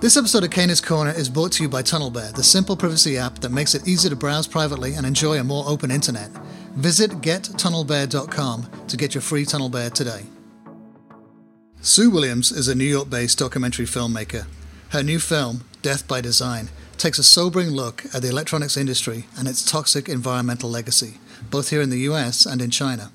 This 0.00 0.16
episode 0.16 0.44
of 0.44 0.50
Kahney's 0.50 0.80
Korner 0.80 1.12
is 1.18 1.28
brought 1.28 1.50
to 1.52 1.64
you 1.64 1.68
by 1.68 1.82
TunnelBear, 1.82 2.32
the 2.32 2.44
simple 2.44 2.76
privacy 2.76 3.18
app 3.18 3.40
that 3.40 3.50
makes 3.50 3.74
it 3.74 3.88
easy 3.88 4.08
to 4.08 4.14
browse 4.14 4.46
privately 4.46 4.94
and 4.94 5.04
enjoy 5.04 5.40
a 5.40 5.42
more 5.42 5.64
open 5.66 5.90
internet. 5.90 6.30
Visit 6.76 7.20
gettunnelbear.com 7.20 8.70
to 8.86 8.96
get 8.96 9.16
your 9.16 9.22
free 9.22 9.44
TunnelBear 9.44 9.92
today. 9.92 10.26
Sue 11.80 12.10
Williams 12.10 12.52
is 12.52 12.68
a 12.68 12.76
New 12.76 12.84
York 12.84 13.10
based 13.10 13.40
documentary 13.40 13.86
filmmaker. 13.86 14.46
Her 14.90 15.02
new 15.02 15.18
film, 15.18 15.64
Death 15.82 16.06
by 16.06 16.20
Design, 16.20 16.68
takes 16.96 17.18
a 17.18 17.24
sobering 17.24 17.70
look 17.70 18.04
at 18.14 18.22
the 18.22 18.28
electronics 18.28 18.76
industry 18.76 19.24
and 19.36 19.48
its 19.48 19.68
toxic 19.68 20.08
environmental 20.08 20.70
legacy, 20.70 21.14
both 21.50 21.70
here 21.70 21.82
in 21.82 21.90
the 21.90 22.06
US 22.10 22.46
and 22.46 22.62
in 22.62 22.70
China. 22.70 23.10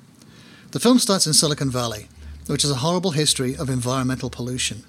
The 0.71 0.81
film 0.81 0.99
starts 0.99 1.27
in 1.27 1.33
Silicon 1.33 1.69
Valley, 1.69 2.09
which 2.47 2.63
has 2.63 2.71
a 2.71 2.83
horrible 2.83 3.11
history 3.11 3.55
of 3.55 3.69
environmental 3.69 4.29
pollution. 4.29 4.83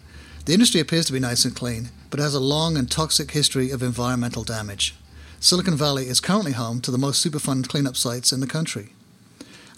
The 0.45 0.53
industry 0.53 0.81
appears 0.81 1.07
to 1.07 1.13
be 1.13 1.21
nice 1.21 1.47
and 1.47 1.57
clean, 1.57 1.89
but 2.11 2.21
has 2.21 2.35
a 2.35 2.41
long 2.41 2.77
and 2.77 2.91
toxic 2.91 3.31
history 3.31 3.71
of 3.71 3.83
environmental 3.83 4.45
damage. 4.45 4.95
Silicon 5.41 5.75
Valley 5.75 6.07
is 6.07 6.21
currently 6.21 6.53
home 6.53 6.83
to 6.83 6.91
the 6.91 6.99
most 6.99 7.25
Superfund 7.25 7.69
cleanup 7.69 7.97
sites 7.97 8.31
in 8.31 8.41
the 8.41 8.47
country. 8.47 8.93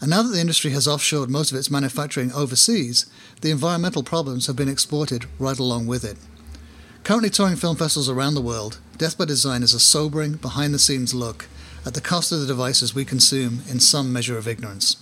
And 0.01 0.11
now 0.11 0.23
that 0.23 0.31
the 0.31 0.41
industry 0.41 0.73
has 0.73 0.89
offshored 0.89 1.29
most 1.29 1.53
of 1.53 1.57
its 1.57 1.71
manufacturing 1.71 2.33
overseas, 2.33 3.07
the 3.43 3.53
environmental 3.53 4.03
problems 4.03 4.49
have 4.49 4.57
been 4.57 4.69
exported 4.69 5.27
right 5.39 5.59
along 5.59 5.87
with 5.87 6.05
it. 6.05 6.17
Currently 7.05 7.31
touring 7.31 7.57
film 7.57 7.77
festivals 7.77 8.09
around 8.09 8.35
the 8.35 8.41
world, 8.41 8.81
Death 8.99 9.17
by 9.17 9.25
Design 9.25 9.63
is 9.63 9.73
a 9.73 9.79
sobering, 9.79 10.35
behind 10.35 10.75
the 10.75 10.81
scenes 10.81 11.15
look 11.15 11.47
at 11.85 11.95
the 11.95 12.01
cost 12.01 12.33
of 12.33 12.41
the 12.41 12.47
devices 12.47 12.93
we 12.93 13.05
consume 13.05 13.63
in 13.69 13.79
some 13.79 14.13
measure 14.13 14.37
of 14.37 14.49
ignorance. 14.49 14.97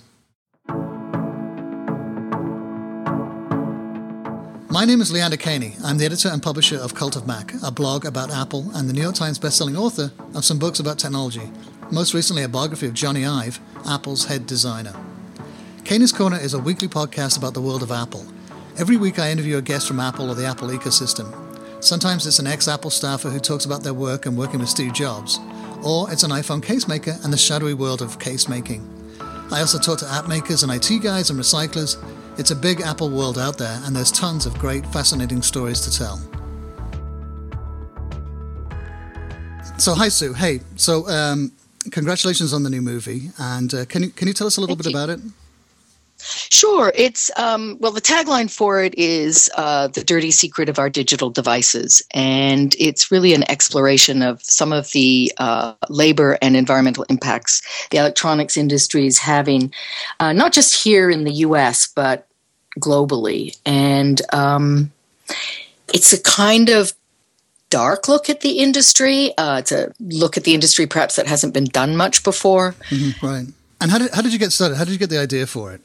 My 4.74 4.84
name 4.84 5.01
is 5.01 5.12
Leander 5.12 5.37
Kahney. 5.37 5.80
I'm 5.84 5.98
the 5.98 6.05
editor 6.05 6.28
and 6.28 6.42
publisher 6.42 6.77
of 6.77 6.96
Cult 6.96 7.15
of 7.15 7.28
Mac, 7.28 7.55
a 7.62 7.70
blog 7.70 8.05
about 8.05 8.32
Apple, 8.32 8.73
and 8.74 8.88
the 8.88 8.92
New 8.92 9.02
York 9.02 9.15
Times 9.15 9.38
bestselling 9.38 9.78
author 9.78 10.10
of 10.35 10.45
some 10.45 10.59
books 10.59 10.80
about 10.80 10.98
technology, 10.98 11.48
most 11.93 12.12
recently 12.12 12.43
a 12.43 12.48
biography 12.48 12.88
of 12.88 12.93
Jony 12.93 13.24
Ive, 13.24 13.60
Apple's 13.88 14.24
head 14.24 14.48
designer. 14.48 14.93
Kahney's 15.85 16.13
Korner 16.13 16.43
is 16.43 16.54
a 16.54 16.59
weekly 16.59 16.88
podcast 16.88 17.38
about 17.38 17.54
the 17.54 17.60
world 17.60 17.85
of 17.85 17.93
Apple. 17.93 18.26
Every 18.76 18.96
week 18.96 19.21
I 19.21 19.30
interview 19.30 19.59
a 19.59 19.63
guest 19.63 19.87
from 19.87 20.01
Apple 20.01 20.29
or 20.29 20.35
the 20.35 20.45
Apple 20.45 20.66
ecosystem. 20.66 21.32
Sometimes 21.80 22.26
it's 22.26 22.41
an 22.41 22.48
ex 22.48 22.66
Apple 22.66 22.91
staffer 22.91 23.30
who 23.30 23.38
talks 23.38 23.66
about 23.66 23.85
their 23.85 23.95
work 23.95 24.26
and 24.26 24.37
working 24.37 24.59
with 24.59 24.68
Steve 24.68 24.93
Jobs, 24.93 25.38
or 25.85 26.10
it's 26.10 26.24
an 26.24 26.32
iPhone 26.32 26.60
case 26.60 26.88
maker 26.88 27.15
and 27.23 27.32
the 27.32 27.38
shadowy 27.38 27.74
world 27.74 28.02
of 28.02 28.18
case 28.18 28.48
making. 28.48 28.82
I 29.52 29.60
also 29.60 29.79
talk 29.79 30.01
to 30.01 30.10
app 30.10 30.26
makers 30.26 30.65
and 30.65 30.73
IT 30.73 31.01
guys 31.01 31.30
and 31.30 31.38
recyclers 31.38 31.96
it's 32.38 32.51
a 32.51 32.57
big 32.57 32.80
Apple 32.80 33.10
world 33.10 33.38
out 33.38 33.59
there, 33.59 33.80
and 33.85 33.95
there's 33.95 34.13
tons 34.13 34.46
of 34.46 34.59
great, 34.59 34.87
fascinating 34.87 35.43
stories 35.43 35.80
to 35.82 35.90
tell. 35.96 36.18
So, 39.79 39.95
hi 39.95 40.09
Sue. 40.09 40.32
Hey, 40.35 40.60
so 40.76 41.09
um, 41.09 41.52
congratulations 41.91 42.52
on 42.52 42.63
the 42.63 42.71
new 42.71 42.82
movie, 42.82 43.30
and 43.38 43.73
uh, 43.74 43.85
can 43.87 44.02
you 44.04 44.10
can 44.10 44.29
you 44.29 44.35
tell 44.35 44.46
us 44.46 44.57
a 44.57 44.60
little 44.60 44.76
Thank 44.76 44.85
bit 44.85 44.93
you. 44.93 44.99
about 44.99 45.10
it? 45.10 45.21
Sure. 46.24 46.92
It's, 46.94 47.30
um, 47.36 47.76
well, 47.80 47.92
the 47.92 48.00
tagline 48.00 48.50
for 48.50 48.82
it 48.82 48.94
is 48.96 49.50
uh, 49.56 49.88
The 49.88 50.02
Dirty 50.02 50.30
Secret 50.30 50.68
of 50.68 50.78
Our 50.78 50.88
Digital 50.88 51.30
Devices. 51.30 52.02
And 52.12 52.74
it's 52.78 53.10
really 53.10 53.34
an 53.34 53.48
exploration 53.50 54.22
of 54.22 54.42
some 54.42 54.72
of 54.72 54.90
the 54.92 55.32
uh, 55.38 55.74
labor 55.88 56.38
and 56.40 56.56
environmental 56.56 57.04
impacts 57.08 57.62
the 57.90 57.98
electronics 57.98 58.56
industry 58.56 59.06
is 59.06 59.18
having, 59.18 59.72
uh, 60.20 60.32
not 60.32 60.52
just 60.52 60.82
here 60.82 61.10
in 61.10 61.24
the 61.24 61.32
US, 61.32 61.86
but 61.86 62.26
globally. 62.80 63.56
And 63.66 64.20
um, 64.32 64.92
it's 65.92 66.12
a 66.12 66.20
kind 66.22 66.70
of 66.70 66.92
dark 67.70 68.08
look 68.08 68.30
at 68.30 68.41
the 68.41 68.58
industry. 68.58 69.36
Uh, 69.36 69.58
it's 69.58 69.72
a 69.72 69.92
look 70.00 70.36
at 70.36 70.44
the 70.44 70.54
industry 70.54 70.86
perhaps 70.86 71.16
that 71.16 71.26
hasn't 71.26 71.52
been 71.52 71.64
done 71.64 71.97
much 71.97 72.22
before. 72.25 72.72
Mm-hmm, 72.91 73.26
right. 73.26 73.47
And 73.80 73.91
how 73.91 73.98
did 73.98 74.12
how 74.12 74.22
did 74.22 74.32
you 74.32 74.38
get 74.38 74.52
started? 74.52 74.76
How 74.76 74.84
did 74.84 74.92
you 74.92 74.98
get 74.98 75.10
the 75.10 75.18
idea 75.18 75.46
for 75.46 75.72
it? 75.72 75.80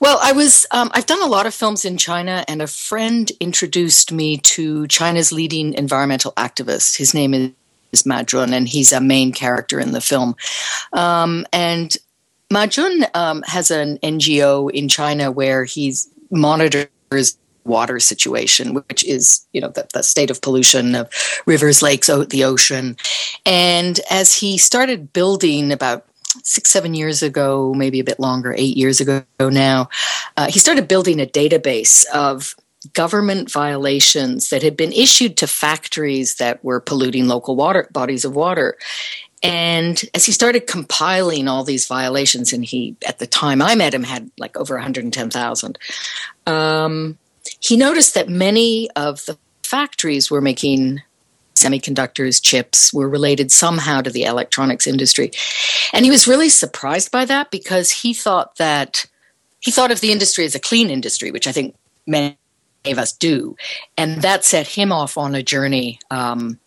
Well, 0.00 0.18
I 0.22 0.32
was, 0.32 0.66
um, 0.70 0.90
I've 0.94 1.06
done 1.06 1.22
a 1.22 1.26
lot 1.26 1.46
of 1.46 1.54
films 1.54 1.84
in 1.84 1.96
China, 1.96 2.44
and 2.48 2.60
a 2.60 2.66
friend 2.66 3.30
introduced 3.40 4.12
me 4.12 4.38
to 4.38 4.86
China's 4.88 5.32
leading 5.32 5.74
environmental 5.74 6.32
activist. 6.32 6.96
His 6.96 7.14
name 7.14 7.34
is, 7.34 7.50
is 7.92 8.06
Ma 8.06 8.22
Jun, 8.22 8.52
and 8.52 8.68
he's 8.68 8.92
a 8.92 9.00
main 9.00 9.32
character 9.32 9.78
in 9.78 9.92
the 9.92 10.00
film. 10.00 10.34
Um, 10.92 11.46
and 11.52 11.96
Ma 12.50 12.66
Jun 12.66 13.06
um, 13.14 13.42
has 13.46 13.70
an 13.70 13.98
NGO 13.98 14.70
in 14.70 14.88
China 14.88 15.30
where 15.30 15.64
he 15.64 15.94
monitors 16.30 16.88
water 17.64 18.00
situation, 18.00 18.74
which 18.74 19.04
is, 19.04 19.46
you 19.52 19.60
know, 19.60 19.68
the, 19.68 19.86
the 19.94 20.02
state 20.02 20.30
of 20.30 20.40
pollution 20.40 20.94
of 20.94 21.08
rivers, 21.46 21.82
lakes, 21.82 22.08
o- 22.08 22.24
the 22.24 22.44
ocean. 22.44 22.96
And 23.46 24.00
as 24.10 24.34
he 24.34 24.58
started 24.58 25.12
building 25.12 25.72
about 25.72 26.06
six, 26.44 26.70
seven 26.70 26.94
years 26.94 27.22
ago, 27.22 27.74
maybe 27.74 28.00
a 28.00 28.04
bit 28.04 28.20
longer, 28.20 28.54
eight 28.56 28.76
years 28.76 29.00
ago 29.00 29.24
now, 29.40 29.88
uh, 30.36 30.48
he 30.48 30.58
started 30.58 30.88
building 30.88 31.20
a 31.20 31.26
database 31.26 32.04
of 32.12 32.54
government 32.94 33.50
violations 33.50 34.50
that 34.50 34.62
had 34.62 34.76
been 34.76 34.92
issued 34.92 35.36
to 35.36 35.46
factories 35.46 36.36
that 36.36 36.62
were 36.64 36.80
polluting 36.80 37.28
local 37.28 37.54
water 37.54 37.88
bodies 37.92 38.24
of 38.24 38.34
water. 38.34 38.76
And 39.42 40.00
as 40.14 40.24
he 40.24 40.32
started 40.32 40.66
compiling 40.66 41.48
all 41.48 41.64
these 41.64 41.86
violations, 41.86 42.52
and 42.52 42.64
he, 42.64 42.96
at 43.06 43.18
the 43.18 43.26
time 43.26 43.60
I 43.60 43.74
met 43.74 43.94
him, 43.94 44.04
had 44.04 44.30
like 44.38 44.56
over 44.56 44.74
110,000, 44.74 45.78
um, 46.46 47.18
he 47.60 47.76
noticed 47.76 48.14
that 48.14 48.28
many 48.28 48.88
of 48.92 49.24
the 49.26 49.36
factories 49.64 50.30
were 50.30 50.40
making 50.40 51.02
semiconductors, 51.54 52.42
chips, 52.42 52.92
were 52.92 53.08
related 53.08 53.52
somehow 53.52 54.00
to 54.00 54.10
the 54.10 54.24
electronics 54.24 54.86
industry. 54.86 55.30
And 55.92 56.04
he 56.04 56.10
was 56.10 56.28
really 56.28 56.48
surprised 56.48 57.10
by 57.10 57.24
that 57.26 57.50
because 57.50 57.90
he 57.90 58.14
thought 58.14 58.56
that 58.56 59.06
he 59.60 59.70
thought 59.70 59.92
of 59.92 60.00
the 60.00 60.12
industry 60.12 60.44
as 60.44 60.54
a 60.54 60.60
clean 60.60 60.90
industry, 60.90 61.30
which 61.30 61.46
I 61.46 61.52
think 61.52 61.76
many 62.06 62.36
of 62.86 62.98
us 62.98 63.12
do. 63.12 63.56
And 63.96 64.22
that 64.22 64.44
set 64.44 64.66
him 64.66 64.90
off 64.90 65.16
on 65.16 65.34
a 65.34 65.42
journey. 65.42 66.00
Um, 66.10 66.58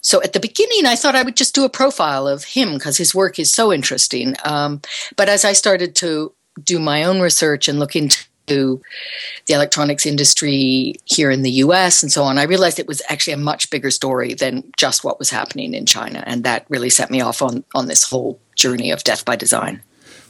so 0.00 0.22
at 0.22 0.32
the 0.32 0.40
beginning, 0.40 0.86
I 0.86 0.96
thought 0.96 1.16
I 1.16 1.22
would 1.22 1.36
just 1.36 1.54
do 1.54 1.64
a 1.64 1.68
profile 1.68 2.26
of 2.28 2.44
him 2.44 2.74
because 2.74 2.96
his 2.96 3.14
work 3.14 3.38
is 3.38 3.52
so 3.52 3.72
interesting. 3.72 4.34
Um, 4.44 4.82
but 5.16 5.28
as 5.28 5.44
I 5.44 5.52
started 5.52 5.94
to 5.96 6.32
do 6.62 6.78
my 6.78 7.04
own 7.04 7.20
research 7.20 7.68
and 7.68 7.78
look 7.78 7.96
into 7.96 8.24
the 8.46 9.54
electronics 9.54 10.06
industry 10.06 10.94
here 11.04 11.30
in 11.30 11.42
the 11.42 11.50
US 11.64 12.02
and 12.02 12.12
so 12.12 12.22
on, 12.24 12.38
I 12.38 12.44
realized 12.44 12.78
it 12.78 12.88
was 12.88 13.02
actually 13.08 13.34
a 13.34 13.38
much 13.38 13.70
bigger 13.70 13.90
story 13.90 14.34
than 14.34 14.64
just 14.76 15.04
what 15.04 15.18
was 15.18 15.30
happening 15.30 15.74
in 15.74 15.86
China. 15.86 16.22
And 16.26 16.44
that 16.44 16.66
really 16.68 16.90
set 16.90 17.10
me 17.10 17.20
off 17.20 17.42
on, 17.42 17.64
on 17.74 17.86
this 17.86 18.02
whole 18.04 18.38
journey 18.56 18.90
of 18.90 19.02
death 19.04 19.24
by 19.24 19.36
design. 19.36 19.82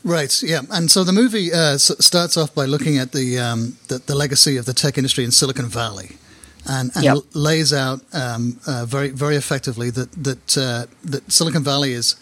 Right. 0.05 0.43
Yeah. 0.43 0.63
And 0.71 0.91
so 0.91 1.05
the 1.05 1.13
movie 1.13 1.53
uh, 1.53 1.79
starts 1.79 2.37
off 2.37 2.55
by 2.55 2.65
looking 2.65 2.99
at 2.99 3.13
the, 3.13 3.39
um, 3.39 3.77
the 3.89 3.99
the 3.99 4.15
legacy 4.15 4.57
of 4.57 4.65
the 4.65 4.73
tech 4.75 4.99
industry 4.99 5.25
in 5.25 5.31
Silicon 5.31 5.69
Valley, 5.69 6.17
and, 6.69 6.91
and 6.95 7.05
Yep. 7.05 7.17
lays 7.35 7.73
out 7.73 8.01
um, 8.13 8.59
uh, 8.67 8.85
very 8.85 9.11
very 9.11 9.37
effectively 9.37 9.91
that 9.91 10.11
that 10.25 10.59
uh, 10.59 10.87
that 11.11 11.31
Silicon 11.31 11.63
Valley 11.63 11.93
is. 11.93 12.17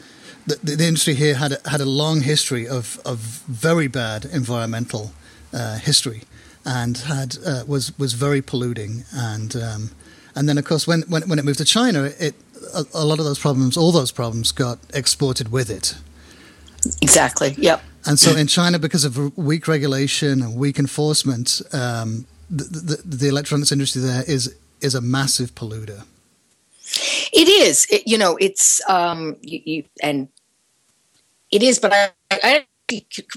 that 0.47 0.61
The, 0.67 0.77
the 0.77 0.87
industry 0.87 1.15
here 1.15 1.35
had 1.35 1.53
a, 1.53 1.69
had 1.71 1.81
a 1.81 1.85
long 1.87 2.23
history 2.23 2.69
of, 2.69 2.99
of 3.05 3.19
very 3.47 3.89
bad 3.89 4.25
environmental 4.25 5.13
uh, 5.53 5.79
history, 5.79 6.23
and 6.65 6.99
had 6.99 7.37
uh, 7.45 7.65
was 7.67 7.97
was 7.99 8.15
very 8.15 8.43
polluting, 8.43 9.05
and 9.13 9.57
um, 9.57 9.91
and 10.35 10.49
then 10.49 10.59
of 10.59 10.65
course 10.65 10.87
when, 10.87 11.03
when 11.03 11.23
when 11.29 11.39
it 11.39 11.45
moved 11.45 11.59
to 11.59 11.65
China, 11.65 12.05
it 12.19 12.35
a, 12.75 12.85
a 12.95 13.05
lot 13.05 13.19
of 13.19 13.25
those 13.25 13.39
problems, 13.39 13.77
all 13.77 13.93
those 13.93 14.13
problems, 14.13 14.53
got 14.53 14.79
exported 14.95 15.51
with 15.51 15.71
it. 15.71 15.95
Exactly. 17.03 17.55
Yep. 17.59 17.83
And 18.07 18.19
so 18.19 18.35
in 18.35 18.47
China, 18.47 18.79
because 18.79 19.05
of 19.05 19.37
weak 19.37 19.69
regulation 19.69 20.41
and 20.41 20.57
weak 20.57 20.79
enforcement, 20.79 21.61
um, 21.73 22.27
the, 22.49 22.65
the, 22.65 23.17
the 23.17 23.29
electronics 23.29 23.73
industry 23.73 24.01
there 24.03 24.25
is 24.27 24.55
is 24.81 24.95
a 24.95 25.01
massive 25.01 25.55
polluter. 25.55 26.05
It 27.33 27.49
is. 27.49 27.87
It, 27.91 28.07
you 28.07 28.17
know, 28.17 28.37
it's 28.37 28.81
um, 28.89 29.37
you, 29.43 29.61
you, 29.65 29.85
and 30.03 30.29
it 31.51 31.63
is. 31.63 31.79
But 31.79 31.93
I, 31.93 32.11
I, 32.31 32.67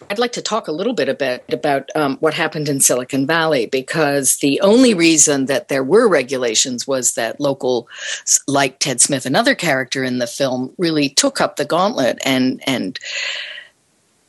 I'd 0.10 0.20
like 0.20 0.32
to 0.34 0.42
talk 0.42 0.68
a 0.68 0.72
little 0.72 0.94
bit 0.94 1.10
about 1.10 1.42
about 1.52 1.90
um, 1.96 2.18
what 2.18 2.34
happened 2.34 2.70
in 2.70 2.80
Silicon 2.80 3.28
Valley 3.28 3.66
because 3.66 4.38
the 4.38 4.60
only 4.62 4.94
reason 4.94 5.46
that 5.46 5.68
there 5.68 5.84
were 5.84 6.08
regulations 6.08 6.88
was 6.88 7.14
that 7.14 7.40
local, 7.40 7.88
like 8.48 8.80
Ted 8.80 9.02
Smith, 9.02 9.26
another 9.26 9.56
character 9.56 10.04
in 10.04 10.20
the 10.20 10.28
film, 10.28 10.74
really 10.78 11.10
took 11.10 11.42
up 11.42 11.56
the 11.56 11.66
gauntlet 11.66 12.20
and 12.26 12.62
and 12.68 13.00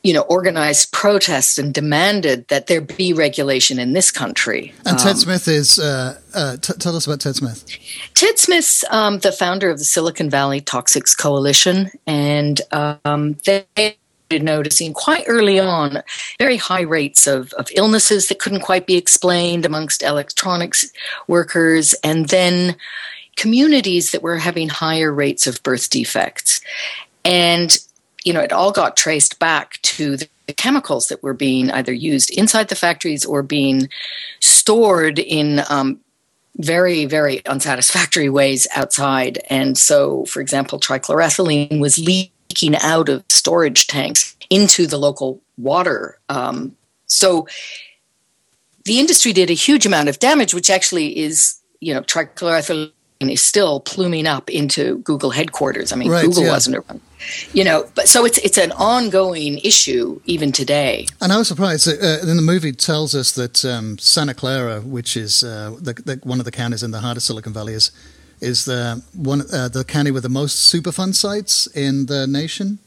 you 0.03 0.13
know 0.13 0.23
organized 0.23 0.93
protests 0.93 1.59
and 1.59 1.73
demanded 1.73 2.47
that 2.49 2.67
there 2.67 2.81
be 2.81 3.13
regulation 3.13 3.79
in 3.79 3.95
this 3.95 4.11
country. 4.11 4.73
And 4.85 4.99
Ted 4.99 5.13
Um, 5.13 5.17
Smith 5.17 5.49
is. 5.49 5.79
Uh, 5.79 6.19
uh, 6.35 6.57
t- 6.57 6.75
tell 6.75 6.97
us 6.97 7.07
about 7.07 7.21
Ted 7.21 7.37
Smith. 7.37 7.65
Ted 8.15 8.39
Smith's 8.39 8.85
um, 8.91 9.21
the 9.21 9.33
founder 9.33 9.71
of 9.71 9.79
the 9.79 9.85
Silicon 9.85 10.29
Valley 10.29 10.61
Toxics 10.61 11.17
Coalition, 11.17 11.91
and 12.07 12.61
um, 12.73 13.37
they 13.47 13.97
noticing 14.43 14.93
quite 14.93 15.25
early 15.27 15.61
on 15.61 16.03
very 16.39 16.57
high 16.57 16.83
rates 16.83 17.27
of, 17.27 17.53
of 17.55 17.69
illnesses 17.75 18.29
that 18.29 18.39
couldn't 18.39 18.61
quite 18.61 18.87
be 18.87 18.97
explained 18.97 19.65
amongst 19.65 20.03
electronics 20.03 20.91
workers, 21.29 21.95
and 22.03 22.29
then 22.29 22.77
communities 23.37 24.13
that 24.13 24.23
were 24.23 24.39
having 24.39 24.69
higher 24.69 25.13
rates 25.13 25.47
of 25.47 25.63
birth 25.63 25.91
defects. 25.91 26.61
And, 27.25 27.77
you 28.25 28.33
know, 28.33 28.41
it 28.41 28.53
all 28.53 28.73
got 28.73 28.97
traced 28.97 29.39
back 29.39 29.81
to 29.83 30.17
the 30.17 30.29
chemicals 30.53 31.09
that 31.09 31.23
were 31.23 31.35
being 31.35 31.71
either 31.71 31.93
used 31.93 32.31
inside 32.31 32.69
the 32.69 32.75
factories 32.75 33.25
or 33.25 33.43
being 33.43 33.89
stored 34.41 35.19
in 35.19 35.63
um, 35.71 35.99
very, 36.59 37.07
very 37.07 37.45
unsatisfactory 37.47 38.29
ways 38.29 38.69
outside. 38.77 39.39
And 39.51 39.77
so, 39.77 40.25
for 40.27 40.41
example, 40.41 40.79
trichloroethylene 40.79 41.81
was 41.81 41.99
leaking 42.51 42.77
out 42.77 43.09
of 43.09 43.25
storage 43.29 43.87
tanks 43.87 44.37
into 44.51 44.87
the 44.87 44.99
local 44.99 45.41
water. 45.57 46.19
Um, 46.29 46.77
so 47.07 47.47
the 48.85 48.99
industry 48.99 49.33
did 49.33 49.51
a 49.51 49.55
huge 49.55 49.87
amount 49.87 50.09
of 50.09 50.19
damage, 50.19 50.55
which 50.55 50.71
actually 50.71 51.19
is, 51.19 51.59
you 51.81 51.95
know, 51.95 52.03
trichloroethylene 52.03 52.91
is 53.21 53.43
still 53.43 53.81
pluming 53.81 54.27
up 54.27 54.51
into 54.51 54.99
Google 54.99 55.31
headquarters. 55.31 55.93
I 55.93 55.97
mean, 55.97 56.11
right, 56.11 56.25
Google 56.25 56.45
yeah. 56.45 56.51
wasn't 56.51 56.77
around 56.77 57.01
you 57.53 57.65
know 57.65 57.89
but 57.95 58.09
so 58.09 58.25
it's 58.25 58.39
it's 58.39 58.59
an 58.59 58.73
ongoing 58.73 59.59
issue 59.59 60.21
even 60.25 60.53
today 60.53 61.07
and 61.21 61.33
i 61.33 61.39
was 61.39 61.49
surprised 61.49 61.89
uh, 61.89 62.25
then 62.25 62.37
the 62.37 62.43
movie 62.43 62.73
tells 62.73 63.15
us 63.15 63.33
that 63.33 63.65
um, 63.65 63.99
santa 63.99 64.35
clara 64.35 64.81
which 64.81 65.17
is 65.17 65.43
uh, 65.43 65.75
the, 65.81 65.95
the, 65.95 66.21
one 66.23 66.39
of 66.39 66.45
the 66.45 66.51
counties 66.51 66.83
in 66.83 66.91
the 66.91 67.01
heart 67.01 67.17
of 67.17 67.23
silicon 67.23 67.53
valley 67.53 67.75
is 67.75 67.91
is 68.45 68.65
the 68.65 69.03
one 69.15 69.43
uh, 69.53 69.69
the 69.69 69.85
county 69.85 70.11
with 70.11 70.23
the 70.23 70.29
most 70.29 70.73
superfund 70.73 71.15
sites 71.15 71.67
in 71.69 72.07
the 72.07 72.27
nation 72.27 72.79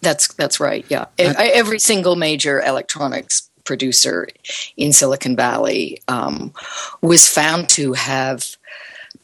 that's 0.00 0.32
that's 0.34 0.60
right 0.60 0.84
yeah 0.88 1.06
and, 1.18 1.36
every 1.36 1.78
single 1.78 2.16
major 2.16 2.60
electronics 2.62 3.50
producer 3.64 4.28
in 4.76 4.92
silicon 4.92 5.34
valley 5.34 6.00
um, 6.08 6.52
was 7.02 7.28
found 7.28 7.68
to 7.68 7.92
have 7.92 8.56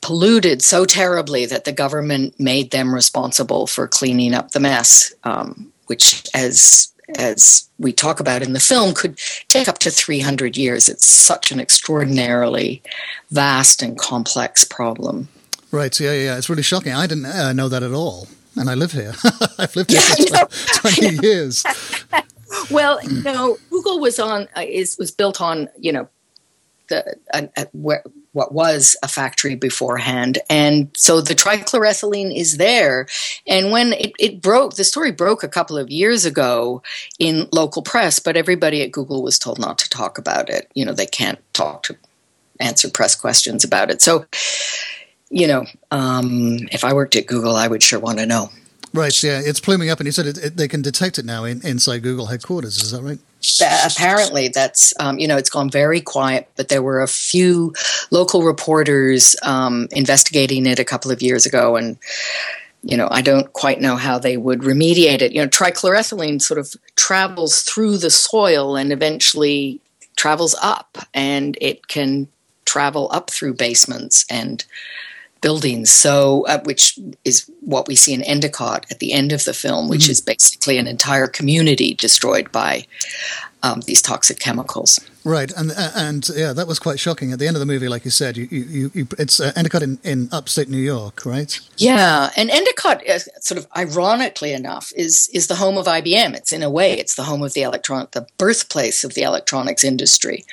polluted 0.04 0.60
so 0.60 0.84
terribly 0.84 1.46
that 1.46 1.64
the 1.64 1.72
government 1.72 2.38
made 2.38 2.70
them 2.72 2.94
responsible 2.94 3.66
for 3.66 3.88
cleaning 3.88 4.34
up 4.34 4.50
the 4.50 4.60
mess, 4.60 5.14
um, 5.24 5.72
which, 5.86 6.28
as 6.34 6.92
as 7.16 7.68
we 7.78 7.92
talk 7.92 8.20
about 8.20 8.42
in 8.42 8.52
the 8.52 8.60
film, 8.60 8.92
could 8.94 9.18
take 9.48 9.66
up 9.66 9.78
to 9.78 9.90
300 9.90 10.56
years. 10.56 10.88
It's 10.88 11.06
such 11.06 11.50
an 11.50 11.60
extraordinarily 11.60 12.82
vast 13.30 13.82
and 13.82 13.98
complex 13.98 14.64
problem. 14.64 15.28
Right. 15.74 15.98
Yeah, 15.98 16.12
yeah. 16.12 16.38
It's 16.38 16.48
really 16.48 16.62
shocking. 16.62 16.92
I 16.92 17.08
didn't 17.08 17.26
uh, 17.26 17.52
know 17.52 17.68
that 17.68 17.82
at 17.82 17.92
all, 17.92 18.28
and 18.54 18.70
I 18.70 18.74
live 18.74 18.92
here. 18.92 19.12
I've 19.58 19.74
lived 19.74 19.90
here 19.90 20.00
yeah, 20.18 20.44
for 20.44 20.90
20 20.90 21.16
years. 21.26 21.64
well, 22.70 23.02
you 23.02 23.22
know, 23.24 23.58
Google 23.70 23.98
was 23.98 24.20
on 24.20 24.46
uh, 24.56 24.62
is 24.64 24.96
was 24.98 25.10
built 25.10 25.40
on 25.40 25.68
you 25.76 25.90
know 25.90 26.08
the 26.86 27.16
uh, 27.32 27.48
uh, 27.56 27.64
where 27.72 28.04
what 28.30 28.52
was 28.52 28.96
a 29.02 29.08
factory 29.08 29.56
beforehand. 29.56 30.38
And 30.48 30.90
so 30.96 31.20
the 31.20 31.34
trichloroethylene 31.34 32.36
is 32.36 32.56
there. 32.56 33.06
And 33.46 33.70
when 33.70 33.92
it, 33.92 34.12
it, 34.18 34.42
broke, 34.42 34.74
the 34.74 34.82
story 34.82 35.12
broke 35.12 35.44
a 35.44 35.48
couple 35.48 35.78
of 35.78 35.88
years 35.88 36.24
ago 36.24 36.82
in 37.20 37.48
local 37.52 37.80
press, 37.80 38.18
but 38.18 38.36
everybody 38.36 38.82
at 38.82 38.90
Google 38.90 39.22
was 39.22 39.38
told 39.38 39.60
not 39.60 39.78
to 39.78 39.88
talk 39.88 40.18
about 40.18 40.50
it. 40.50 40.68
You 40.74 40.84
know, 40.84 40.92
they 40.92 41.06
can't 41.06 41.38
talk 41.52 41.84
to 41.84 41.96
answer 42.58 42.90
press 42.90 43.14
questions 43.14 43.62
about 43.62 43.92
it. 43.92 44.02
So, 44.02 44.26
you 45.34 45.48
know, 45.48 45.66
um, 45.90 46.58
if 46.70 46.84
I 46.84 46.92
worked 46.94 47.16
at 47.16 47.26
Google, 47.26 47.56
I 47.56 47.66
would 47.66 47.82
sure 47.82 47.98
want 47.98 48.18
to 48.18 48.26
know. 48.26 48.50
Right. 48.92 49.20
Yeah, 49.20 49.40
it's 49.44 49.58
pluming 49.58 49.90
up, 49.90 49.98
and 49.98 50.06
you 50.06 50.12
said 50.12 50.26
it, 50.26 50.38
it, 50.38 50.56
they 50.56 50.68
can 50.68 50.80
detect 50.80 51.18
it 51.18 51.24
now 51.24 51.42
in, 51.42 51.60
inside 51.66 52.04
Google 52.04 52.26
headquarters. 52.26 52.80
Is 52.80 52.92
that 52.92 53.02
right? 53.02 53.18
apparently 53.60 54.48
that's 54.48 54.94
um, 55.00 55.18
you 55.18 55.28
know 55.28 55.36
it's 55.36 55.50
gone 55.50 55.68
very 55.68 56.00
quiet 56.00 56.48
but 56.56 56.70
there 56.70 56.80
were 56.80 57.02
a 57.02 57.06
few 57.06 57.74
local 58.10 58.42
reporters 58.42 59.36
um, 59.42 59.86
investigating 59.90 60.64
it 60.64 60.78
a 60.78 60.84
couple 60.84 61.10
of 61.10 61.20
years 61.20 61.44
ago 61.44 61.76
and 61.76 61.98
you 62.82 62.96
know 62.96 63.06
i 63.10 63.20
don't 63.20 63.52
quite 63.52 63.82
know 63.82 63.96
how 63.96 64.18
they 64.18 64.38
would 64.38 64.60
remediate 64.60 65.20
it 65.20 65.32
you 65.32 65.42
know 65.42 65.46
trichloroethylene 65.46 66.40
sort 66.40 66.58
of 66.58 66.74
travels 66.96 67.60
through 67.60 67.98
the 67.98 68.08
soil 68.08 68.76
and 68.76 68.92
eventually 68.92 69.78
travels 70.16 70.56
up 70.62 70.96
and 71.12 71.58
it 71.60 71.86
can 71.86 72.26
travel 72.64 73.10
up 73.12 73.28
through 73.30 73.52
basements 73.52 74.24
and 74.30 74.64
buildings. 75.44 75.90
So, 75.90 76.46
uh, 76.46 76.62
which 76.62 76.98
is 77.22 77.50
what 77.60 77.86
we 77.86 77.94
see 77.96 78.14
in 78.14 78.22
Endicott 78.22 78.86
at 78.90 78.98
the 78.98 79.12
end 79.12 79.30
of 79.30 79.44
the 79.44 79.52
film, 79.52 79.90
which 79.90 80.04
mm-hmm. 80.04 80.12
is 80.12 80.22
basically 80.22 80.78
an 80.78 80.86
entire 80.86 81.26
community 81.26 81.92
destroyed 81.92 82.50
by 82.50 82.86
um, 83.62 83.82
these 83.82 84.00
toxic 84.00 84.38
chemicals. 84.38 85.00
Right, 85.22 85.52
and 85.52 85.70
uh, 85.70 85.90
and 85.94 86.26
yeah, 86.34 86.54
that 86.54 86.66
was 86.66 86.78
quite 86.78 86.98
shocking. 86.98 87.32
At 87.32 87.38
the 87.38 87.46
end 87.46 87.56
of 87.56 87.60
the 87.60 87.66
movie, 87.66 87.88
like 87.88 88.04
you 88.06 88.10
said, 88.10 88.36
you, 88.38 88.46
you, 88.50 88.90
you 88.94 89.08
it's 89.18 89.38
uh, 89.40 89.52
Endicott 89.54 89.82
in, 89.82 89.98
in 90.02 90.28
upstate 90.32 90.68
New 90.68 90.76
York, 90.76 91.26
right? 91.26 91.58
Yeah, 91.76 92.30
and 92.36 92.50
Endicott, 92.50 93.06
uh, 93.08 93.18
sort 93.40 93.58
of 93.58 93.66
ironically 93.76 94.52
enough, 94.52 94.92
is 94.96 95.30
is 95.32 95.46
the 95.46 95.56
home 95.56 95.76
of 95.78 95.86
IBM. 95.86 96.34
It's 96.34 96.52
in 96.52 96.62
a 96.62 96.70
way, 96.70 96.98
it's 96.98 97.14
the 97.14 97.22
home 97.24 97.42
of 97.42 97.52
the 97.52 97.62
electronic, 97.62 98.10
the 98.10 98.26
birthplace 98.38 99.04
of 99.04 99.14
the 99.14 99.22
electronics 99.22 99.84
industry. 99.84 100.44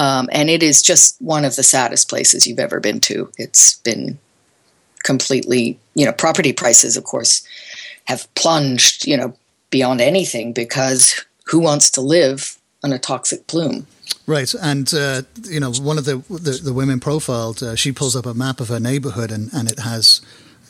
Um, 0.00 0.30
and 0.32 0.48
it 0.48 0.62
is 0.62 0.80
just 0.80 1.20
one 1.20 1.44
of 1.44 1.56
the 1.56 1.62
saddest 1.62 2.08
places 2.08 2.46
you've 2.46 2.58
ever 2.58 2.80
been 2.80 3.00
to. 3.00 3.30
It's 3.36 3.74
been 3.74 4.18
completely, 5.02 5.78
you 5.94 6.06
know, 6.06 6.12
property 6.12 6.54
prices, 6.54 6.96
of 6.96 7.04
course, 7.04 7.46
have 8.06 8.26
plunged, 8.34 9.06
you 9.06 9.14
know, 9.14 9.36
beyond 9.68 10.00
anything 10.00 10.54
because 10.54 11.22
who 11.44 11.58
wants 11.58 11.90
to 11.90 12.00
live 12.00 12.56
on 12.82 12.94
a 12.94 12.98
toxic 12.98 13.46
plume? 13.46 13.86
Right, 14.26 14.54
and 14.54 14.92
uh, 14.94 15.22
you 15.42 15.60
know, 15.60 15.70
one 15.72 15.98
of 15.98 16.06
the 16.06 16.16
the, 16.30 16.60
the 16.64 16.72
women 16.72 16.98
profiled, 16.98 17.62
uh, 17.62 17.76
she 17.76 17.92
pulls 17.92 18.16
up 18.16 18.24
a 18.24 18.32
map 18.32 18.58
of 18.60 18.68
her 18.68 18.80
neighborhood, 18.80 19.30
and 19.30 19.52
and 19.52 19.70
it 19.70 19.80
has, 19.80 20.22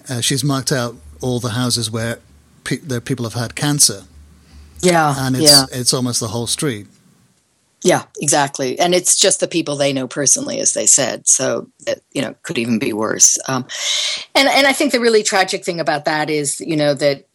uh, 0.08 0.20
she's 0.20 0.42
marked 0.42 0.72
out 0.72 0.96
all 1.20 1.38
the 1.38 1.50
houses 1.50 1.88
where 1.88 2.18
pe- 2.64 2.78
the 2.78 3.00
people 3.00 3.24
have 3.24 3.34
had 3.34 3.54
cancer. 3.54 4.02
Yeah, 4.80 5.14
and 5.16 5.36
it's 5.36 5.44
yeah. 5.44 5.66
it's 5.78 5.94
almost 5.94 6.18
the 6.18 6.28
whole 6.28 6.48
street. 6.48 6.88
Yeah, 7.82 8.04
exactly. 8.20 8.78
And 8.78 8.94
it's 8.94 9.18
just 9.18 9.40
the 9.40 9.48
people 9.48 9.76
they 9.76 9.92
know 9.92 10.06
personally, 10.06 10.60
as 10.60 10.74
they 10.74 10.86
said. 10.86 11.26
So 11.26 11.68
that, 11.86 12.00
you 12.12 12.20
know, 12.20 12.34
could 12.42 12.58
even 12.58 12.78
be 12.78 12.92
worse. 12.92 13.38
Um, 13.48 13.66
and, 14.34 14.48
and 14.48 14.66
I 14.66 14.72
think 14.72 14.92
the 14.92 15.00
really 15.00 15.22
tragic 15.22 15.64
thing 15.64 15.80
about 15.80 16.04
that 16.04 16.28
is, 16.28 16.60
you 16.60 16.76
know, 16.76 16.92
that 16.94 17.26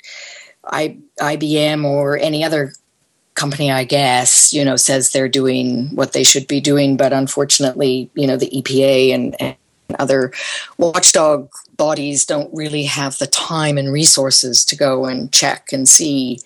I, 0.63 0.97
IBM 1.19 1.83
or 1.83 2.17
any 2.17 2.43
other 2.43 2.73
company, 3.33 3.71
I 3.71 3.85
guess, 3.85 4.53
you 4.53 4.63
know, 4.63 4.75
says 4.75 5.11
they're 5.11 5.27
doing 5.27 5.87
what 5.95 6.13
they 6.13 6.23
should 6.23 6.47
be 6.47 6.61
doing. 6.61 6.95
But 6.95 7.11
unfortunately, 7.11 8.09
you 8.13 8.27
know, 8.27 8.37
the 8.37 8.49
EPA 8.49 9.15
and, 9.15 9.35
and 9.41 9.55
other 9.97 10.31
watchdog 10.77 11.49
bodies 11.75 12.25
don't 12.25 12.53
really 12.53 12.83
have 12.83 13.17
the 13.17 13.27
time 13.27 13.77
and 13.77 13.91
resources 13.91 14.63
to 14.65 14.75
go 14.75 15.05
and 15.05 15.31
check 15.31 15.73
and 15.73 15.89
see 15.89 16.39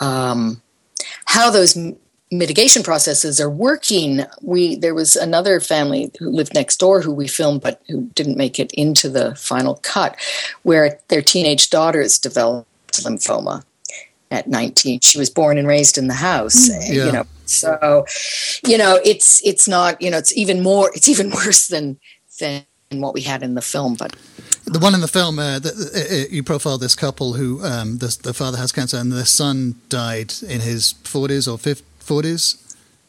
um, 0.00 0.60
how 1.24 1.50
those 1.50 1.76
mitigation 2.30 2.82
processes 2.82 3.40
are 3.40 3.50
working. 3.50 4.24
We 4.42 4.76
there 4.76 4.94
was 4.94 5.16
another 5.16 5.60
family 5.60 6.10
who 6.18 6.30
lived 6.30 6.54
next 6.54 6.78
door 6.78 7.00
who 7.00 7.12
we 7.12 7.28
filmed, 7.28 7.62
but 7.62 7.82
who 7.88 8.06
didn't 8.14 8.36
make 8.36 8.58
it 8.58 8.72
into 8.72 9.08
the 9.08 9.34
final 9.36 9.80
cut, 9.82 10.16
where 10.62 10.98
their 11.08 11.22
teenage 11.22 11.70
daughters 11.70 12.18
developed 12.18 12.68
lymphoma 12.92 13.62
at 14.30 14.48
19 14.48 15.00
she 15.00 15.18
was 15.18 15.30
born 15.30 15.56
and 15.56 15.68
raised 15.68 15.96
in 15.96 16.08
the 16.08 16.14
house 16.14 16.68
mm, 16.68 16.80
yeah. 16.88 17.06
you 17.06 17.12
know 17.12 17.24
so 17.44 18.04
you 18.66 18.76
know 18.76 18.98
it's 19.04 19.40
it's 19.46 19.68
not 19.68 20.00
you 20.02 20.10
know 20.10 20.18
it's 20.18 20.36
even 20.36 20.62
more 20.62 20.90
it's 20.94 21.08
even 21.08 21.30
worse 21.46 21.68
than 21.68 21.98
than 22.40 22.64
what 22.94 23.14
we 23.14 23.20
had 23.20 23.42
in 23.42 23.54
the 23.54 23.62
film 23.62 23.94
but 23.94 24.16
the 24.66 24.80
one 24.80 24.94
in 24.94 25.00
the 25.00 25.08
film, 25.08 25.38
uh, 25.38 25.60
the, 25.60 26.26
uh, 26.28 26.32
you 26.32 26.42
profile 26.42 26.76
this 26.76 26.96
couple 26.96 27.34
who 27.34 27.64
um, 27.64 27.98
the, 27.98 28.18
the, 28.24 28.34
father 28.34 28.58
has 28.58 28.72
cancer 28.72 28.96
and 28.96 29.12
the 29.12 29.24
son 29.24 29.76
died 29.88 30.34
in 30.42 30.60
his 30.60 30.94
40s 31.04 31.46
or 31.46 31.56
50s, 31.56 31.82
forties? 32.06 32.56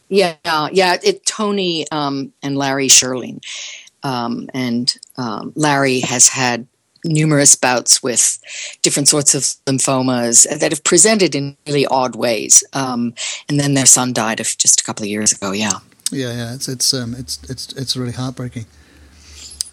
Yeah, 0.08 0.36
yeah. 0.72 0.96
It 1.02 1.26
Tony 1.26 1.86
um, 1.90 2.32
and 2.42 2.56
Larry 2.56 2.88
Sherling, 2.88 3.40
um, 4.02 4.48
and 4.54 4.96
um, 5.16 5.52
Larry 5.54 6.00
has 6.00 6.28
had 6.28 6.66
numerous 7.04 7.54
bouts 7.54 8.02
with 8.02 8.38
different 8.82 9.08
sorts 9.08 9.34
of 9.34 9.42
lymphomas 9.66 10.46
that 10.58 10.72
have 10.72 10.82
presented 10.84 11.34
in 11.34 11.56
really 11.66 11.86
odd 11.86 12.16
ways. 12.16 12.64
Um, 12.72 13.14
and 13.48 13.58
then 13.58 13.74
their 13.74 13.86
son 13.86 14.12
died 14.12 14.40
of 14.40 14.56
just 14.58 14.80
a 14.80 14.84
couple 14.84 15.04
of 15.04 15.08
years 15.08 15.32
ago. 15.32 15.52
Yeah. 15.52 15.78
Yeah, 16.10 16.32
yeah. 16.32 16.54
It's 16.54 16.68
it's 16.68 16.94
um, 16.94 17.14
it's 17.14 17.38
it's 17.50 17.72
it's 17.74 17.96
really 17.96 18.12
heartbreaking. 18.12 18.66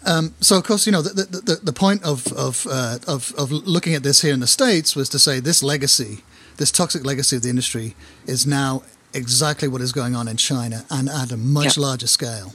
Um, 0.04 0.34
so, 0.40 0.56
of 0.56 0.64
course, 0.64 0.86
you 0.86 0.92
know 0.92 1.02
the 1.02 1.24
the, 1.24 1.60
the 1.62 1.72
point 1.72 2.04
of 2.04 2.30
of, 2.32 2.66
uh, 2.70 2.98
of 3.08 3.34
of 3.36 3.50
looking 3.50 3.94
at 3.94 4.02
this 4.02 4.22
here 4.22 4.34
in 4.34 4.40
the 4.40 4.46
states 4.46 4.94
was 4.94 5.08
to 5.10 5.18
say 5.18 5.40
this 5.40 5.62
legacy, 5.62 6.22
this 6.58 6.70
toxic 6.70 7.04
legacy 7.04 7.36
of 7.36 7.42
the 7.42 7.48
industry, 7.48 7.96
is 8.26 8.46
now 8.46 8.82
exactly 9.16 9.68
what 9.68 9.80
is 9.80 9.92
going 9.92 10.14
on 10.14 10.28
in 10.28 10.36
China 10.36 10.84
and 10.90 11.08
at 11.08 11.32
a 11.32 11.36
much 11.36 11.76
larger 11.78 12.06
scale. 12.06 12.52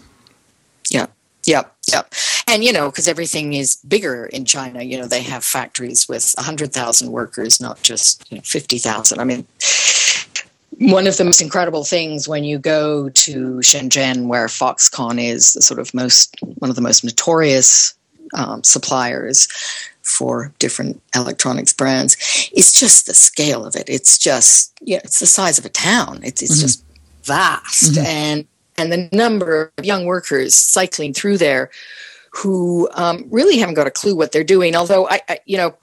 Yeah. 0.89 1.07
Yep, 1.45 1.75
yep. 1.91 2.13
And, 2.47 2.63
you 2.63 2.71
know, 2.71 2.91
because 2.91 3.07
everything 3.07 3.53
is 3.53 3.77
bigger 3.87 4.27
in 4.27 4.45
China, 4.45 4.83
you 4.83 4.97
know, 4.97 5.07
they 5.07 5.23
have 5.23 5.43
factories 5.43 6.07
with 6.07 6.33
100,000 6.37 7.11
workers, 7.11 7.59
not 7.59 7.81
just 7.81 8.31
you 8.31 8.37
know, 8.37 8.43
50,000. 8.43 9.19
I 9.19 9.23
mean, 9.23 9.47
one 10.77 11.07
of 11.07 11.17
the 11.17 11.23
most 11.23 11.41
incredible 11.41 11.83
things 11.83 12.27
when 12.27 12.43
you 12.43 12.59
go 12.59 13.09
to 13.09 13.57
Shenzhen, 13.57 14.27
where 14.27 14.47
Foxconn 14.47 15.19
is 15.19 15.53
the 15.53 15.61
sort 15.61 15.79
of 15.79 15.93
most 15.93 16.35
one 16.57 16.69
of 16.69 16.75
the 16.75 16.81
most 16.81 17.03
notorious 17.03 17.93
um, 18.33 18.63
suppliers 18.63 19.47
for 20.01 20.51
different 20.59 21.01
electronics 21.15 21.73
brands, 21.73 22.17
It's 22.53 22.77
just 22.79 23.05
the 23.05 23.13
scale 23.13 23.65
of 23.65 23.75
it. 23.75 23.89
It's 23.89 24.17
just 24.17 24.73
yeah, 24.81 24.99
it's 25.03 25.19
the 25.19 25.27
size 25.27 25.57
of 25.57 25.65
a 25.65 25.69
town. 25.69 26.21
It's 26.23 26.41
it's 26.41 26.53
mm-hmm. 26.53 26.61
just 26.61 26.83
vast, 27.23 27.93
mm-hmm. 27.93 28.05
and 28.05 28.47
and 28.77 28.91
the 28.91 29.09
number 29.15 29.71
of 29.77 29.85
young 29.85 30.05
workers 30.05 30.55
cycling 30.55 31.13
through 31.13 31.37
there 31.37 31.69
who 32.31 32.89
um, 32.93 33.25
really 33.29 33.57
haven't 33.57 33.75
got 33.75 33.87
a 33.87 33.91
clue 33.91 34.15
what 34.15 34.31
they're 34.31 34.43
doing. 34.43 34.75
Although 34.75 35.07
I, 35.07 35.21
I, 35.27 35.39
you 35.45 35.57
know, 35.57 35.75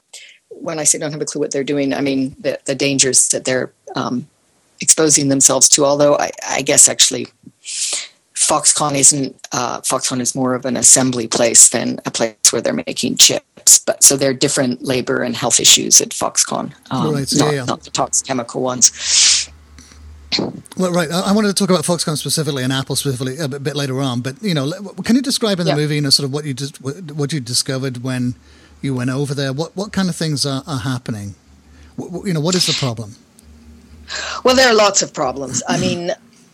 when 0.48 0.78
I 0.78 0.84
say 0.84 0.98
don't 0.98 1.12
have 1.12 1.20
a 1.20 1.26
clue 1.26 1.40
what 1.40 1.52
they're 1.52 1.62
doing, 1.62 1.92
I 1.92 2.00
mean 2.00 2.34
the, 2.40 2.58
the 2.64 2.74
dangers 2.74 3.28
that 3.28 3.44
they're 3.44 3.70
um, 3.94 4.26
exposing 4.80 5.28
themselves 5.28 5.68
to. 5.70 5.84
Although 5.84 6.16
I, 6.16 6.30
I 6.48 6.62
guess 6.62 6.88
actually 6.88 7.28
Foxconn 8.48 8.96
isn't 8.96 9.36
uh, 9.52 9.80
Foxconn 9.82 10.20
is 10.20 10.34
more 10.34 10.54
of 10.54 10.64
an 10.64 10.76
assembly 10.76 11.28
place 11.28 11.68
than 11.68 12.00
a 12.06 12.10
place 12.10 12.34
where 12.50 12.62
they're 12.62 12.72
making 12.72 13.16
chips. 13.16 13.78
But 13.80 14.02
so 14.02 14.16
there 14.16 14.30
are 14.30 14.34
different 14.34 14.82
labor 14.82 15.22
and 15.22 15.36
health 15.36 15.60
issues 15.60 16.00
at 16.00 16.10
Foxconn, 16.10 16.72
um, 16.90 17.14
right, 17.14 17.28
so 17.28 17.44
not, 17.44 17.54
yeah. 17.54 17.64
not 17.64 17.82
the 17.82 17.90
toxic 17.90 18.26
chemical 18.26 18.62
ones. 18.62 19.50
Well, 20.76 20.92
right. 20.92 21.10
I 21.10 21.32
wanted 21.32 21.48
to 21.48 21.54
talk 21.54 21.70
about 21.70 21.84
Foxconn 21.84 22.16
specifically 22.16 22.62
and 22.62 22.72
Apple 22.72 22.96
specifically 22.96 23.38
a 23.38 23.48
bit 23.48 23.76
later 23.76 24.00
on. 24.00 24.20
But 24.20 24.42
you 24.42 24.54
know, 24.54 24.70
can 25.04 25.16
you 25.16 25.22
describe 25.22 25.58
in 25.60 25.66
the 25.66 25.72
yeah. 25.72 25.76
movie, 25.76 25.96
you 25.96 26.00
know, 26.00 26.10
sort 26.10 26.26
of 26.26 26.32
what 26.32 26.44
you 26.44 26.54
just 26.54 26.80
what 26.80 27.32
you 27.32 27.40
discovered 27.40 28.02
when 28.02 28.34
you 28.80 28.94
went 28.94 29.10
over 29.10 29.34
there? 29.34 29.52
What 29.52 29.76
what 29.76 29.92
kind 29.92 30.08
of 30.08 30.16
things 30.16 30.46
are, 30.46 30.62
are 30.66 30.78
happening? 30.78 31.34
What, 31.96 32.26
you 32.26 32.32
know, 32.32 32.40
what 32.40 32.54
is 32.54 32.66
the 32.66 32.74
problem? 32.74 33.16
Well, 34.44 34.56
there 34.56 34.68
are 34.68 34.74
lots 34.74 35.02
of 35.02 35.12
problems. 35.12 35.62
I 35.68 35.78
mean, 35.78 36.12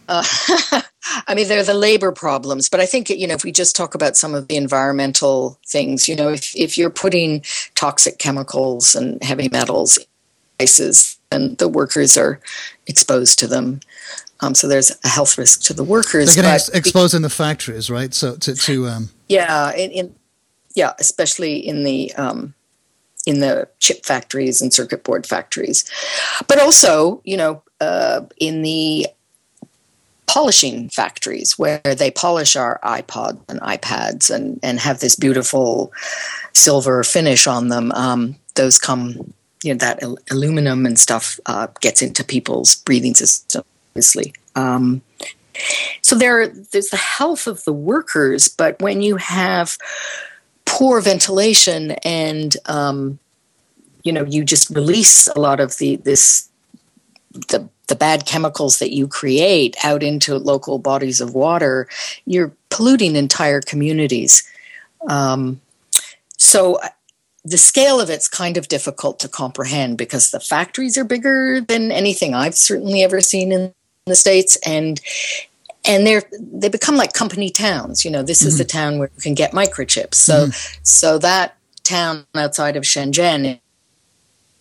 uh, 0.09 0.25
I 1.27 1.35
mean, 1.35 1.49
there 1.49 1.61
are 1.61 1.65
the 1.65 1.75
labor 1.75 2.13
problems, 2.13 2.69
but 2.69 2.81
I 2.81 2.87
think 2.87 3.11
you 3.11 3.27
know 3.27 3.35
if 3.35 3.45
we 3.45 3.53
just 3.53 3.77
talk 3.77 3.95
about 3.95 4.17
some 4.17 4.35
of 4.35 4.49
the 4.49 4.57
environmental 4.57 5.59
things, 5.67 6.09
you 6.09 6.17
know, 6.17 6.31
if 6.31 6.55
if 6.57 6.79
you're 6.79 6.91
putting 6.91 7.45
toxic 7.75 8.19
chemicals 8.19 8.95
and 8.95 9.23
heavy 9.23 9.49
metals 9.49 9.99
in 9.99 10.05
places, 10.59 11.19
and 11.31 11.59
the 11.59 11.69
workers 11.69 12.17
are 12.17 12.41
exposed 12.87 13.39
to 13.41 13.47
them. 13.47 13.81
Um, 14.41 14.55
so 14.55 14.69
there's 14.69 14.93
a 15.05 15.09
health 15.09 15.39
risk 15.39 15.63
to 15.63 15.75
the 15.75 15.85
workers. 15.85 16.35
They're 16.35 16.43
getting 16.43 16.55
ex- 16.55 16.69
exposed 16.71 17.15
in 17.15 17.23
the 17.23 17.31
factories, 17.31 17.89
right? 17.89 18.13
So 18.13 18.37
to, 18.37 18.55
to 18.55 18.89
um... 18.89 19.11
yeah, 19.29 19.73
in, 19.75 19.91
in, 19.91 20.15
yeah, 20.75 20.93
especially 20.99 21.57
in 21.57 21.85
the 21.85 22.13
um, 22.15 22.55
in 23.27 23.41
the 23.41 23.69
chip 23.79 24.05
factories 24.05 24.61
and 24.61 24.73
circuit 24.73 25.05
board 25.05 25.27
factories, 25.27 25.85
but 26.49 26.59
also 26.59 27.21
you 27.25 27.37
know 27.37 27.63
uh, 27.81 28.23
in 28.39 28.63
the 28.63 29.07
polishing 30.35 30.89
factories 30.89 31.57
where 31.57 31.81
they 31.97 32.11
polish 32.11 32.57
our 32.57 32.81
iPods 32.83 33.41
and 33.49 33.61
iPads 33.61 34.35
and 34.35 34.59
and 34.65 34.81
have 34.81 34.99
this 34.99 35.15
beautiful 35.15 35.93
silver 36.53 37.05
finish 37.05 37.47
on 37.47 37.69
them. 37.69 37.93
Um, 37.93 38.35
those 38.57 38.77
come 38.77 39.33
you 39.63 39.73
know 39.73 39.79
that 39.79 40.03
aluminum 40.31 40.87
and 40.87 40.99
stuff 40.99 41.39
uh, 41.47 41.69
gets 41.81 42.03
into 42.03 42.25
people's 42.25 42.77
breathing 42.77 43.15
system 43.15 43.63
obviously 43.91 44.35
um, 44.57 45.01
so 46.03 46.17
there 46.17 46.49
there's 46.49 46.91
the 46.91 46.97
health 46.97 47.47
of 47.47 47.65
the 47.65 47.73
workers 47.73 48.49
but 48.49 48.81
when 48.83 49.01
you 49.03 49.17
have 49.17 49.79
poor 50.65 51.01
ventilation 51.01 51.93
and 52.05 52.57
um, 52.67 53.19
you 54.03 54.13
know 54.13 54.25
you 54.25 54.45
just 54.45 54.69
release 54.71 55.29
a 55.29 55.41
lot 55.41 55.61
of 55.61 55.79
the 55.79 55.97
this 55.97 56.49
the 57.49 57.69
the 57.89 57.97
bad 57.97 58.27
chemicals 58.27 58.79
that 58.79 58.93
you 58.93 59.07
create 59.07 59.77
out 59.85 60.03
into 60.03 60.37
local 60.39 60.79
bodies 60.79 61.21
of 61.21 61.35
water 61.35 61.89
you're 62.27 62.53
polluting 62.71 63.17
entire 63.17 63.61
communities 63.61 64.43
um, 65.09 65.61
so 66.37 66.79
the 67.45 67.59
scale 67.59 68.01
of 68.01 68.09
it's 68.09 68.29
kind 68.29 68.57
of 68.57 68.69
difficult 68.69 69.21
to 69.21 69.29
comprehend 69.29 69.99
because 69.99 70.31
the 70.31 70.41
factories 70.41 70.97
are 70.97 71.05
bigger 71.05 71.61
than 71.61 71.93
anything 71.93 72.35
I've 72.35 72.55
certainly 72.55 73.03
ever 73.03 73.21
seen 73.21 73.53
in 73.53 73.75
the 74.07 74.15
states, 74.15 74.57
and 74.67 75.01
and 75.85 76.07
they're 76.07 76.23
they 76.39 76.69
become 76.69 76.97
like 76.97 77.13
company 77.13 77.51
towns. 77.51 78.05
You 78.05 78.11
know, 78.11 78.23
this 78.23 78.41
mm-hmm. 78.41 78.49
is 78.49 78.59
the 78.59 78.65
mm-hmm. 78.65 78.79
town 78.79 78.99
where 78.99 79.11
you 79.15 79.23
can 79.23 79.35
get 79.35 79.53
microchips. 79.53 80.15
So 80.15 80.47
mm-hmm. 80.47 80.81
so 80.83 81.19
that 81.19 81.57
town 81.83 82.27
outside 82.35 82.77
of 82.77 82.85
Shenzhen 82.85 83.61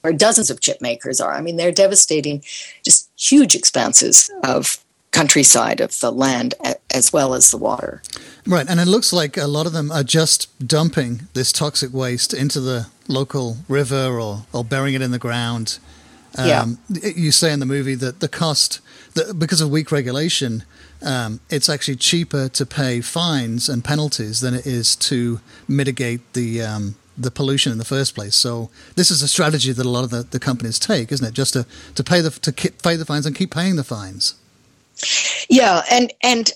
where 0.03 0.13
dozens 0.13 0.49
of 0.49 0.59
chip 0.59 0.81
makers 0.81 1.21
are. 1.21 1.33
I 1.33 1.41
mean, 1.41 1.55
they're 1.55 1.71
devastating, 1.71 2.43
just 2.83 3.09
huge 3.17 3.55
expanses 3.55 4.29
of 4.43 4.83
countryside 5.11 5.79
of 5.79 5.97
the 6.01 6.11
land 6.11 6.55
as 6.93 7.13
well 7.13 7.33
as 7.33 7.51
the 7.51 7.57
water. 7.57 8.01
Right, 8.45 8.67
and 8.67 8.79
it 8.79 8.87
looks 8.87 9.13
like 9.13 9.37
a 9.37 9.47
lot 9.47 9.65
of 9.65 9.71
them 9.71 9.91
are 9.91 10.03
just 10.03 10.49
dumping 10.67 11.27
this 11.33 11.53
toxic 11.53 11.93
waste 11.93 12.33
into 12.33 12.59
the 12.59 12.87
local 13.07 13.57
river 13.69 14.19
or, 14.19 14.45
or 14.51 14.65
burying 14.65 14.95
it 14.95 15.01
in 15.01 15.11
the 15.11 15.19
ground. 15.19 15.79
Um, 16.37 16.79
yeah. 16.89 17.11
You 17.15 17.31
say 17.31 17.53
in 17.53 17.59
the 17.59 17.65
movie 17.65 17.95
that 17.95 18.19
the 18.19 18.27
cost, 18.27 18.81
that 19.13 19.39
because 19.39 19.61
of 19.61 19.69
weak 19.69 19.91
regulation, 19.91 20.63
um, 21.01 21.39
it's 21.49 21.69
actually 21.69 21.95
cheaper 21.95 22.49
to 22.49 22.65
pay 22.65 22.99
fines 22.99 23.69
and 23.69 23.85
penalties 23.85 24.41
than 24.41 24.53
it 24.53 24.65
is 24.65 24.95
to 24.97 25.39
mitigate 25.67 26.33
the 26.33 26.61
um, 26.61 26.95
the 27.17 27.31
pollution 27.31 27.71
in 27.71 27.77
the 27.77 27.85
first 27.85 28.15
place. 28.15 28.35
So 28.35 28.69
this 28.95 29.11
is 29.11 29.21
a 29.21 29.27
strategy 29.27 29.71
that 29.71 29.85
a 29.85 29.89
lot 29.89 30.03
of 30.03 30.09
the, 30.09 30.23
the 30.23 30.39
companies 30.39 30.79
take, 30.79 31.11
isn't 31.11 31.25
it? 31.25 31.33
Just 31.33 31.53
to, 31.53 31.65
to 31.95 32.03
pay 32.03 32.21
the 32.21 32.31
to 32.31 32.51
pay 32.51 32.95
the 32.95 33.05
fines 33.05 33.25
and 33.25 33.35
keep 33.35 33.53
paying 33.53 33.75
the 33.75 33.83
fines. 33.83 34.35
Yeah, 35.49 35.83
and 35.91 36.11
and 36.21 36.51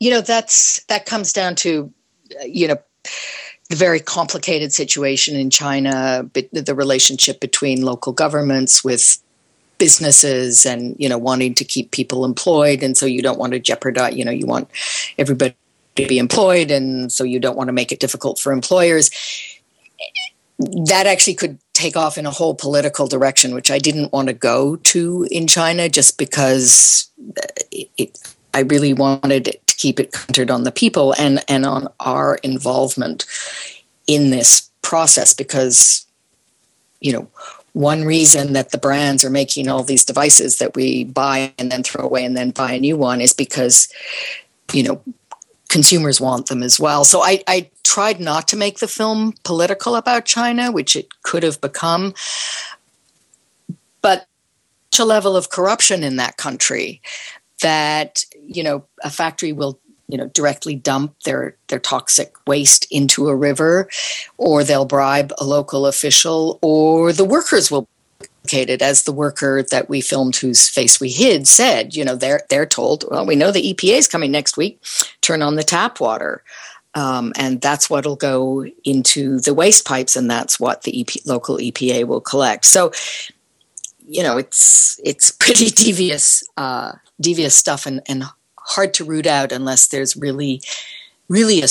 you 0.00 0.10
know 0.10 0.20
that's 0.20 0.82
that 0.84 1.06
comes 1.06 1.32
down 1.32 1.54
to 1.56 1.92
you 2.44 2.68
know 2.68 2.76
the 3.68 3.76
very 3.76 4.00
complicated 4.00 4.72
situation 4.72 5.36
in 5.36 5.50
China, 5.50 6.28
the 6.52 6.74
relationship 6.74 7.40
between 7.40 7.82
local 7.82 8.12
governments 8.12 8.82
with 8.82 9.18
businesses 9.78 10.66
and 10.66 10.96
you 10.98 11.08
know 11.08 11.18
wanting 11.18 11.54
to 11.54 11.64
keep 11.64 11.92
people 11.92 12.24
employed 12.24 12.82
and 12.82 12.96
so 12.96 13.06
you 13.06 13.22
don't 13.22 13.38
want 13.38 13.52
to 13.52 13.60
jeopardize 13.60 14.14
you 14.14 14.24
know 14.24 14.30
you 14.32 14.44
want 14.44 14.68
everybody 15.18 15.54
to 15.94 16.06
be 16.06 16.18
employed 16.18 16.70
and 16.72 17.12
so 17.12 17.22
you 17.22 17.38
don't 17.38 17.56
want 17.56 17.68
to 17.68 17.72
make 17.72 17.92
it 17.92 18.00
difficult 18.00 18.40
for 18.40 18.52
employers 18.52 19.08
that 20.58 21.06
actually 21.06 21.34
could 21.34 21.58
take 21.72 21.96
off 21.96 22.18
in 22.18 22.26
a 22.26 22.30
whole 22.30 22.54
political 22.54 23.06
direction, 23.06 23.54
which 23.54 23.70
I 23.70 23.78
didn't 23.78 24.12
want 24.12 24.28
to 24.28 24.34
go 24.34 24.76
to 24.76 25.28
in 25.30 25.46
China 25.46 25.88
just 25.88 26.18
because 26.18 27.08
uh, 27.36 27.46
it, 27.70 27.88
it, 27.96 28.34
I 28.52 28.60
really 28.60 28.92
wanted 28.92 29.58
to 29.66 29.76
keep 29.76 30.00
it 30.00 30.14
centered 30.14 30.50
on 30.50 30.64
the 30.64 30.72
people 30.72 31.14
and, 31.16 31.44
and 31.48 31.64
on 31.64 31.88
our 32.00 32.36
involvement 32.36 33.26
in 34.08 34.30
this 34.30 34.68
process 34.82 35.32
because, 35.32 36.06
you 37.00 37.12
know, 37.12 37.28
one 37.74 38.04
reason 38.04 38.54
that 38.54 38.72
the 38.72 38.78
brands 38.78 39.24
are 39.24 39.30
making 39.30 39.68
all 39.68 39.84
these 39.84 40.04
devices 40.04 40.58
that 40.58 40.74
we 40.74 41.04
buy 41.04 41.52
and 41.58 41.70
then 41.70 41.84
throw 41.84 42.04
away 42.04 42.24
and 42.24 42.36
then 42.36 42.50
buy 42.50 42.72
a 42.72 42.80
new 42.80 42.96
one 42.96 43.20
is 43.20 43.32
because, 43.32 43.88
you 44.72 44.82
know, 44.82 45.00
consumers 45.68 46.20
want 46.20 46.46
them 46.46 46.62
as 46.62 46.80
well. 46.80 47.04
So 47.04 47.22
I, 47.22 47.42
I 47.46 47.70
tried 47.84 48.20
not 48.20 48.48
to 48.48 48.56
make 48.56 48.78
the 48.78 48.88
film 48.88 49.34
political 49.44 49.96
about 49.96 50.24
China, 50.24 50.72
which 50.72 50.96
it 50.96 51.08
could 51.22 51.42
have 51.42 51.60
become. 51.60 52.14
But 54.00 54.26
such 54.92 55.04
a 55.04 55.04
level 55.04 55.36
of 55.36 55.50
corruption 55.50 56.02
in 56.02 56.16
that 56.16 56.36
country 56.36 57.00
that, 57.62 58.24
you 58.46 58.62
know, 58.62 58.84
a 59.02 59.10
factory 59.10 59.52
will 59.52 59.78
you 60.10 60.16
know 60.16 60.28
directly 60.28 60.74
dump 60.74 61.14
their 61.24 61.54
their 61.68 61.78
toxic 61.78 62.32
waste 62.46 62.86
into 62.90 63.28
a 63.28 63.36
river 63.36 63.90
or 64.38 64.64
they'll 64.64 64.86
bribe 64.86 65.32
a 65.38 65.44
local 65.44 65.86
official 65.86 66.58
or 66.62 67.12
the 67.12 67.26
workers 67.26 67.70
will 67.70 67.86
as 68.80 69.02
the 69.02 69.12
worker 69.12 69.62
that 69.62 69.88
we 69.88 70.00
filmed 70.00 70.36
whose 70.36 70.68
face 70.68 70.98
we 71.00 71.10
hid 71.10 71.46
said 71.46 71.94
you 71.94 72.04
know 72.04 72.16
they're 72.16 72.40
they're 72.48 72.64
told 72.66 73.04
well 73.10 73.26
we 73.26 73.36
know 73.36 73.50
the 73.50 73.74
epa 73.74 73.96
is 73.96 74.08
coming 74.08 74.30
next 74.30 74.56
week. 74.56 74.82
Turn 75.20 75.42
on 75.42 75.56
the 75.56 75.62
tap 75.62 76.00
water. 76.00 76.42
Um, 76.94 77.32
and 77.36 77.60
that's 77.60 77.90
what'll 77.90 78.16
go 78.16 78.64
into 78.82 79.38
the 79.40 79.54
waste 79.54 79.84
pipes 79.84 80.16
and 80.16 80.28
that's 80.28 80.58
what 80.58 80.82
the 80.82 81.02
EP, 81.02 81.08
local 81.26 81.58
epa 81.58 82.04
will 82.04 82.20
collect. 82.20 82.64
So 82.64 82.92
you 84.08 84.22
know 84.22 84.38
it's 84.38 84.98
it's 85.04 85.30
pretty 85.44 85.70
devious 85.70 86.42
uh, 86.56 86.92
devious 87.20 87.54
stuff 87.54 87.86
and, 87.86 88.00
and 88.06 88.24
hard 88.58 88.94
to 88.94 89.04
root 89.04 89.26
out 89.26 89.52
unless 89.52 89.88
there's 89.88 90.16
really 90.16 90.62
really 91.28 91.62
a 91.62 91.68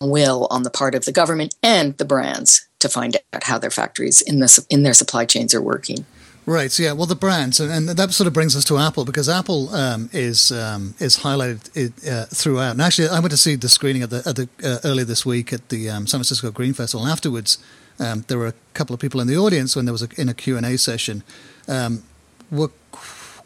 will 0.00 0.46
on 0.50 0.62
the 0.62 0.70
part 0.70 0.94
of 0.94 1.04
the 1.06 1.12
government 1.12 1.54
and 1.62 1.96
the 1.96 2.04
brands 2.04 2.68
to 2.86 2.92
find 3.00 3.16
out 3.32 3.44
how 3.44 3.58
their 3.58 3.70
factories 3.70 4.22
in 4.22 4.38
the 4.40 4.66
in 4.68 4.82
their 4.82 4.94
supply 4.94 5.24
chains 5.24 5.54
are 5.54 5.62
working. 5.62 6.04
Right. 6.46 6.70
So 6.70 6.84
yeah. 6.84 6.92
Well, 6.92 7.06
the 7.06 7.16
brands, 7.16 7.58
and 7.58 7.88
that 7.88 8.12
sort 8.12 8.28
of 8.28 8.32
brings 8.32 8.54
us 8.54 8.64
to 8.66 8.78
Apple 8.78 9.04
because 9.04 9.28
Apple 9.28 9.74
um, 9.74 10.08
is 10.12 10.52
um, 10.52 10.94
is 11.00 11.18
highlighted 11.18 12.08
uh, 12.08 12.26
throughout. 12.26 12.70
And 12.72 12.82
actually, 12.82 13.08
I 13.08 13.18
went 13.18 13.32
to 13.32 13.36
see 13.36 13.56
the 13.56 13.68
screening 13.68 14.02
at 14.02 14.10
the, 14.10 14.22
at 14.24 14.36
the 14.36 14.48
uh, 14.62 14.78
earlier 14.84 15.04
this 15.04 15.26
week 15.26 15.52
at 15.52 15.68
the 15.70 15.90
um, 15.90 16.06
San 16.06 16.18
Francisco 16.18 16.52
Green 16.52 16.72
Festival. 16.72 17.04
And 17.04 17.12
afterwards, 17.12 17.58
um, 17.98 18.24
there 18.28 18.38
were 18.38 18.46
a 18.46 18.54
couple 18.74 18.94
of 18.94 19.00
people 19.00 19.20
in 19.20 19.26
the 19.26 19.36
audience 19.36 19.74
when 19.74 19.86
there 19.86 19.92
was 19.92 20.02
a, 20.02 20.08
in 20.16 20.28
a 20.28 20.34
Q 20.34 20.56
and 20.56 20.64
A 20.64 20.78
session. 20.78 21.24
Um, 21.66 22.04
were 22.52 22.70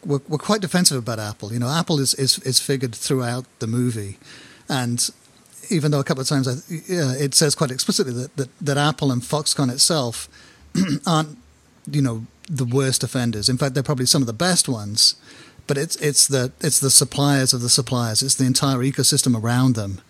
we're, 0.05 0.21
we're 0.27 0.37
quite 0.37 0.61
defensive 0.61 0.97
about 0.97 1.17
Apple. 1.17 1.51
You 1.51 1.59
know, 1.59 1.69
Apple 1.69 1.99
is, 1.99 2.13
is 2.13 2.37
is 2.39 2.59
figured 2.59 2.93
throughout 2.93 3.45
the 3.57 3.67
movie, 3.67 4.19
and 4.69 5.09
even 5.71 5.91
though 5.91 5.99
a 5.99 6.03
couple 6.03 6.21
of 6.21 6.27
times 6.27 6.47
I, 6.47 6.51
uh, 6.51 7.15
it 7.17 7.33
says 7.33 7.55
quite 7.55 7.71
explicitly 7.71 8.13
that, 8.13 8.35
that 8.37 8.49
that 8.59 8.77
Apple 8.77 9.11
and 9.11 9.21
Foxconn 9.21 9.71
itself 9.71 10.29
aren't 11.07 11.37
you 11.89 12.01
know 12.01 12.25
the 12.49 12.65
worst 12.65 13.03
offenders. 13.03 13.49
In 13.49 13.57
fact, 13.57 13.73
they're 13.73 13.83
probably 13.83 14.05
some 14.05 14.21
of 14.21 14.27
the 14.27 14.33
best 14.33 14.67
ones. 14.67 15.15
But 15.67 15.77
it's 15.77 15.95
it's 15.97 16.27
the 16.27 16.51
it's 16.59 16.79
the 16.79 16.89
suppliers 16.89 17.53
of 17.53 17.61
the 17.61 17.69
suppliers. 17.69 18.21
It's 18.21 18.35
the 18.35 18.45
entire 18.45 18.79
ecosystem 18.79 19.41
around 19.41 19.75
them 19.75 20.01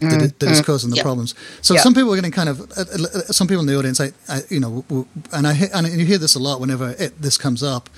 that, 0.00 0.22
is, 0.22 0.32
that 0.34 0.50
is 0.50 0.60
causing 0.60 0.90
the 0.90 0.96
yeah. 0.96 1.02
problems. 1.02 1.34
So 1.60 1.74
Yeah. 1.74 1.80
some 1.80 1.94
people 1.94 2.12
are 2.12 2.16
getting 2.16 2.30
kind 2.30 2.48
of 2.48 2.60
uh, 2.60 2.82
uh, 2.82 3.32
some 3.32 3.48
people 3.48 3.60
in 3.60 3.66
the 3.66 3.76
audience, 3.76 4.00
I, 4.00 4.12
I 4.28 4.42
you 4.48 4.60
know, 4.60 4.84
and 5.32 5.46
I 5.46 5.54
and 5.74 5.88
you 5.88 6.04
hear 6.06 6.18
this 6.18 6.34
a 6.34 6.38
lot 6.38 6.60
whenever 6.60 6.90
it, 6.98 7.20
this 7.20 7.36
comes 7.36 7.62
up. 7.62 7.90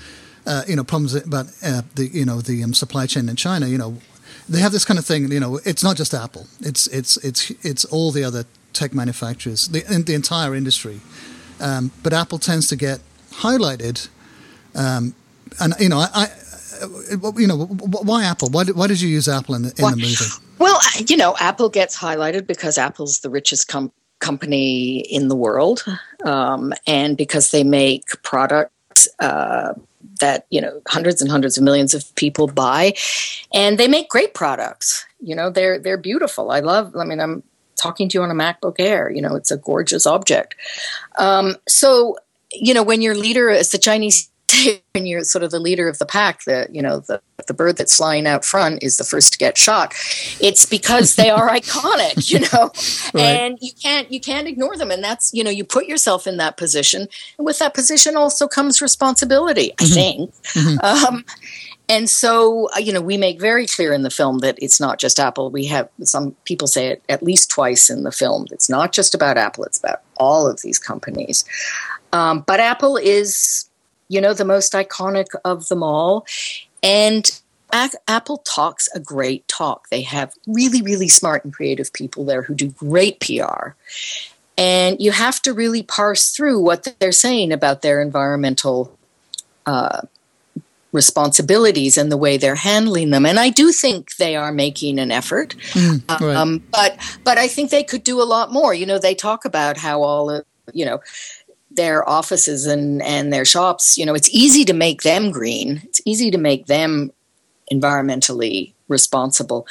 Uh, 0.47 0.63
you 0.67 0.75
know, 0.75 0.83
problems 0.83 1.13
about 1.13 1.45
uh, 1.63 1.83
the 1.95 2.07
you 2.07 2.25
know 2.25 2.41
the 2.41 2.63
um, 2.63 2.73
supply 2.73 3.05
chain 3.05 3.29
in 3.29 3.35
China. 3.35 3.67
You 3.67 3.77
know, 3.77 3.97
they 4.51 4.59
have 4.59 4.71
this 4.71 4.85
kind 4.85 4.99
of 4.99 5.05
thing. 5.05 5.31
You 5.31 5.39
know, 5.39 5.59
it's 5.65 5.83
not 5.83 5.95
just 5.97 6.13
Apple. 6.13 6.47
It's 6.59 6.87
it's 6.87 7.17
it's 7.17 7.51
it's 7.63 7.85
all 7.85 8.11
the 8.11 8.23
other 8.23 8.45
tech 8.73 8.93
manufacturers, 8.93 9.67
the 9.69 9.83
in 9.93 10.03
the 10.03 10.13
entire 10.13 10.53
industry. 10.53 10.99
Um, 11.59 11.91
but 12.03 12.13
Apple 12.13 12.39
tends 12.39 12.67
to 12.67 12.75
get 12.75 12.99
highlighted. 13.31 14.09
Um, 14.75 15.15
and 15.59 15.73
you 15.79 15.89
know, 15.89 15.99
I, 15.99 16.09
I 16.13 16.27
uh, 16.81 17.31
you 17.37 17.47
know, 17.47 17.65
why 17.65 18.23
Apple? 18.23 18.49
Why 18.49 18.63
did, 18.63 18.75
why 18.75 18.87
did 18.87 18.99
you 19.01 19.09
use 19.09 19.27
Apple 19.27 19.55
in 19.55 19.63
the, 19.63 19.69
in 19.77 19.91
the 19.91 19.97
movie? 19.97 20.25
Well, 20.59 20.79
you 21.07 21.17
know, 21.17 21.35
Apple 21.39 21.69
gets 21.69 21.97
highlighted 21.97 22.47
because 22.47 22.77
Apple's 22.77 23.19
the 23.19 23.29
richest 23.29 23.67
com- 23.67 23.91
company 24.19 24.99
in 24.99 25.27
the 25.27 25.35
world, 25.35 25.83
um, 26.23 26.73
and 26.87 27.17
because 27.17 27.51
they 27.51 27.63
make 27.63 28.05
products 28.23 29.07
uh, 29.19 29.73
that 30.21 30.47
you 30.49 30.61
know 30.61 30.81
hundreds 30.87 31.21
and 31.21 31.29
hundreds 31.29 31.57
of 31.57 31.63
millions 31.63 31.93
of 31.93 32.13
people 32.15 32.47
buy, 32.47 32.93
and 33.53 33.77
they 33.77 33.87
make 33.87 34.09
great 34.09 34.33
products. 34.33 35.05
You 35.19 35.35
know, 35.35 35.49
they're 35.49 35.77
they're 35.77 35.97
beautiful. 35.97 36.51
I 36.51 36.61
love. 36.61 36.95
I 36.95 37.03
mean, 37.03 37.19
I'm 37.19 37.43
talking 37.75 38.09
to 38.09 38.17
you 38.17 38.23
on 38.23 38.31
a 38.31 38.33
MacBook 38.33 38.75
Air. 38.79 39.11
You 39.11 39.21
know, 39.21 39.35
it's 39.35 39.51
a 39.51 39.57
gorgeous 39.57 40.07
object. 40.07 40.55
Um, 41.17 41.55
so, 41.67 42.15
you 42.51 42.73
know, 42.73 42.83
when 42.83 43.01
your 43.01 43.15
leader 43.15 43.49
is 43.49 43.71
the 43.71 43.77
Chinese. 43.77 44.30
When 44.93 45.05
you're 45.05 45.23
sort 45.23 45.43
of 45.43 45.51
the 45.51 45.59
leader 45.59 45.87
of 45.87 45.99
the 45.99 46.05
pack, 46.05 46.43
the 46.43 46.67
you 46.69 46.81
know 46.81 46.99
the 46.99 47.21
the 47.47 47.53
bird 47.53 47.77
that's 47.77 47.95
flying 47.95 48.27
out 48.27 48.43
front 48.43 48.83
is 48.83 48.97
the 48.97 49.05
first 49.05 49.31
to 49.31 49.39
get 49.39 49.57
shot. 49.57 49.93
It's 50.41 50.65
because 50.65 51.15
they 51.15 51.29
are 51.29 51.47
iconic, 51.59 52.29
you 52.29 52.41
know, 52.41 52.71
Right. 53.13 53.37
and 53.39 53.57
you 53.61 53.71
can't 53.81 54.11
you 54.11 54.19
can't 54.19 54.47
ignore 54.49 54.75
them. 54.75 54.91
And 54.91 55.01
that's 55.01 55.33
you 55.33 55.43
know 55.45 55.49
you 55.49 55.63
put 55.63 55.85
yourself 55.85 56.27
in 56.27 56.35
that 56.37 56.57
position, 56.57 57.07
and 57.37 57.45
with 57.45 57.59
that 57.59 57.73
position 57.73 58.17
also 58.17 58.47
comes 58.49 58.81
responsibility. 58.81 59.73
I 59.79 59.85
think. 59.85 60.33
Um, 60.83 61.23
and 61.87 62.09
so, 62.09 62.69
uh, 62.75 62.79
you 62.79 62.93
know, 62.93 63.01
we 63.01 63.17
make 63.17 63.39
very 63.39 63.67
clear 63.67 63.91
in 63.93 64.01
the 64.03 64.09
film 64.09 64.39
that 64.39 64.57
it's 64.61 64.79
not 64.79 64.97
just 64.97 65.19
Apple. 65.19 65.51
We 65.51 65.65
have 65.65 65.89
some 66.03 66.35
people 66.45 66.67
say 66.67 66.87
it 66.87 67.03
at 67.09 67.21
least 67.23 67.49
twice 67.49 67.89
in 67.89 68.03
the 68.03 68.11
film. 68.11 68.47
It's 68.51 68.69
not 68.69 68.93
just 68.93 69.13
about 69.13 69.37
Apple, 69.37 69.63
it's 69.65 69.77
about 69.79 70.01
all 70.17 70.47
of 70.47 70.61
these 70.61 70.79
companies. 70.79 71.43
Um, 72.13 72.43
but 72.47 72.59
Apple 72.61 72.97
is, 72.97 73.65
you 74.11 74.19
know, 74.19 74.33
the 74.33 74.45
most 74.45 74.73
iconic 74.73 75.27
of 75.45 75.69
them 75.69 75.81
all. 75.81 76.25
And 76.83 77.41
Apple 77.71 78.39
talks 78.39 78.89
a 78.93 78.99
great 78.99 79.47
talk. 79.47 79.87
They 79.89 80.01
have 80.01 80.33
really, 80.45 80.81
really 80.81 81.07
smart 81.07 81.45
and 81.45 81.53
creative 81.53 81.93
people 81.93 82.25
there 82.25 82.41
who 82.41 82.53
do 82.53 82.71
great 82.71 83.21
PR. 83.21 83.69
And 84.57 84.99
you 84.99 85.13
have 85.13 85.41
to 85.43 85.53
really 85.53 85.81
parse 85.81 86.31
through 86.31 86.59
what 86.59 86.85
they're 86.99 87.13
saying 87.13 87.53
about 87.53 87.83
their 87.83 88.01
environmental 88.01 88.97
uh, 89.65 90.01
responsibilities 90.91 91.97
and 91.97 92.11
the 92.11 92.17
way 92.17 92.35
they're 92.35 92.55
handling 92.55 93.11
them. 93.11 93.25
And 93.25 93.39
I 93.39 93.49
do 93.49 93.71
think 93.71 94.17
they 94.17 94.35
are 94.35 94.51
making 94.51 94.99
an 94.99 95.09
effort. 95.09 95.55
right. 96.09 96.35
Um, 96.35 96.61
but 96.69 96.99
but 97.23 97.37
I 97.37 97.47
think 97.47 97.71
they 97.71 97.83
could 97.83 98.03
do 98.03 98.21
a 98.21 98.27
lot 98.27 98.51
more. 98.51 98.73
You 98.73 98.85
know, 98.85 98.99
they 98.99 99.15
talk 99.15 99.45
about 99.45 99.77
how 99.77 100.01
all 100.03 100.29
of, 100.29 100.45
you 100.73 100.85
know 100.85 100.99
their 101.75 102.07
offices 102.07 102.65
and 102.65 103.01
and 103.01 103.31
their 103.31 103.45
shops. 103.45 103.97
You 103.97 104.05
know, 104.05 104.13
it's 104.13 104.29
easy 104.29 104.65
to 104.65 104.73
make 104.73 105.01
them 105.01 105.31
green. 105.31 105.81
It's 105.85 106.01
easy 106.05 106.31
to 106.31 106.37
make 106.37 106.67
them 106.67 107.11
environmentally 107.71 108.73
responsible. 108.87 109.67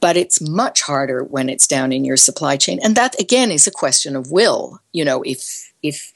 But 0.00 0.16
it's 0.16 0.40
much 0.40 0.82
harder 0.82 1.24
when 1.24 1.48
it's 1.48 1.66
down 1.66 1.90
in 1.90 2.04
your 2.04 2.18
supply 2.18 2.56
chain, 2.58 2.78
and 2.82 2.94
that 2.96 3.18
again 3.18 3.50
is 3.50 3.66
a 3.66 3.70
question 3.70 4.16
of 4.16 4.30
will. 4.30 4.80
You 4.92 5.04
know, 5.04 5.22
if 5.22 5.72
if 5.82 6.12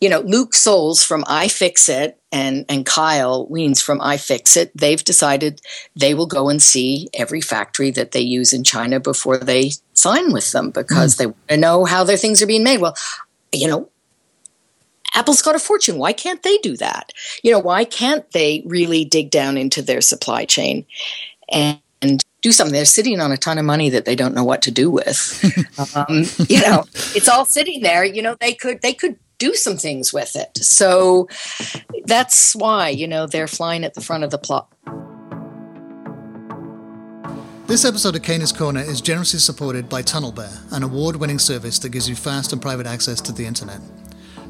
you 0.00 0.10
know 0.10 0.20
Luke 0.20 0.52
Soules 0.52 1.02
from 1.02 1.22
iFixit 1.24 2.14
and 2.30 2.66
and 2.68 2.84
Kyle 2.84 3.46
Wiens 3.46 3.82
from 3.82 4.00
iFixit, 4.00 4.70
they've 4.74 5.02
decided 5.02 5.62
they 5.96 6.12
will 6.12 6.26
go 6.26 6.50
and 6.50 6.62
see 6.62 7.08
every 7.14 7.40
factory 7.40 7.90
that 7.92 8.10
they 8.10 8.20
use 8.20 8.52
in 8.52 8.64
China 8.64 9.00
before 9.00 9.38
they 9.38 9.70
sign 9.94 10.32
with 10.32 10.52
them 10.52 10.70
because 10.70 11.14
hmm. 11.14 11.18
they 11.18 11.26
want 11.26 11.48
to 11.48 11.56
know 11.56 11.84
how 11.86 12.04
their 12.04 12.18
things 12.18 12.42
are 12.42 12.46
being 12.46 12.64
made. 12.64 12.80
Well, 12.80 12.96
you 13.52 13.68
know, 13.68 13.88
Apple's 15.14 15.42
got 15.42 15.54
a 15.54 15.58
fortune. 15.58 15.98
Why 15.98 16.12
can't 16.12 16.42
they 16.42 16.58
do 16.58 16.76
that? 16.78 17.12
You 17.42 17.52
know, 17.52 17.58
why 17.58 17.84
can't 17.84 18.30
they 18.32 18.62
really 18.66 19.04
dig 19.04 19.30
down 19.30 19.56
into 19.56 19.82
their 19.82 20.00
supply 20.00 20.44
chain 20.44 20.86
and, 21.50 21.80
and 22.00 22.22
do 22.40 22.52
something? 22.52 22.72
They're 22.72 22.84
sitting 22.84 23.20
on 23.20 23.32
a 23.32 23.36
ton 23.36 23.58
of 23.58 23.64
money 23.64 23.90
that 23.90 24.04
they 24.04 24.16
don't 24.16 24.34
know 24.34 24.44
what 24.44 24.62
to 24.62 24.70
do 24.70 24.90
with. 24.90 25.44
um, 25.96 26.24
you 26.48 26.60
know, 26.62 26.84
it's 27.14 27.28
all 27.28 27.44
sitting 27.44 27.82
there. 27.82 28.04
You 28.04 28.22
know, 28.22 28.36
they 28.40 28.54
could 28.54 28.80
they 28.82 28.94
could 28.94 29.16
do 29.38 29.54
some 29.54 29.76
things 29.76 30.12
with 30.12 30.36
it. 30.36 30.56
So 30.58 31.28
that's 32.04 32.54
why 32.54 32.88
you 32.88 33.06
know 33.06 33.26
they're 33.26 33.48
flying 33.48 33.84
at 33.84 33.94
the 33.94 34.00
front 34.00 34.24
of 34.24 34.30
the 34.30 34.38
plot. 34.38 34.68
This 37.66 37.84
episode 37.84 38.16
of 38.16 38.22
Kahney's 38.22 38.52
Korner 38.52 38.86
is 38.86 39.00
generously 39.00 39.38
supported 39.38 39.88
by 39.88 40.02
TunnelBear, 40.02 40.72
an 40.72 40.82
award 40.82 41.16
winning 41.16 41.38
service 41.38 41.78
that 41.78 41.88
gives 41.88 42.08
you 42.08 42.14
fast 42.14 42.52
and 42.52 42.60
private 42.60 42.86
access 42.86 43.20
to 43.22 43.32
the 43.32 43.46
internet. 43.46 43.80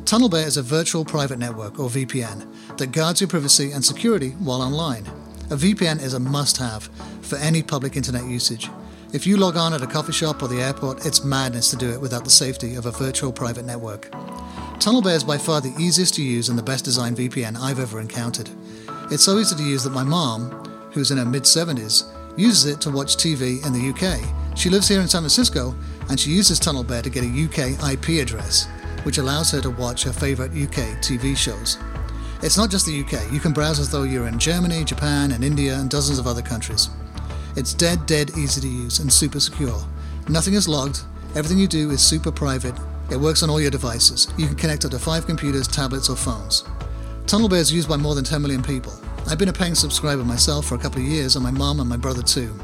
TunnelBear 0.04 0.46
is 0.46 0.56
a 0.56 0.62
virtual 0.62 1.04
private 1.04 1.38
network, 1.38 1.78
or 1.78 1.88
VPN, 1.88 2.76
that 2.76 2.92
guards 2.92 3.20
your 3.20 3.28
privacy 3.28 3.72
and 3.72 3.84
security 3.84 4.30
while 4.30 4.60
online. 4.60 5.06
A 5.50 5.56
VPN 5.56 6.02
is 6.02 6.14
a 6.14 6.20
must 6.20 6.56
have 6.56 6.84
for 7.22 7.36
any 7.36 7.62
public 7.62 7.96
internet 7.96 8.24
usage. 8.26 8.68
If 9.12 9.26
you 9.26 9.36
log 9.36 9.56
on 9.56 9.72
at 9.72 9.82
a 9.82 9.86
coffee 9.86 10.12
shop 10.12 10.42
or 10.42 10.48
the 10.48 10.60
airport, 10.60 11.06
it's 11.06 11.24
madness 11.24 11.70
to 11.70 11.76
do 11.76 11.90
it 11.90 12.00
without 12.00 12.24
the 12.24 12.30
safety 12.30 12.74
of 12.74 12.86
a 12.86 12.90
virtual 12.90 13.32
private 13.32 13.64
network. 13.64 14.10
TunnelBear 14.80 15.14
is 15.14 15.24
by 15.24 15.38
far 15.38 15.60
the 15.60 15.74
easiest 15.78 16.14
to 16.14 16.22
use 16.22 16.48
and 16.48 16.58
the 16.58 16.62
best 16.62 16.84
designed 16.84 17.16
VPN 17.16 17.56
I've 17.56 17.78
ever 17.78 18.00
encountered. 18.00 18.50
It's 19.10 19.22
so 19.22 19.38
easy 19.38 19.54
to 19.54 19.62
use 19.62 19.84
that 19.84 19.90
my 19.90 20.02
mom, 20.02 20.50
who's 20.92 21.10
in 21.10 21.18
her 21.18 21.24
mid 21.24 21.44
70s, 21.44 22.10
uses 22.36 22.66
it 22.66 22.80
to 22.80 22.90
watch 22.90 23.16
TV 23.16 23.64
in 23.64 23.72
the 23.72 23.90
UK. 23.90 24.18
She 24.56 24.68
lives 24.70 24.88
here 24.88 25.00
in 25.00 25.08
San 25.08 25.22
Francisco 25.22 25.74
and 26.08 26.18
she 26.18 26.30
uses 26.30 26.58
TunnelBear 26.58 27.02
to 27.02 27.10
get 27.10 27.22
a 27.22 27.26
UK 27.26 27.92
IP 27.92 28.20
address, 28.20 28.66
which 29.04 29.18
allows 29.18 29.50
her 29.50 29.60
to 29.60 29.70
watch 29.70 30.04
her 30.04 30.12
favourite 30.12 30.52
UK 30.52 30.98
TV 31.02 31.36
shows. 31.36 31.78
It's 32.42 32.56
not 32.56 32.70
just 32.70 32.86
the 32.86 33.00
UK, 33.00 33.32
you 33.32 33.40
can 33.40 33.52
browse 33.52 33.78
as 33.78 33.90
though 33.90 34.02
you're 34.02 34.26
in 34.26 34.38
Germany, 34.38 34.84
Japan, 34.84 35.32
and 35.32 35.44
India, 35.44 35.76
and 35.76 35.88
dozens 35.88 36.18
of 36.18 36.26
other 36.26 36.42
countries. 36.42 36.90
It's 37.54 37.74
dead, 37.74 38.06
dead 38.06 38.30
easy 38.36 38.60
to 38.60 38.68
use 38.68 38.98
and 38.98 39.12
super 39.12 39.38
secure. 39.38 39.80
Nothing 40.28 40.54
is 40.54 40.68
logged, 40.68 41.02
everything 41.36 41.58
you 41.58 41.68
do 41.68 41.90
is 41.90 42.02
super 42.02 42.32
private. 42.32 42.74
It 43.10 43.16
works 43.16 43.42
on 43.42 43.50
all 43.50 43.60
your 43.60 43.70
devices. 43.70 44.28
You 44.36 44.46
can 44.46 44.56
connect 44.56 44.84
up 44.84 44.90
to 44.92 44.98
five 44.98 45.26
computers, 45.26 45.68
tablets, 45.68 46.08
or 46.08 46.16
phones. 46.16 46.62
TunnelBear 47.26 47.58
is 47.60 47.72
used 47.72 47.88
by 47.88 47.96
more 47.96 48.14
than 48.14 48.24
10 48.24 48.42
million 48.42 48.62
people. 48.62 48.92
I've 49.28 49.38
been 49.38 49.48
a 49.48 49.52
paying 49.52 49.74
subscriber 49.74 50.24
myself 50.24 50.66
for 50.66 50.74
a 50.74 50.78
couple 50.78 51.00
of 51.00 51.06
years, 51.06 51.36
and 51.36 51.44
my 51.44 51.50
mom 51.50 51.80
and 51.80 51.88
my 51.88 51.96
brother 51.96 52.22
too. 52.22 52.54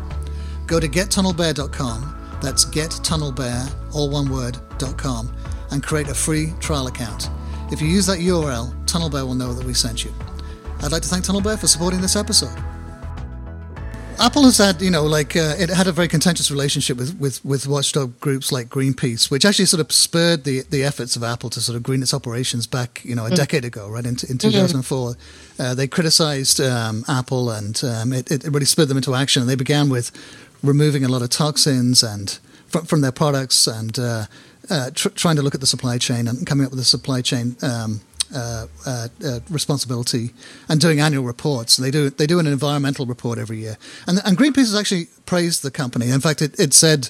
Go 0.66 0.80
to 0.80 0.88
gettunnelbear.com, 0.88 2.38
that's 2.42 2.64
gettunnelbear, 2.64 3.72
all 3.94 4.10
one 4.10 4.30
word, 4.30 4.58
.com, 4.96 5.32
and 5.70 5.82
create 5.82 6.08
a 6.08 6.14
free 6.14 6.52
trial 6.60 6.86
account. 6.86 7.28
If 7.70 7.80
you 7.80 7.88
use 7.88 8.06
that 8.06 8.18
URL, 8.18 8.72
TunnelBear 8.86 9.26
will 9.26 9.34
know 9.34 9.52
that 9.52 9.66
we 9.66 9.74
sent 9.74 10.04
you. 10.04 10.12
I'd 10.80 10.92
like 10.92 11.02
to 11.02 11.08
thank 11.08 11.24
TunnelBear 11.24 11.58
for 11.58 11.66
supporting 11.66 12.00
this 12.00 12.16
episode. 12.16 12.56
Apple 14.20 14.42
has 14.44 14.58
had, 14.58 14.82
you 14.82 14.90
know, 14.90 15.04
like 15.04 15.36
uh, 15.36 15.54
it 15.58 15.70
had 15.70 15.86
a 15.86 15.92
very 15.92 16.08
contentious 16.08 16.50
relationship 16.50 16.96
with, 16.96 17.16
with, 17.20 17.44
with 17.44 17.68
watchdog 17.68 18.18
groups 18.18 18.50
like 18.50 18.68
Greenpeace, 18.68 19.30
which 19.30 19.44
actually 19.44 19.66
sort 19.66 19.80
of 19.80 19.92
spurred 19.92 20.42
the, 20.42 20.62
the 20.70 20.82
efforts 20.82 21.14
of 21.14 21.22
Apple 21.22 21.50
to 21.50 21.60
sort 21.60 21.76
of 21.76 21.84
green 21.84 22.02
its 22.02 22.12
operations 22.12 22.66
back, 22.66 23.00
you 23.04 23.14
know, 23.14 23.26
a 23.26 23.30
decade 23.30 23.64
ago, 23.64 23.88
right 23.88 24.04
in, 24.04 24.16
in 24.28 24.36
2004. 24.38 25.14
Uh, 25.60 25.74
they 25.74 25.86
criticized 25.86 26.60
um, 26.60 27.04
Apple, 27.06 27.50
and 27.50 27.80
um, 27.84 28.12
it, 28.12 28.28
it 28.32 28.44
really 28.44 28.66
spurred 28.66 28.88
them 28.88 28.96
into 28.96 29.14
action. 29.14 29.42
And 29.42 29.48
they 29.48 29.54
began 29.54 29.88
with 29.88 30.10
removing 30.64 31.04
a 31.04 31.08
lot 31.08 31.22
of 31.22 31.30
toxins 31.30 32.02
and 32.02 32.36
from, 32.66 32.86
from 32.86 33.02
their 33.02 33.12
products, 33.12 33.68
and 33.68 33.96
uh, 34.00 34.24
uh, 34.70 34.90
tr- 34.94 35.08
trying 35.10 35.36
to 35.36 35.42
look 35.42 35.54
at 35.54 35.60
the 35.60 35.66
supply 35.66 35.98
chain 35.98 36.28
and 36.28 36.46
coming 36.46 36.64
up 36.64 36.70
with 36.70 36.80
a 36.80 36.84
supply 36.84 37.22
chain. 37.22 37.56
Um, 37.62 38.00
uh, 38.34 38.66
uh, 38.84 39.08
uh, 39.24 39.40
responsibility 39.48 40.34
and 40.68 40.82
doing 40.82 41.00
annual 41.00 41.24
reports. 41.24 41.78
They 41.78 41.90
do 41.90 42.10
they 42.10 42.26
do 42.26 42.38
an 42.38 42.46
environmental 42.46 43.06
report 43.06 43.38
every 43.38 43.56
year, 43.56 43.78
and 44.06 44.18
and 44.22 44.36
Greenpeace 44.36 44.68
has 44.68 44.74
actually 44.74 45.06
praised 45.24 45.62
the 45.62 45.70
company. 45.70 46.10
In 46.10 46.20
fact, 46.20 46.42
it, 46.42 46.60
it 46.60 46.74
said, 46.74 47.08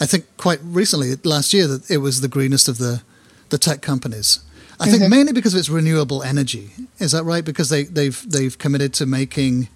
I 0.00 0.06
think 0.06 0.24
quite 0.38 0.60
recently 0.62 1.16
last 1.22 1.52
year 1.52 1.66
that 1.66 1.90
it 1.90 1.98
was 1.98 2.22
the 2.22 2.28
greenest 2.28 2.68
of 2.68 2.78
the 2.78 3.02
the 3.50 3.58
tech 3.58 3.82
companies. 3.82 4.40
I 4.80 4.86
think 4.86 5.02
mm-hmm. 5.02 5.10
mainly 5.10 5.32
because 5.32 5.54
of 5.54 5.60
its 5.60 5.68
renewable 5.68 6.22
energy. 6.22 6.70
Is 6.98 7.12
that 7.12 7.24
right? 7.24 7.44
Because 7.44 7.68
they, 7.68 7.84
they've 7.84 8.24
they've 8.26 8.56
committed 8.56 8.94
to 8.94 9.06
making 9.06 9.68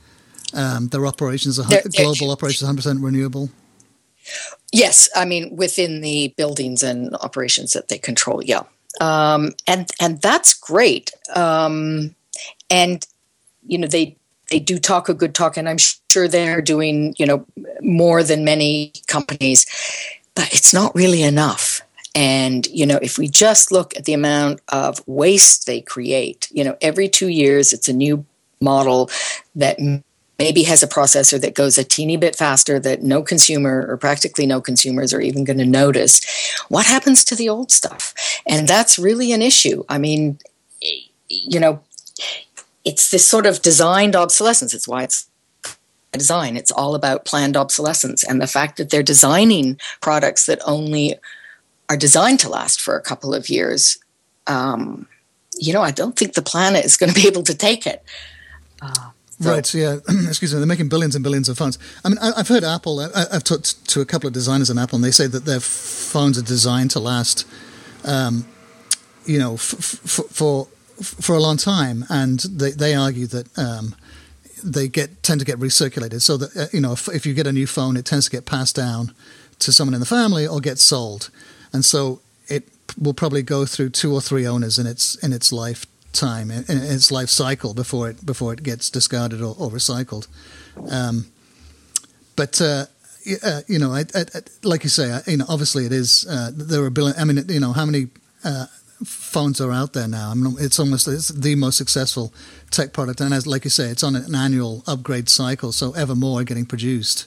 um, 0.54 0.88
their 0.88 1.06
operations, 1.06 1.58
global 1.58 2.30
operations, 2.30 2.62
100 2.62 2.76
percent 2.76 3.00
renewable. 3.00 3.50
Yes, 4.72 5.08
I 5.14 5.24
mean 5.24 5.56
within 5.56 6.00
the 6.00 6.34
buildings 6.36 6.82
and 6.82 7.14
operations 7.16 7.72
that 7.72 7.88
they 7.88 7.98
control. 7.98 8.42
Yeah, 8.42 8.62
um, 9.00 9.52
and 9.66 9.90
and 10.00 10.20
that's 10.20 10.54
great. 10.54 11.10
Um, 11.34 12.14
and 12.70 13.06
you 13.66 13.78
know 13.78 13.86
they 13.86 14.16
they 14.50 14.58
do 14.58 14.78
talk 14.78 15.08
a 15.08 15.14
good 15.14 15.34
talk, 15.34 15.56
and 15.56 15.68
I'm 15.68 15.78
sure 15.78 16.28
they're 16.28 16.62
doing 16.62 17.14
you 17.18 17.26
know 17.26 17.46
more 17.80 18.22
than 18.22 18.44
many 18.44 18.92
companies, 19.06 19.66
but 20.34 20.52
it's 20.52 20.74
not 20.74 20.94
really 20.94 21.22
enough. 21.22 21.82
And 22.14 22.66
you 22.66 22.84
know, 22.84 22.98
if 23.00 23.16
we 23.16 23.28
just 23.28 23.70
look 23.70 23.96
at 23.96 24.04
the 24.04 24.12
amount 24.12 24.60
of 24.68 25.02
waste 25.06 25.66
they 25.66 25.80
create, 25.80 26.48
you 26.50 26.64
know, 26.64 26.76
every 26.80 27.08
two 27.08 27.28
years 27.28 27.72
it's 27.72 27.88
a 27.88 27.92
new 27.92 28.24
model 28.60 29.08
that 29.54 29.78
maybe 30.38 30.62
has 30.64 30.82
a 30.82 30.88
processor 30.88 31.40
that 31.40 31.54
goes 31.54 31.78
a 31.78 31.84
teeny 31.84 32.16
bit 32.16 32.36
faster 32.36 32.78
that 32.78 33.02
no 33.02 33.22
consumer 33.22 33.86
or 33.88 33.96
practically 33.96 34.46
no 34.46 34.60
consumers 34.60 35.12
are 35.12 35.20
even 35.20 35.44
going 35.44 35.58
to 35.58 35.64
notice. 35.64 36.20
What 36.68 36.86
happens 36.86 37.24
to 37.24 37.34
the 37.34 37.48
old 37.48 37.70
stuff? 37.72 38.14
And 38.46 38.68
that's 38.68 38.98
really 38.98 39.32
an 39.32 39.42
issue. 39.42 39.84
I 39.88 39.98
mean 39.98 40.38
you 41.28 41.60
know 41.60 41.82
it's 42.84 43.10
this 43.10 43.26
sort 43.26 43.46
of 43.46 43.60
designed 43.60 44.16
obsolescence. 44.16 44.72
It's 44.72 44.88
why 44.88 45.02
it's 45.02 45.28
a 46.14 46.18
design. 46.18 46.56
It's 46.56 46.70
all 46.70 46.94
about 46.94 47.26
planned 47.26 47.56
obsolescence 47.56 48.24
and 48.24 48.40
the 48.40 48.46
fact 48.46 48.78
that 48.78 48.90
they're 48.90 49.02
designing 49.02 49.78
products 50.00 50.46
that 50.46 50.60
only 50.64 51.16
are 51.90 51.96
designed 51.96 52.40
to 52.40 52.48
last 52.48 52.80
for 52.80 52.96
a 52.96 53.02
couple 53.02 53.34
of 53.34 53.48
years 53.48 53.98
um, 54.46 55.06
you 55.58 55.72
know 55.72 55.82
i 55.82 55.90
don't 55.90 56.18
think 56.18 56.34
the 56.34 56.42
planet 56.42 56.84
is 56.84 56.96
going 56.96 57.12
to 57.12 57.20
be 57.20 57.26
able 57.26 57.42
to 57.42 57.54
take 57.54 57.86
it. 57.86 58.02
Uh, 58.80 59.10
so. 59.40 59.54
Right. 59.54 59.74
Yeah. 59.74 59.98
Excuse 60.28 60.52
me. 60.52 60.58
They're 60.58 60.66
making 60.66 60.88
billions 60.88 61.14
and 61.14 61.22
billions 61.22 61.48
of 61.48 61.56
phones. 61.56 61.78
I 62.04 62.08
mean, 62.08 62.18
I, 62.18 62.38
have 62.38 62.48
heard 62.48 62.64
Apple. 62.64 63.00
I, 63.00 63.26
have 63.32 63.44
talked 63.44 63.86
to 63.88 64.00
a 64.00 64.04
couple 64.04 64.26
of 64.26 64.32
designers 64.32 64.68
in 64.68 64.78
Apple, 64.78 64.96
and 64.96 65.04
they 65.04 65.12
say 65.12 65.26
that 65.28 65.44
their 65.44 65.60
phones 65.60 66.38
are 66.38 66.42
designed 66.42 66.90
to 66.92 67.00
last, 67.00 67.46
um, 68.04 68.46
you 69.26 69.38
know, 69.38 69.54
f- 69.54 69.74
f- 69.74 70.26
for 70.30 70.66
for 71.02 71.36
a 71.36 71.40
long 71.40 71.56
time, 71.56 72.04
and 72.08 72.40
they 72.40 72.72
they 72.72 72.94
argue 72.94 73.26
that. 73.26 73.58
Um, 73.58 73.94
they 74.64 74.88
get 74.88 75.22
tend 75.22 75.38
to 75.38 75.46
get 75.46 75.60
recirculated, 75.60 76.20
so 76.20 76.36
that 76.36 76.56
uh, 76.56 76.66
you 76.72 76.80
know 76.80 76.90
if, 76.90 77.06
if 77.06 77.24
you 77.24 77.32
get 77.32 77.46
a 77.46 77.52
new 77.52 77.64
phone, 77.64 77.96
it 77.96 78.04
tends 78.04 78.24
to 78.24 78.30
get 78.32 78.44
passed 78.44 78.74
down 78.74 79.14
to 79.60 79.70
someone 79.72 79.94
in 79.94 80.00
the 80.00 80.06
family 80.06 80.48
or 80.48 80.58
get 80.58 80.80
sold, 80.80 81.30
and 81.72 81.84
so 81.84 82.20
it 82.48 82.64
will 83.00 83.14
probably 83.14 83.42
go 83.42 83.64
through 83.64 83.90
two 83.90 84.12
or 84.12 84.20
three 84.20 84.48
owners 84.48 84.76
in 84.76 84.84
its 84.84 85.14
in 85.22 85.32
its 85.32 85.52
life 85.52 85.86
time 86.12 86.50
in, 86.50 86.64
its 86.68 87.10
life 87.10 87.28
cycle 87.28 87.74
before 87.74 88.10
it 88.10 88.24
before 88.24 88.52
it 88.52 88.62
gets 88.62 88.90
discarded 88.90 89.40
or, 89.42 89.54
or 89.58 89.70
recycled. 89.70 90.26
Um, 90.90 91.26
but 92.36 92.60
uh, 92.60 92.86
uh, 93.42 93.60
you 93.66 93.78
know, 93.78 93.92
I, 93.92 94.04
I, 94.14 94.24
like 94.62 94.84
you 94.84 94.90
say, 94.90 95.20
you 95.26 95.38
know, 95.38 95.46
obviously 95.48 95.86
it 95.86 95.92
is. 95.92 96.26
Uh, 96.28 96.50
there 96.54 96.82
are 96.84 96.90
billion. 96.90 97.16
I 97.18 97.24
mean, 97.24 97.44
you 97.48 97.60
know, 97.60 97.72
how 97.72 97.84
many 97.84 98.08
uh, 98.44 98.66
phones 99.04 99.60
are 99.60 99.72
out 99.72 99.92
there 99.92 100.08
now? 100.08 100.30
I 100.30 100.34
mean, 100.34 100.56
it's 100.58 100.78
almost 100.78 101.08
it's 101.08 101.28
the 101.28 101.54
most 101.54 101.76
successful 101.76 102.32
tech 102.70 102.92
product, 102.92 103.20
and 103.20 103.34
as 103.34 103.46
like 103.46 103.64
you 103.64 103.70
say, 103.70 103.88
it's 103.88 104.02
on 104.02 104.16
an 104.16 104.34
annual 104.34 104.82
upgrade 104.86 105.28
cycle, 105.28 105.72
so 105.72 105.92
ever 105.92 106.14
more 106.14 106.40
are 106.40 106.44
getting 106.44 106.66
produced. 106.66 107.26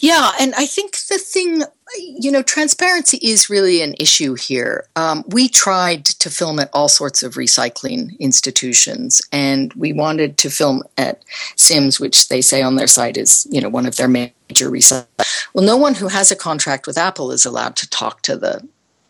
Yeah, 0.00 0.32
and 0.40 0.54
I 0.54 0.66
think 0.66 0.92
the 1.08 1.18
thing, 1.18 1.62
you 1.96 2.30
know, 2.30 2.42
transparency 2.42 3.18
is 3.18 3.50
really 3.50 3.82
an 3.82 3.94
issue 3.98 4.34
here. 4.34 4.86
Um, 4.96 5.24
we 5.28 5.48
tried 5.48 6.04
to 6.06 6.30
film 6.30 6.58
at 6.58 6.70
all 6.72 6.88
sorts 6.88 7.22
of 7.22 7.34
recycling 7.34 8.18
institutions, 8.18 9.22
and 9.32 9.72
we 9.74 9.92
wanted 9.92 10.38
to 10.38 10.50
film 10.50 10.82
at 10.98 11.24
Sims, 11.56 12.00
which 12.00 12.28
they 12.28 12.40
say 12.40 12.62
on 12.62 12.76
their 12.76 12.86
site 12.86 13.16
is, 13.16 13.46
you 13.50 13.60
know, 13.60 13.68
one 13.68 13.86
of 13.86 13.96
their 13.96 14.08
major 14.08 14.70
recycling. 14.70 15.06
Well, 15.52 15.64
no 15.64 15.76
one 15.76 15.94
who 15.94 16.08
has 16.08 16.30
a 16.30 16.36
contract 16.36 16.86
with 16.86 16.98
Apple 16.98 17.30
is 17.30 17.46
allowed 17.46 17.76
to 17.76 17.90
talk 17.90 18.22
to 18.22 18.36
the 18.36 18.66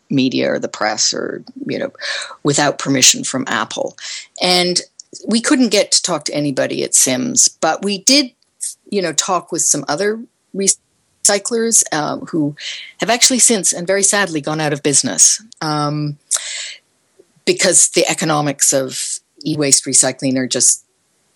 media 0.09 0.51
or 0.51 0.59
the 0.59 0.67
press 0.67 1.13
or, 1.13 1.43
you 1.65 1.79
know, 1.79 1.91
without 2.43 2.77
permission 2.77 3.23
from 3.23 3.45
Apple. 3.47 3.97
And 4.41 4.81
we 5.27 5.41
couldn't 5.41 5.69
get 5.69 5.91
to 5.91 6.01
talk 6.01 6.25
to 6.25 6.35
anybody 6.35 6.83
at 6.83 6.93
Sims, 6.93 7.47
but 7.47 7.83
we 7.83 7.99
did 7.99 8.31
you 8.89 9.01
know 9.01 9.13
talk 9.13 9.51
with 9.51 9.61
some 9.61 9.85
other 9.87 10.19
recyclers 10.55 11.83
um, 11.93 12.21
who 12.21 12.55
have 12.99 13.09
actually 13.09 13.39
since 13.39 13.73
and 13.73 13.87
very 13.87 14.03
sadly 14.03 14.41
gone 14.41 14.61
out 14.61 14.73
of 14.73 14.83
business 14.83 15.41
um, 15.61 16.17
because 17.45 17.89
the 17.89 18.07
economics 18.07 18.73
of 18.73 19.19
e-waste 19.45 19.85
recycling 19.85 20.37
are 20.37 20.47
just 20.47 20.85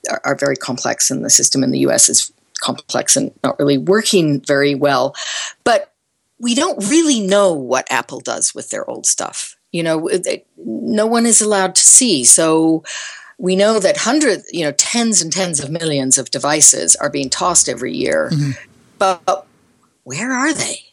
are, 0.09 0.21
are 0.23 0.35
very 0.35 0.55
complex 0.55 1.11
and 1.11 1.23
the 1.23 1.29
system 1.29 1.63
in 1.63 1.71
the 1.71 1.79
us 1.79 2.09
is 2.09 2.31
complex 2.59 3.15
and 3.15 3.31
not 3.43 3.57
really 3.59 3.77
working 3.77 4.41
very 4.41 4.75
well 4.75 5.15
but 5.63 5.93
we 6.39 6.55
don't 6.55 6.89
really 6.89 7.19
know 7.19 7.53
what 7.53 7.89
apple 7.89 8.19
does 8.19 8.53
with 8.53 8.69
their 8.69 8.89
old 8.89 9.05
stuff 9.05 9.55
you 9.71 9.81
know 9.81 10.09
no 10.57 11.05
one 11.05 11.25
is 11.25 11.41
allowed 11.41 11.73
to 11.73 11.81
see 11.81 12.25
so 12.25 12.83
we 13.39 13.55
know 13.55 13.79
that 13.79 13.97
hundreds, 13.97 14.51
you 14.51 14.65
know, 14.65 14.73
tens 14.73 15.21
and 15.21 15.31
tens 15.31 15.61
of 15.61 15.71
millions 15.71 16.17
of 16.17 16.29
devices 16.29 16.95
are 16.97 17.09
being 17.09 17.29
tossed 17.29 17.69
every 17.69 17.95
year. 17.95 18.29
Mm-hmm. 18.31 18.51
But 18.99 19.47
where 20.03 20.31
are 20.31 20.53
they? 20.53 20.85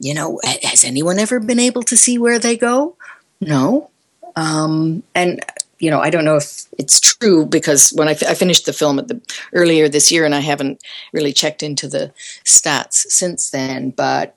You 0.00 0.14
know, 0.14 0.40
has 0.62 0.82
anyone 0.82 1.18
ever 1.18 1.38
been 1.38 1.60
able 1.60 1.82
to 1.84 1.96
see 1.96 2.18
where 2.18 2.38
they 2.38 2.56
go? 2.56 2.96
No. 3.40 3.90
Um, 4.34 5.04
and 5.14 5.40
you 5.78 5.90
know, 5.90 6.00
I 6.00 6.10
don't 6.10 6.24
know 6.24 6.36
if 6.36 6.64
it's 6.78 6.98
true 7.00 7.44
because 7.44 7.90
when 7.90 8.08
I, 8.08 8.12
f- 8.12 8.22
I 8.22 8.34
finished 8.34 8.64
the 8.64 8.72
film 8.72 8.98
at 8.98 9.08
the 9.08 9.20
earlier 9.52 9.88
this 9.88 10.10
year, 10.10 10.24
and 10.24 10.34
I 10.34 10.40
haven't 10.40 10.82
really 11.12 11.32
checked 11.32 11.62
into 11.62 11.88
the 11.88 12.12
stats 12.44 13.04
since 13.08 13.50
then. 13.50 13.90
But 13.90 14.34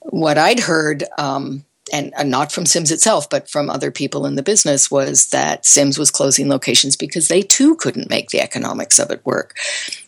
what 0.00 0.38
I'd 0.38 0.60
heard 0.60 1.04
um, 1.18 1.64
and, 1.92 2.12
and 2.16 2.30
not 2.30 2.52
from 2.52 2.66
Sims 2.66 2.90
itself, 2.90 3.28
but 3.28 3.50
from 3.50 3.70
other 3.70 3.90
people 3.90 4.26
in 4.26 4.36
the 4.36 4.42
business, 4.42 4.90
was 4.90 5.26
that 5.30 5.66
Sims 5.66 5.98
was 5.98 6.10
closing 6.10 6.48
locations 6.48 6.96
because 6.96 7.28
they 7.28 7.42
too 7.42 7.76
couldn't 7.76 8.10
make 8.10 8.28
the 8.28 8.40
economics 8.40 8.98
of 8.98 9.10
it 9.10 9.24
work. 9.24 9.56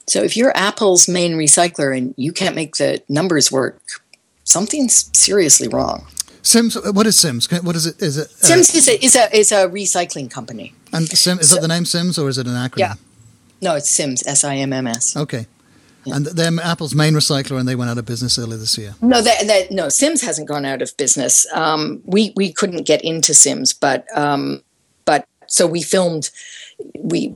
So 0.06 0.22
if 0.22 0.36
you're 0.36 0.56
Apple's 0.56 1.08
main 1.08 1.32
recycler 1.32 1.96
and 1.96 2.14
you 2.16 2.32
can't 2.32 2.54
make 2.54 2.76
the 2.76 3.02
numbers 3.08 3.50
work, 3.50 3.80
something's 4.44 5.10
seriously 5.18 5.68
wrong. 5.68 6.06
Sims, 6.42 6.76
what 6.92 7.06
is 7.06 7.18
Sims? 7.18 7.50
What 7.50 7.74
is 7.74 7.86
it? 7.86 8.02
Is 8.02 8.18
it? 8.18 8.26
Uh, 8.26 8.46
Sims 8.46 8.74
is 8.74 8.86
a, 8.86 9.02
is 9.02 9.16
a 9.16 9.34
is 9.34 9.50
a 9.50 9.66
recycling 9.68 10.30
company. 10.30 10.74
And 10.92 11.08
Sim, 11.08 11.38
is 11.38 11.48
so, 11.48 11.54
that 11.54 11.62
the 11.62 11.68
name 11.68 11.86
Sims 11.86 12.18
or 12.18 12.28
is 12.28 12.36
it 12.36 12.46
an 12.46 12.52
acronym? 12.52 12.78
Yeah, 12.78 12.94
no, 13.62 13.74
it's 13.76 13.88
Sims. 13.88 14.22
S 14.26 14.44
I 14.44 14.56
M 14.56 14.72
M 14.74 14.86
S. 14.86 15.16
Okay. 15.16 15.46
And 16.06 16.26
they're 16.26 16.50
Apple's 16.62 16.94
main 16.94 17.14
recycler, 17.14 17.58
and 17.58 17.68
they 17.68 17.74
went 17.74 17.90
out 17.90 17.98
of 17.98 18.06
business 18.06 18.38
earlier 18.38 18.58
this 18.58 18.76
year. 18.76 18.94
No, 19.00 19.20
that, 19.20 19.46
that, 19.46 19.70
no, 19.70 19.88
Sims 19.88 20.22
hasn't 20.22 20.48
gone 20.48 20.64
out 20.64 20.82
of 20.82 20.96
business. 20.96 21.46
Um, 21.52 22.02
we 22.04 22.32
we 22.36 22.52
couldn't 22.52 22.86
get 22.86 23.02
into 23.02 23.34
Sims, 23.34 23.72
but 23.72 24.06
um, 24.16 24.62
but 25.04 25.26
so 25.46 25.66
we 25.66 25.82
filmed 25.82 26.30
we 26.98 27.34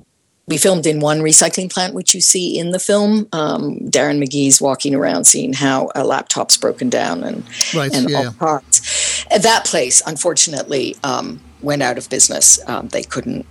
we 0.48 0.56
filmed 0.56 0.86
in 0.86 0.98
one 0.98 1.20
recycling 1.20 1.70
plant, 1.70 1.94
which 1.94 2.14
you 2.14 2.20
see 2.20 2.58
in 2.58 2.70
the 2.70 2.78
film. 2.78 3.28
Um, 3.32 3.78
Darren 3.80 4.22
McGee's 4.22 4.60
walking 4.60 4.94
around 4.94 5.24
seeing 5.24 5.52
how 5.52 5.90
a 5.94 6.04
laptop's 6.04 6.56
broken 6.56 6.88
down 6.88 7.22
and 7.22 7.44
right, 7.74 7.94
and 7.94 8.08
yeah. 8.08 8.18
all 8.18 8.32
parts. 8.32 9.24
That 9.42 9.66
place, 9.66 10.02
unfortunately, 10.06 10.96
um, 11.04 11.40
went 11.60 11.82
out 11.82 11.98
of 11.98 12.08
business. 12.08 12.58
Um, 12.66 12.88
they 12.88 13.02
couldn't, 13.02 13.44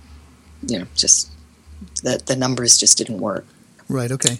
you 0.66 0.80
know, 0.80 0.86
just 0.96 1.30
the 2.02 2.20
the 2.26 2.36
numbers 2.36 2.76
just 2.76 2.98
didn't 2.98 3.20
work. 3.20 3.46
Right. 3.88 4.10
Okay. 4.10 4.38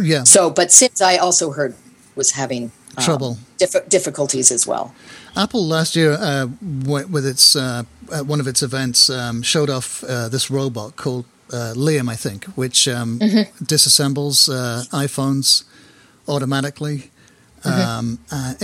Um, 0.00 0.06
yeah. 0.06 0.24
So, 0.24 0.50
but 0.50 0.72
Sims 0.72 1.00
I 1.00 1.16
also 1.16 1.52
heard 1.52 1.74
was 2.16 2.32
having 2.32 2.72
um, 2.96 3.04
trouble 3.04 3.38
diff- 3.58 3.88
difficulties 3.88 4.50
as 4.50 4.66
well. 4.66 4.94
Apple 5.36 5.66
last 5.66 5.96
year, 5.96 6.12
uh, 6.12 6.46
went 6.62 7.10
with 7.10 7.26
its 7.26 7.56
uh, 7.56 7.82
at 8.12 8.26
one 8.26 8.40
of 8.40 8.46
its 8.46 8.62
events, 8.62 9.10
um, 9.10 9.42
showed 9.42 9.70
off 9.70 10.04
uh, 10.04 10.28
this 10.28 10.50
robot 10.50 10.96
called 10.96 11.24
uh, 11.52 11.74
Liam, 11.76 12.08
I 12.08 12.16
think, 12.16 12.44
which 12.56 12.88
um, 12.88 13.18
mm-hmm. 13.18 13.64
disassembles 13.64 14.48
uh, 14.48 14.84
iPhones 14.96 15.64
automatically. 16.28 17.10
Mm-hmm. 17.62 17.80
Um, 17.80 18.18
uh, 18.30 18.54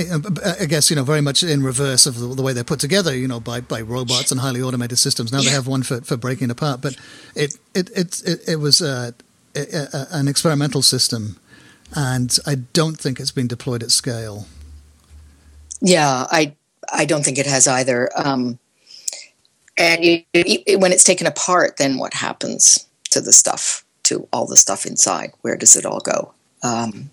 I 0.61 0.66
guess 0.66 0.90
you 0.90 0.97
know 0.97 1.05
very 1.05 1.23
much 1.23 1.43
in 1.43 1.62
reverse 1.62 2.05
of 2.05 2.19
the, 2.19 2.27
the, 2.35 2.43
way 2.43 2.53
they're 2.53 2.64
put 2.64 2.81
together, 2.81 3.16
you 3.16 3.27
know, 3.27 3.40
by, 3.40 3.62
by 3.62 3.81
robots 3.81 4.31
and 4.31 4.38
highly 4.38 4.61
automated 4.61 4.99
systems. 4.99 5.33
Now 5.33 5.38
yeah. 5.38 5.49
they 5.49 5.55
have 5.55 5.66
one 5.66 5.83
for, 5.83 6.03
for 6.03 6.19
breaking 6.19 6.51
apart, 6.51 6.83
but 6.83 6.97
it 7.35 7.57
it 7.75 7.88
it 7.97 8.23
it, 8.27 8.40
it 8.47 8.57
was 8.57 8.83
an 9.55 10.29
experimental 10.29 10.83
system, 10.83 11.39
and 11.95 12.37
I 12.47 12.57
don't 12.57 12.99
think 12.99 13.19
it's 13.21 13.33
been 13.33 13.49
deployed 13.49 13.83
at 13.83 13.91
scale. 13.91 14.47
Yeah, 15.81 16.27
I 16.31 16.55
I 16.93 17.05
don't 17.05 17.25
think 17.25 17.39
it 17.39 17.47
has 17.47 17.67
either. 17.67 18.11
Um, 18.17 18.59
and 19.77 20.05
it, 20.05 20.27
it, 20.33 20.81
when 20.81 20.93
it's 20.93 21.05
taken 21.05 21.27
apart, 21.27 21.79
then 21.79 21.97
what 21.97 22.15
happens 22.15 22.87
to 23.11 23.21
the 23.21 23.33
stuff, 23.33 23.85
to 24.05 24.29
all 24.33 24.47
the 24.47 24.57
stuff 24.57 24.85
inside? 24.85 25.33
Where 25.41 25.57
does 25.57 25.75
it 25.77 25.87
all 25.87 26.01
go? 26.01 26.33
Um, 26.63 27.11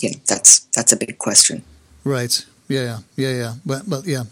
you 0.00 0.10
know, 0.10 0.18
that's 0.26 0.60
that's 0.74 0.92
a 0.92 0.96
big 0.96 1.18
question. 1.18 1.62
Right. 2.04 2.44
Yeah. 2.68 3.00
Yeah. 3.16 3.32
Yeah. 3.32 3.54
Well, 3.64 3.82
well 3.88 4.02
yeah. 4.04 4.24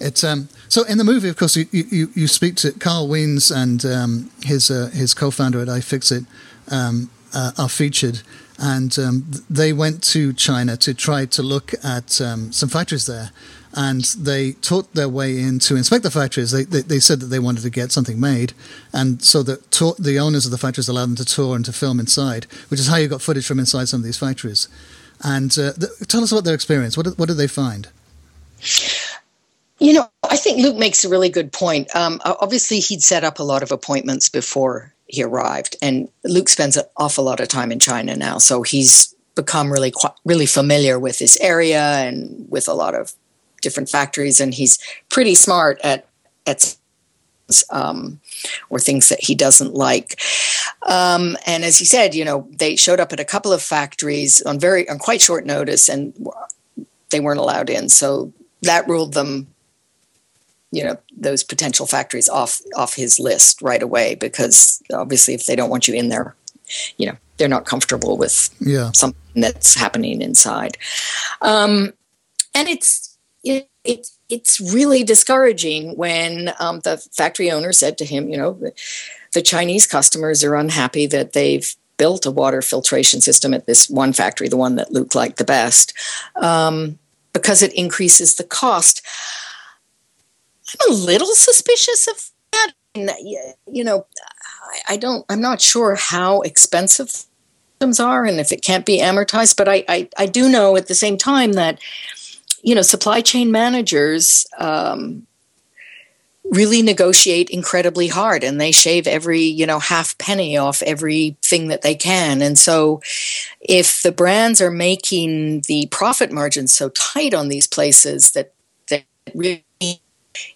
It's 0.00 0.24
um, 0.24 0.48
so 0.68 0.84
in 0.84 0.98
the 0.98 1.04
movie, 1.04 1.28
of 1.28 1.36
course, 1.36 1.56
you, 1.56 1.66
you, 1.70 2.10
you 2.14 2.26
speak 2.26 2.56
to 2.56 2.72
Carl 2.72 3.08
Wiens 3.08 3.54
and 3.54 3.84
um, 3.84 4.30
his 4.42 4.70
uh, 4.70 4.90
his 4.92 5.14
co-founder 5.14 5.60
at 5.60 5.68
iFixit 5.68 6.26
um, 6.70 7.10
uh, 7.32 7.52
are 7.58 7.68
featured, 7.68 8.22
and 8.58 8.96
um, 8.98 9.30
they 9.50 9.72
went 9.72 10.02
to 10.04 10.32
China 10.32 10.76
to 10.78 10.94
try 10.94 11.26
to 11.26 11.42
look 11.42 11.72
at 11.82 12.20
um, 12.20 12.52
some 12.52 12.68
factories 12.68 13.06
there, 13.06 13.30
and 13.74 14.04
they 14.16 14.52
taught 14.52 14.94
their 14.94 15.08
way 15.08 15.40
in 15.40 15.58
to 15.58 15.76
inspect 15.76 16.04
the 16.04 16.10
factories. 16.10 16.52
They, 16.52 16.64
they, 16.64 16.82
they 16.82 17.00
said 17.00 17.20
that 17.20 17.26
they 17.26 17.40
wanted 17.40 17.62
to 17.62 17.70
get 17.70 17.90
something 17.92 18.20
made, 18.20 18.52
and 18.92 19.22
so 19.22 19.42
the 19.42 19.60
the 19.98 20.18
owners 20.18 20.44
of 20.46 20.52
the 20.52 20.58
factories 20.58 20.88
allowed 20.88 21.06
them 21.06 21.16
to 21.16 21.24
tour 21.24 21.56
and 21.56 21.64
to 21.64 21.72
film 21.72 21.98
inside, 21.98 22.46
which 22.68 22.80
is 22.80 22.88
how 22.88 22.96
you 22.96 23.08
got 23.08 23.22
footage 23.22 23.46
from 23.46 23.58
inside 23.58 23.88
some 23.88 24.00
of 24.00 24.04
these 24.04 24.18
factories. 24.18 24.68
And 25.22 25.56
uh, 25.58 25.72
tell 26.08 26.22
us 26.22 26.32
about 26.32 26.44
their 26.44 26.54
experience. 26.54 26.96
What 26.96 27.18
what 27.18 27.28
did 27.28 27.36
they 27.36 27.48
find? 27.48 27.88
You 29.78 29.92
know, 29.92 30.08
I 30.22 30.36
think 30.36 30.58
Luke 30.58 30.76
makes 30.76 31.04
a 31.04 31.08
really 31.08 31.28
good 31.28 31.52
point. 31.52 31.94
Um, 31.94 32.20
obviously, 32.24 32.78
he'd 32.78 33.02
set 33.02 33.24
up 33.24 33.38
a 33.38 33.42
lot 33.42 33.62
of 33.62 33.72
appointments 33.72 34.28
before 34.28 34.93
he 35.06 35.22
arrived, 35.22 35.76
and 35.82 36.08
Luke 36.24 36.48
spends 36.48 36.76
an 36.76 36.84
awful 36.96 37.24
lot 37.24 37.40
of 37.40 37.48
time 37.48 37.70
in 37.72 37.78
China 37.78 38.16
now, 38.16 38.38
so 38.38 38.62
he's 38.62 39.14
become 39.34 39.72
really 39.72 39.92
really 40.24 40.46
familiar 40.46 40.98
with 40.98 41.18
this 41.18 41.36
area 41.40 41.82
and 41.82 42.46
with 42.48 42.68
a 42.68 42.74
lot 42.74 42.94
of 42.94 43.12
different 43.60 43.88
factories, 43.88 44.40
and 44.40 44.54
he's 44.54 44.78
pretty 45.08 45.34
smart 45.34 45.80
at 45.82 46.06
at 46.46 46.76
um, 47.70 48.20
or 48.70 48.78
things 48.78 49.08
that 49.08 49.22
he 49.22 49.34
doesn't 49.34 49.74
like. 49.74 50.20
Um, 50.82 51.36
and 51.46 51.64
as 51.64 51.78
he 51.78 51.84
said, 51.84 52.14
you 52.14 52.24
know, 52.24 52.48
they 52.50 52.76
showed 52.76 53.00
up 53.00 53.12
at 53.12 53.20
a 53.20 53.24
couple 53.24 53.52
of 53.52 53.62
factories 53.62 54.40
on 54.42 54.58
very 54.58 54.88
on 54.88 54.98
quite 54.98 55.20
short 55.20 55.44
notice, 55.44 55.88
and 55.88 56.14
they 57.10 57.20
weren't 57.20 57.40
allowed 57.40 57.70
in. 57.70 57.88
So 57.88 58.32
that 58.62 58.88
ruled 58.88 59.14
them 59.14 59.48
you 60.74 60.82
know 60.82 60.98
those 61.16 61.44
potential 61.44 61.86
factories 61.86 62.28
off 62.28 62.60
off 62.76 62.94
his 62.94 63.18
list 63.18 63.62
right 63.62 63.82
away 63.82 64.14
because 64.16 64.82
obviously 64.92 65.34
if 65.34 65.46
they 65.46 65.54
don't 65.54 65.70
want 65.70 65.86
you 65.86 65.94
in 65.94 66.08
there 66.08 66.34
you 66.98 67.06
know 67.06 67.16
they're 67.36 67.48
not 67.48 67.64
comfortable 67.64 68.16
with 68.16 68.54
yeah. 68.60 68.90
something 68.92 69.40
that's 69.40 69.74
happening 69.74 70.20
inside 70.20 70.76
um, 71.42 71.92
and 72.54 72.68
it's 72.68 73.16
it, 73.44 73.68
it, 73.84 74.08
it's 74.28 74.60
really 74.72 75.04
discouraging 75.04 75.96
when 75.96 76.52
um, 76.58 76.80
the 76.80 76.96
factory 77.12 77.50
owner 77.50 77.72
said 77.72 77.96
to 77.98 78.04
him 78.04 78.28
you 78.28 78.36
know 78.36 78.52
the, 79.32 79.42
chinese 79.42 79.86
customers 79.86 80.44
are 80.44 80.54
unhappy 80.54 81.06
that 81.06 81.32
they've 81.32 81.74
built 81.96 82.26
a 82.26 82.30
water 82.30 82.62
filtration 82.62 83.20
system 83.20 83.52
at 83.52 83.66
this 83.66 83.88
one 83.90 84.12
factory 84.12 84.48
the 84.48 84.56
one 84.56 84.76
that 84.76 84.92
luke 84.92 85.14
liked 85.14 85.38
the 85.38 85.44
best 85.44 85.92
um, 86.36 86.98
because 87.32 87.62
it 87.62 87.72
increases 87.74 88.36
the 88.36 88.44
cost 88.44 89.04
I'm 90.80 90.90
a 90.90 90.94
little 90.94 91.34
suspicious 91.34 92.08
of 92.08 92.30
that. 92.52 92.72
You 93.66 93.84
know, 93.84 94.06
I 94.88 94.96
don't. 94.96 95.24
I'm 95.28 95.40
not 95.40 95.60
sure 95.60 95.94
how 95.94 96.40
expensive 96.42 97.10
systems 97.10 98.00
are 98.00 98.24
and 98.24 98.40
if 98.40 98.52
it 98.52 98.62
can't 98.62 98.86
be 98.86 99.00
amortized. 99.00 99.56
But 99.56 99.68
I, 99.68 99.84
I, 99.88 100.08
I 100.18 100.26
do 100.26 100.48
know 100.48 100.76
at 100.76 100.86
the 100.86 100.94
same 100.94 101.16
time 101.16 101.52
that 101.52 101.80
you 102.62 102.74
know 102.74 102.82
supply 102.82 103.20
chain 103.20 103.50
managers. 103.50 104.46
Um, 104.58 105.26
really 106.50 106.82
negotiate 106.82 107.48
incredibly 107.48 108.06
hard 108.06 108.44
and 108.44 108.60
they 108.60 108.70
shave 108.70 109.06
every 109.06 109.40
you 109.40 109.64
know 109.64 109.78
half 109.78 110.16
penny 110.18 110.58
off 110.58 110.82
everything 110.82 111.68
that 111.68 111.80
they 111.80 111.94
can 111.94 112.42
and 112.42 112.58
so 112.58 113.00
if 113.60 114.02
the 114.02 114.12
brands 114.12 114.60
are 114.60 114.70
making 114.70 115.62
the 115.68 115.86
profit 115.90 116.30
margins 116.30 116.72
so 116.72 116.90
tight 116.90 117.32
on 117.32 117.48
these 117.48 117.66
places 117.66 118.32
that 118.32 118.52
they 118.88 119.06
really 119.34 119.64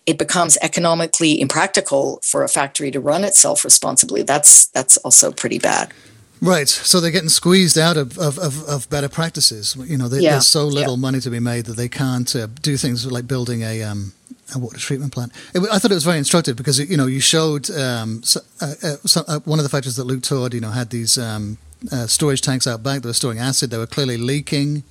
it 0.07 0.19
becomes 0.19 0.59
economically 0.63 1.41
impractical 1.41 2.21
for 2.23 2.45
a 2.45 2.49
factory 2.49 2.91
to 2.91 3.01
run 3.01 3.25
itself 3.25 3.65
responsibly. 3.65 4.23
That's 4.23 4.67
that's 4.67 4.97
also 4.99 5.33
pretty 5.33 5.59
bad. 5.59 5.93
Right. 6.41 6.69
So 6.69 7.01
they're 7.01 7.11
getting 7.11 7.29
squeezed 7.29 7.77
out 7.77 7.97
of, 7.97 8.17
of, 8.19 8.39
of, 8.39 8.63
of 8.69 8.89
better 8.91 9.09
practices. 9.09 9.77
You 9.77 9.99
know, 9.99 10.09
they, 10.09 10.21
yeah. 10.21 10.33
there's 10.33 10.47
so 10.47 10.67
little 10.67 10.95
yeah. 10.95 11.01
money 11.01 11.21
to 11.21 11.31
be 11.31 11.41
made 11.41 11.65
that 11.67 11.77
they 11.77 11.89
can't 11.89 12.35
uh, 12.37 12.47
do 12.63 12.77
things 12.77 13.05
like 13.11 13.27
building 13.27 13.63
a, 13.63 13.83
um, 13.83 14.13
a 14.55 14.59
water 14.59 14.79
treatment 14.79 15.13
plant. 15.13 15.33
It, 15.55 15.63
I 15.73 15.79
thought 15.79 15.91
it 15.91 15.95
was 15.95 16.05
very 16.05 16.19
instructive 16.19 16.57
because, 16.57 16.79
you 16.79 16.97
know, 16.97 17.07
you 17.07 17.21
showed 17.21 17.69
um, 17.71 18.23
so, 18.23 18.41
uh, 18.61 18.75
uh, 18.83 18.97
so, 19.05 19.25
uh, 19.27 19.41
one 19.41 19.59
of 19.59 19.65
the 19.65 19.69
factories 19.69 19.97
that 19.97 20.05
Luke 20.05 20.23
toured, 20.23 20.55
you 20.55 20.61
know, 20.61 20.71
had 20.71 20.91
these 20.91 21.19
um, 21.19 21.59
uh, 21.91 22.07
storage 22.07 22.41
tanks 22.41 22.67
out 22.67 22.85
back 22.85 23.03
that 23.03 23.09
were 23.09 23.15
storing 23.15 23.39
acid. 23.41 23.71
They 23.71 23.79
were 23.79 23.87
clearly 23.87 24.17
leaking. 24.17 24.85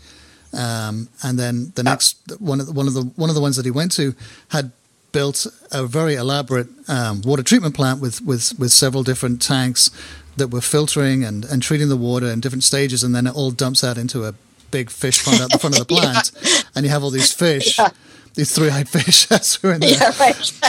Um, 0.54 1.10
and 1.24 1.38
then 1.38 1.72
the 1.76 1.84
next 1.84 2.18
one 2.40 2.60
of 2.60 2.68
the, 2.68 2.74
one 2.74 2.88
of 2.88 2.94
the 2.94 3.04
one 3.16 3.30
of 3.30 3.36
the 3.36 3.42
ones 3.42 3.58
that 3.58 3.66
he 3.66 3.72
went 3.72 3.92
to 3.94 4.16
had 4.50 4.72
built 5.18 5.48
a 5.72 5.84
very 5.88 6.14
elaborate 6.14 6.68
um, 6.88 7.24
water 7.24 7.42
treatment 7.42 7.74
plant 7.74 8.00
with, 8.00 8.22
with 8.22 8.54
with 8.60 8.72
several 8.72 9.02
different 9.02 9.42
tanks 9.42 9.90
that 10.36 10.50
were 10.50 10.62
filtering 10.62 11.24
and, 11.24 11.44
and 11.46 11.64
treating 11.64 11.90
the 11.90 11.98
water 11.98 12.28
in 12.28 12.40
different 12.40 12.64
stages, 12.64 13.04
and 13.04 13.16
then 13.16 13.26
it 13.26 13.36
all 13.36 13.50
dumps 13.50 13.84
out 13.84 13.98
into 13.98 14.26
a 14.26 14.36
big 14.70 14.92
fish 14.92 15.26
pond 15.26 15.42
at 15.42 15.50
the 15.50 15.58
front 15.58 15.76
of 15.76 15.88
the 15.88 15.96
plant, 15.96 16.32
yeah. 16.44 16.62
and 16.76 16.86
you 16.86 16.92
have 16.92 17.04
all 17.04 17.10
these 17.10 17.34
fish. 17.34 17.80
Yeah. 17.80 17.90
These 18.36 18.54
three-eyed 18.54 18.88
fish 18.98 19.26
that's 19.32 19.64
in 19.64 19.80
there. 19.80 19.90
Yeah, 19.90 20.12
right. 20.20 20.62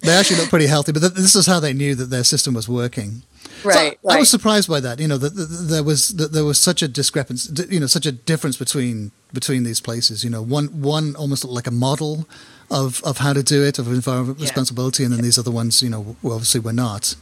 they 0.00 0.10
actually 0.10 0.38
look 0.40 0.48
pretty 0.48 0.66
healthy, 0.66 0.90
but 0.90 0.98
th- 0.98 1.12
this 1.12 1.36
is 1.36 1.46
how 1.46 1.60
they 1.60 1.72
knew 1.72 1.94
that 1.94 2.10
their 2.10 2.24
system 2.24 2.54
was 2.54 2.68
working. 2.68 3.22
Right, 3.62 3.74
so 3.74 4.08
right. 4.08 4.16
I 4.16 4.18
was 4.18 4.28
surprised 4.28 4.68
by 4.68 4.80
that. 4.80 4.98
You 4.98 5.06
know, 5.06 5.18
that, 5.18 5.36
that, 5.36 5.48
that 5.54 5.64
there 5.74 5.84
was 5.84 6.08
that 6.18 6.32
there 6.32 6.44
was 6.44 6.58
such 6.58 6.82
a 6.82 6.88
discrepancy. 6.88 7.46
You 7.70 7.78
know, 7.78 7.86
such 7.86 8.06
a 8.06 8.12
difference 8.12 8.56
between 8.56 9.12
between 9.32 9.62
these 9.62 9.80
places. 9.80 10.24
You 10.24 10.30
know, 10.30 10.42
one 10.42 10.66
one 10.82 11.14
almost 11.14 11.44
like 11.44 11.68
a 11.68 11.76
model 11.86 12.26
of 12.70 13.02
of 13.04 13.18
how 13.18 13.32
to 13.32 13.42
do 13.42 13.62
it, 13.62 13.78
of 13.78 13.88
environmental 13.88 14.36
yeah. 14.36 14.42
responsibility, 14.42 15.04
and 15.04 15.12
then 15.12 15.22
these 15.22 15.38
other 15.38 15.50
ones, 15.50 15.82
you 15.82 15.90
know, 15.90 16.16
obviously 16.24 16.60
we're 16.60 16.72
not. 16.72 17.14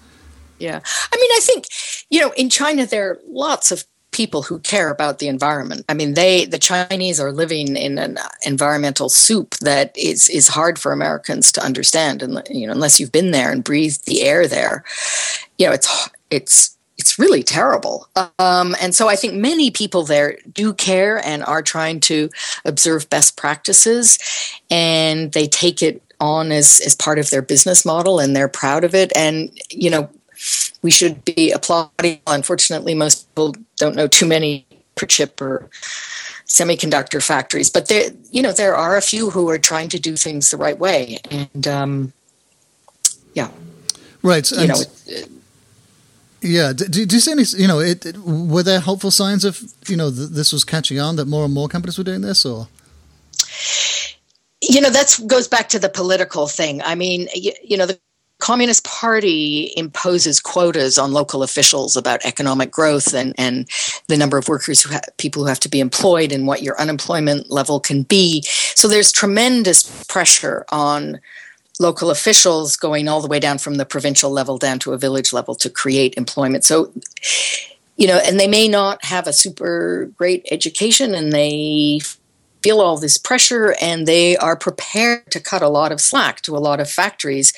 Yeah, 0.59 0.81
I 1.13 1.17
mean, 1.17 1.31
I 1.33 1.41
think 1.43 1.67
you 2.11 2.21
know, 2.21 2.33
in 2.37 2.49
China 2.49 2.87
there 2.87 3.11
are 3.11 3.19
lots 3.27 3.71
of 3.71 3.85
people 4.13 4.43
who 4.43 4.59
care 4.61 4.91
about 4.91 5.19
the 5.19 5.27
environment. 5.27 5.85
I 5.89 5.95
mean, 5.95 6.15
they 6.15 6.45
the 6.45 6.59
Chinese 6.59 7.19
are 7.19 7.33
living 7.33 7.77
in 7.77 7.99
an 7.99 8.19
environmental 8.45 9.09
soup 9.09 9.57
that 9.57 9.97
is 9.97 10.29
is 10.29 10.49
hard 10.49 10.79
for 10.79 10.93
Americans 10.93 11.51
to 11.53 11.65
understand, 11.65 12.23
and 12.23 12.43
you 12.49 12.67
know, 12.67 12.73
unless 12.73 13.01
you've 13.01 13.13
been 13.13 13.33
there 13.33 13.51
and 13.51 13.65
breathed 13.65 14.07
the 14.07 14.23
air 14.23 14.47
there, 14.47 14.85
you 15.59 15.67
know, 15.67 15.73
it's 15.73 16.11
it's 16.31 16.77
it's 16.99 17.19
really 17.19 17.43
terrible. 17.43 18.09
Um, 18.39 18.77
and 18.81 18.95
so 18.95 19.09
I 19.09 19.17
think 19.17 19.35
many 19.35 19.71
people 19.71 20.05
there 20.05 20.39
do 20.53 20.73
care 20.73 21.25
and 21.25 21.43
are 21.45 21.63
trying 21.63 22.01
to 22.01 22.31
observe 22.65 23.09
best 23.11 23.37
practices, 23.37 24.19
and 24.71 25.33
they 25.33 25.47
take 25.47 25.83
it 25.83 26.03
on 26.21 26.53
as 26.53 26.81
as 26.85 26.95
part 26.95 27.19
of 27.19 27.31
their 27.31 27.43
business 27.43 27.85
model, 27.85 28.21
and 28.21 28.37
they're 28.37 28.49
proud 28.49 28.85
of 28.85 28.95
it. 28.95 29.13
And 29.17 29.51
you 29.71 29.91
know, 29.91 30.11
we 30.83 30.91
should 30.91 31.25
be 31.25 31.51
applauding. 31.51 32.21
Unfortunately, 32.27 32.95
most 32.95 33.29
people 33.29 33.55
don't 33.77 33.97
know 33.97 34.07
too 34.07 34.27
many 34.27 34.67
chip 35.09 35.41
or 35.41 35.69
semiconductor 36.47 37.21
factories, 37.21 37.69
but 37.69 37.89
there, 37.89 38.11
you 38.31 38.41
know, 38.41 38.53
there 38.53 38.77
are 38.77 38.97
a 38.97 39.03
few 39.03 39.31
who 39.31 39.49
are 39.49 39.59
trying 39.59 39.89
to 39.89 39.99
do 39.99 40.15
things 40.15 40.51
the 40.51 40.57
right 40.57 40.79
way, 40.79 41.19
and 41.31 41.67
um, 41.67 42.13
yeah, 43.35 43.49
right. 44.23 44.49
You 44.53 44.69
know. 44.69 44.81
It, 45.07 45.29
yeah. 46.43 46.73
Do, 46.73 46.87
do, 46.87 47.17
you 47.17 47.21
see 47.21 47.33
any? 47.33 47.45
You 47.57 47.69
know, 47.69 47.81
it, 47.81 48.05
it, 48.05 48.19
were 48.19 48.63
there 48.63 48.81
hopeful 48.81 49.11
signs 49.11 49.45
of 49.45 49.63
you 49.87 49.97
know 49.97 50.11
th- 50.11 50.31
this 50.31 50.53
was 50.53 50.65
catching 50.65 50.99
on 50.99 51.17
that 51.17 51.27
more 51.27 51.45
and 51.45 51.55
more 51.55 51.69
companies 51.69 51.99
were 51.99 52.05
doing 52.05 52.21
this, 52.21 52.45
or? 52.45 52.69
You 54.61 54.81
know, 54.81 54.91
that 54.91 55.19
goes 55.27 55.49
back 55.49 55.69
to 55.71 55.79
the 55.79 55.89
political 55.89 56.47
thing. 56.47 56.83
I 56.83 56.95
mean, 56.95 57.29
you, 57.35 57.53
you 57.63 57.77
know, 57.77 57.87
the 57.87 57.99
Communist 58.43 58.83
Party 58.83 59.73
imposes 59.77 60.41
quotas 60.41 60.99
on 60.99 61.13
local 61.13 61.45
officials 61.45 61.97
about 61.97 62.25
economic 62.25 62.73
growth 62.73 63.15
and, 63.15 63.33
and 63.39 63.69
the 64.09 64.17
number 64.17 64.37
of 64.37 64.49
workers 64.49 64.83
who 64.83 64.93
ha- 64.93 65.01
people 65.17 65.43
who 65.43 65.49
have 65.49 65.61
to 65.61 65.69
be 65.69 65.79
employed 65.79 66.33
and 66.33 66.49
what 66.49 66.61
your 66.61 66.77
unemployment 66.81 67.53
level 67.53 67.79
can 67.79 68.03
be. 68.03 68.43
So 68.43 68.89
there's 68.89 69.13
tremendous 69.13 70.05
pressure 70.07 70.65
on 70.71 71.21
local 71.83 72.11
officials 72.11 72.77
going 72.77 73.09
all 73.09 73.21
the 73.21 73.29
way 73.29 73.41
down 73.41 73.59
from 73.59 73.75
the 73.75 73.85
provincial 73.85 74.31
level 74.31 74.57
down 74.57 74.79
to 74.79 74.93
a 74.93 74.99
village 74.99 75.33
level 75.33 75.55
to 75.57 75.69
create 75.69 76.15
employment. 76.17 76.65
So, 76.65 76.93
you 77.97 78.07
know, 78.07 78.19
and 78.25 78.41
they 78.41 78.49
may 78.49 78.69
not 78.69 79.05
have 79.05 79.27
a 79.27 79.33
super 79.33 80.11
great 80.17 80.47
education 80.51 81.15
and 81.15 81.33
they 81.33 82.01
feel 82.63 82.81
all 82.81 82.97
this 82.97 83.19
pressure 83.19 83.75
and 83.83 84.07
they 84.07 84.37
are 84.37 84.57
prepared 84.57 85.31
to 85.33 85.41
cut 85.41 85.63
a 85.63 85.69
lot 85.69 85.93
of 85.93 86.01
slack 86.01 86.41
to 86.43 86.57
a 86.57 86.59
lot 86.59 86.81
of 86.81 86.89
factories 86.89 87.53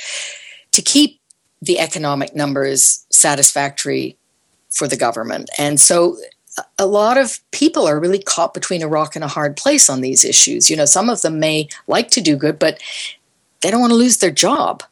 to 0.72 0.82
keep 0.82 1.20
the 1.62 1.78
economic 1.78 2.34
numbers 2.34 3.06
satisfactory 3.10 4.16
for 4.70 4.88
the 4.88 4.96
government. 4.96 5.48
And 5.58 5.78
so 5.78 6.16
a 6.78 6.86
lot 6.86 7.18
of 7.18 7.38
people 7.50 7.86
are 7.86 8.00
really 8.00 8.22
caught 8.22 8.54
between 8.54 8.82
a 8.82 8.88
rock 8.88 9.14
and 9.14 9.24
a 9.24 9.28
hard 9.28 9.56
place 9.56 9.88
on 9.88 10.00
these 10.00 10.24
issues. 10.24 10.70
You 10.70 10.76
know, 10.76 10.84
some 10.84 11.08
of 11.08 11.22
them 11.22 11.38
may 11.38 11.68
like 11.86 12.10
to 12.10 12.20
do 12.20 12.36
good, 12.36 12.58
but 12.58 12.80
they 13.64 13.70
don't 13.70 13.80
want 13.80 13.92
to 13.92 13.96
lose 13.96 14.18
their 14.18 14.30
job. 14.30 14.82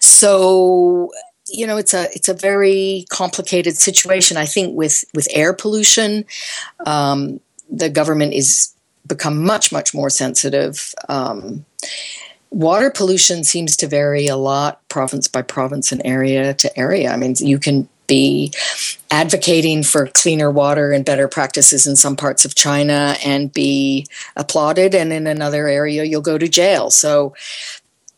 So 0.00 1.12
you 1.48 1.64
know 1.64 1.76
it's 1.76 1.94
a 1.94 2.08
it's 2.12 2.28
a 2.28 2.34
very 2.34 3.06
complicated 3.08 3.76
situation. 3.76 4.36
I 4.36 4.46
think 4.46 4.76
with 4.76 5.04
with 5.14 5.28
air 5.30 5.52
pollution, 5.52 6.24
um, 6.84 7.40
the 7.70 7.88
government 7.88 8.34
is 8.34 8.74
become 9.06 9.44
much 9.44 9.70
much 9.70 9.94
more 9.94 10.10
sensitive. 10.10 10.92
Um, 11.08 11.64
water 12.50 12.90
pollution 12.90 13.44
seems 13.44 13.76
to 13.76 13.86
vary 13.86 14.26
a 14.26 14.36
lot 14.36 14.86
province 14.88 15.28
by 15.28 15.42
province 15.42 15.92
and 15.92 16.02
area 16.04 16.52
to 16.54 16.78
area. 16.78 17.12
I 17.12 17.16
mean, 17.16 17.34
you 17.38 17.58
can 17.58 17.88
be 18.06 18.52
advocating 19.10 19.82
for 19.82 20.06
cleaner 20.06 20.50
water 20.50 20.92
and 20.92 21.04
better 21.04 21.28
practices 21.28 21.86
in 21.86 21.96
some 21.96 22.16
parts 22.16 22.44
of 22.44 22.54
China 22.54 23.16
and 23.24 23.52
be 23.52 24.06
applauded, 24.36 24.94
and 24.94 25.12
in 25.12 25.26
another 25.26 25.68
area 25.68 26.04
you'll 26.04 26.20
go 26.20 26.38
to 26.38 26.48
jail. 26.48 26.90
So, 26.90 27.34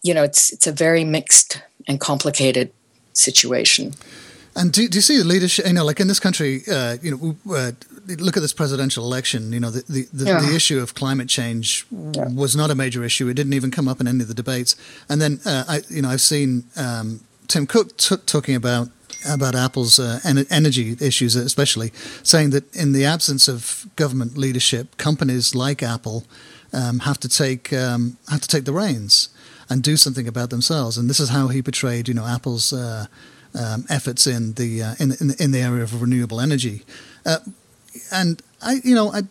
you 0.03 0.15
know, 0.15 0.23
it's 0.23 0.53
it's 0.53 0.67
a 0.67 0.73
very 0.73 1.05
mixed 1.05 1.63
and 1.87 2.01
complicated 2.01 2.73
situation. 3.13 3.95
And 4.57 4.73
do, 4.73 4.89
do 4.89 4.99
you 4.99 5.03
see 5.03 5.19
the 5.19 5.25
leadership? 5.25 5.67
You 5.67 5.73
know, 5.73 5.85
like 5.85 6.01
in 6.01 6.09
this 6.09 6.21
country, 6.21 6.63
uh, 6.71 6.97
you 7.01 7.11
know, 7.17 7.55
uh, 7.55 7.73
look 8.19 8.37
at 8.37 8.41
this 8.41 8.53
presidential 8.53 9.05
election. 9.05 9.53
You 9.53 9.61
know, 9.61 9.71
the 9.71 9.85
the, 9.89 10.09
the, 10.13 10.25
yeah. 10.25 10.41
the 10.41 10.55
issue 10.55 10.81
of 10.81 10.95
climate 10.95 11.29
change 11.29 11.87
yeah. 11.91 12.29
was 12.29 12.57
not 12.57 12.71
a 12.71 12.75
major 12.75 13.05
issue. 13.05 13.29
It 13.29 13.35
didn't 13.35 13.53
even 13.53 13.71
come 13.71 13.89
up 13.89 14.01
in 14.01 14.09
any 14.09 14.23
of 14.23 14.29
the 14.29 14.35
debates. 14.35 14.77
And 15.09 15.21
then, 15.21 15.41
uh, 15.45 15.65
I, 15.69 15.83
you 15.89 16.03
know, 16.03 16.09
I've 16.09 16.21
seen 16.21 16.65
um, 16.77 17.21
Tim 17.47 17.67
Cook 17.67 17.97
t- 17.97 18.17
talking 18.27 18.57
about 18.57 18.89
about 19.29 19.55
Apple's 19.55 19.99
uh, 19.99 20.21
en- 20.25 20.47
energy 20.51 20.97
issues, 21.01 21.37
especially 21.37 21.93
saying 22.23 22.51
that 22.51 22.75
in 22.75 22.93
the 22.93 23.05
absence 23.05 23.49
of 23.49 23.87
government 23.97 24.37
leadership, 24.37 24.97
companies 24.97 25.55
like 25.55 25.83
Apple 25.83 26.25
um, 26.73 27.01
have 27.01 27.19
to 27.21 27.29
take 27.29 27.73
um, 27.73 28.17
have 28.29 28.41
to 28.41 28.49
take 28.49 28.65
the 28.65 28.73
reins 28.73 29.29
and 29.71 29.83
do 29.83 29.97
something 29.97 30.27
about 30.27 30.51
themselves. 30.51 30.97
And 30.97 31.09
this 31.09 31.21
is 31.21 31.31
how 31.31 31.49
he 31.49 31.63
portrayed, 31.63 32.09
you 32.09 32.15
know, 32.15 32.27
Apple's 32.27 32.73
uh, 32.73 33.07
um, 33.59 33.85
efforts 33.89 34.27
in 34.27 34.55
the 34.55 34.83
uh, 34.83 34.95
in, 34.99 35.13
in, 35.21 35.31
in 35.39 35.51
the 35.51 35.61
area 35.61 35.83
of 35.83 36.01
renewable 36.01 36.41
energy. 36.41 36.85
Uh, 37.25 37.39
and 38.13 38.43
I, 38.63 38.81
you 38.85 38.95
know, 38.95 39.13
I, 39.13 39.23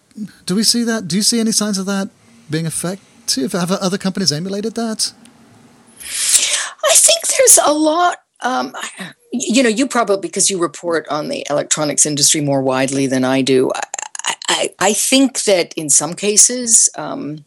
do 0.45 0.55
we 0.55 0.63
see 0.63 0.83
that? 0.83 1.07
Do 1.07 1.15
you 1.15 1.23
see 1.23 1.39
any 1.39 1.51
signs 1.51 1.77
of 1.77 1.85
that 1.85 2.09
being 2.49 2.65
effective? 2.65 3.51
Have 3.53 3.71
other 3.71 3.97
companies 3.97 4.31
emulated 4.31 4.75
that? 4.75 5.13
I 5.99 6.95
think 6.95 7.27
there's 7.27 7.59
a 7.65 7.73
lot 7.73 8.17
um, 8.41 8.75
you 9.31 9.63
know, 9.63 9.69
you 9.69 9.87
probably 9.87 10.19
because 10.19 10.49
you 10.49 10.59
report 10.59 11.07
on 11.09 11.29
the 11.29 11.45
electronics 11.49 12.05
industry 12.05 12.41
more 12.41 12.61
widely 12.61 13.07
than 13.07 13.23
I 13.23 13.41
do. 13.41 13.71
I, 14.49 14.73
I, 14.79 14.93
think 14.93 15.43
that 15.43 15.73
in 15.75 15.89
some 15.89 16.13
cases, 16.13 16.89
um, 16.95 17.45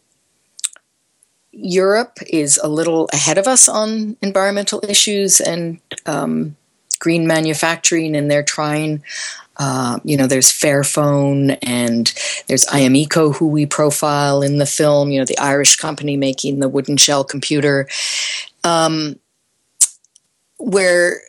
Europe 1.51 2.19
is 2.27 2.57
a 2.57 2.67
little 2.67 3.09
ahead 3.13 3.37
of 3.37 3.47
us 3.47 3.67
on 3.67 4.15
environmental 4.21 4.83
issues 4.87 5.39
and 5.41 5.79
um, 6.05 6.55
green 6.99 7.27
manufacturing, 7.27 8.15
and 8.15 8.29
they're 8.29 8.43
trying. 8.43 9.03
Uh, 9.57 9.99
you 10.03 10.17
know, 10.17 10.25
there's 10.25 10.49
Fairphone 10.49 11.57
and 11.61 12.13
there's 12.47 12.65
iameco, 12.67 13.35
who 13.35 13.47
we 13.47 13.65
profile 13.65 14.41
in 14.41 14.57
the 14.57 14.65
film. 14.65 15.11
You 15.11 15.19
know, 15.19 15.25
the 15.25 15.37
Irish 15.37 15.75
company 15.75 16.17
making 16.17 16.59
the 16.59 16.69
wooden 16.69 16.97
shell 16.97 17.23
computer. 17.23 17.87
Um, 18.63 19.19
where 20.57 21.21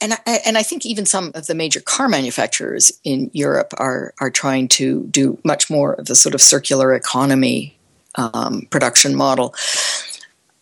and 0.00 0.12
I, 0.12 0.40
and 0.44 0.58
I 0.58 0.62
think 0.62 0.84
even 0.84 1.06
some 1.06 1.32
of 1.34 1.46
the 1.46 1.54
major 1.54 1.80
car 1.80 2.08
manufacturers 2.08 2.92
in 3.04 3.30
Europe 3.32 3.72
are 3.78 4.14
are 4.20 4.30
trying 4.30 4.68
to 4.68 5.04
do 5.04 5.38
much 5.44 5.70
more 5.70 5.94
of 5.94 6.06
the 6.06 6.14
sort 6.14 6.34
of 6.34 6.42
circular 6.42 6.94
economy 6.94 7.76
um, 8.16 8.66
production 8.70 9.14
model. 9.14 9.54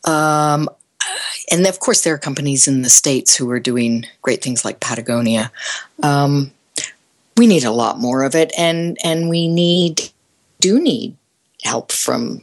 Um, 0.04 0.68
and 1.50 1.66
of 1.66 1.80
course, 1.80 2.02
there 2.02 2.14
are 2.14 2.18
companies 2.18 2.68
in 2.68 2.82
the 2.82 2.88
states 2.88 3.36
who 3.36 3.50
are 3.50 3.60
doing 3.60 4.06
great 4.22 4.42
things 4.42 4.64
like 4.64 4.80
Patagonia. 4.80 5.50
Um, 6.02 6.52
we 7.36 7.46
need 7.46 7.64
a 7.64 7.70
lot 7.70 7.98
more 7.98 8.22
of 8.22 8.34
it, 8.34 8.52
and 8.56 8.96
and 9.02 9.28
we 9.28 9.48
need 9.48 10.10
do 10.60 10.80
need 10.80 11.16
help 11.62 11.92
from. 11.92 12.42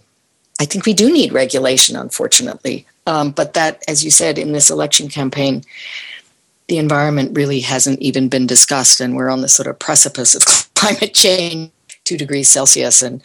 I 0.61 0.65
think 0.65 0.85
we 0.85 0.93
do 0.93 1.11
need 1.11 1.31
regulation, 1.31 1.95
unfortunately, 1.95 2.85
um, 3.07 3.31
but 3.31 3.53
that, 3.53 3.81
as 3.87 4.03
you 4.03 4.11
said, 4.11 4.37
in 4.37 4.51
this 4.51 4.69
election 4.69 5.07
campaign, 5.07 5.63
the 6.69 6.77
environment 6.77 7.35
really 7.35 7.59
hasn't 7.59 7.99
even 7.99 8.29
been 8.29 8.47
discussed, 8.47 9.01
and 9.01 9.15
we're 9.15 9.29
on 9.29 9.41
the 9.41 9.49
sort 9.49 9.67
of 9.67 9.77
precipice 9.79 10.35
of 10.35 10.45
climate 10.75 11.13
change, 11.13 11.71
two 12.05 12.17
degrees 12.17 12.47
Celsius, 12.47 13.01
and 13.01 13.21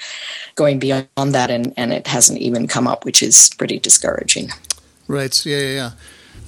going 0.55 0.79
beyond 0.79 1.07
that, 1.17 1.51
and, 1.51 1.73
and 1.77 1.93
it 1.93 2.07
hasn't 2.07 2.41
even 2.41 2.67
come 2.67 2.89
up, 2.89 3.05
which 3.05 3.23
is 3.23 3.51
pretty 3.57 3.79
discouraging. 3.79 4.49
Right. 5.07 5.45
Yeah. 5.45 5.59
Yeah. 5.59 5.75
Yeah. 5.75 5.91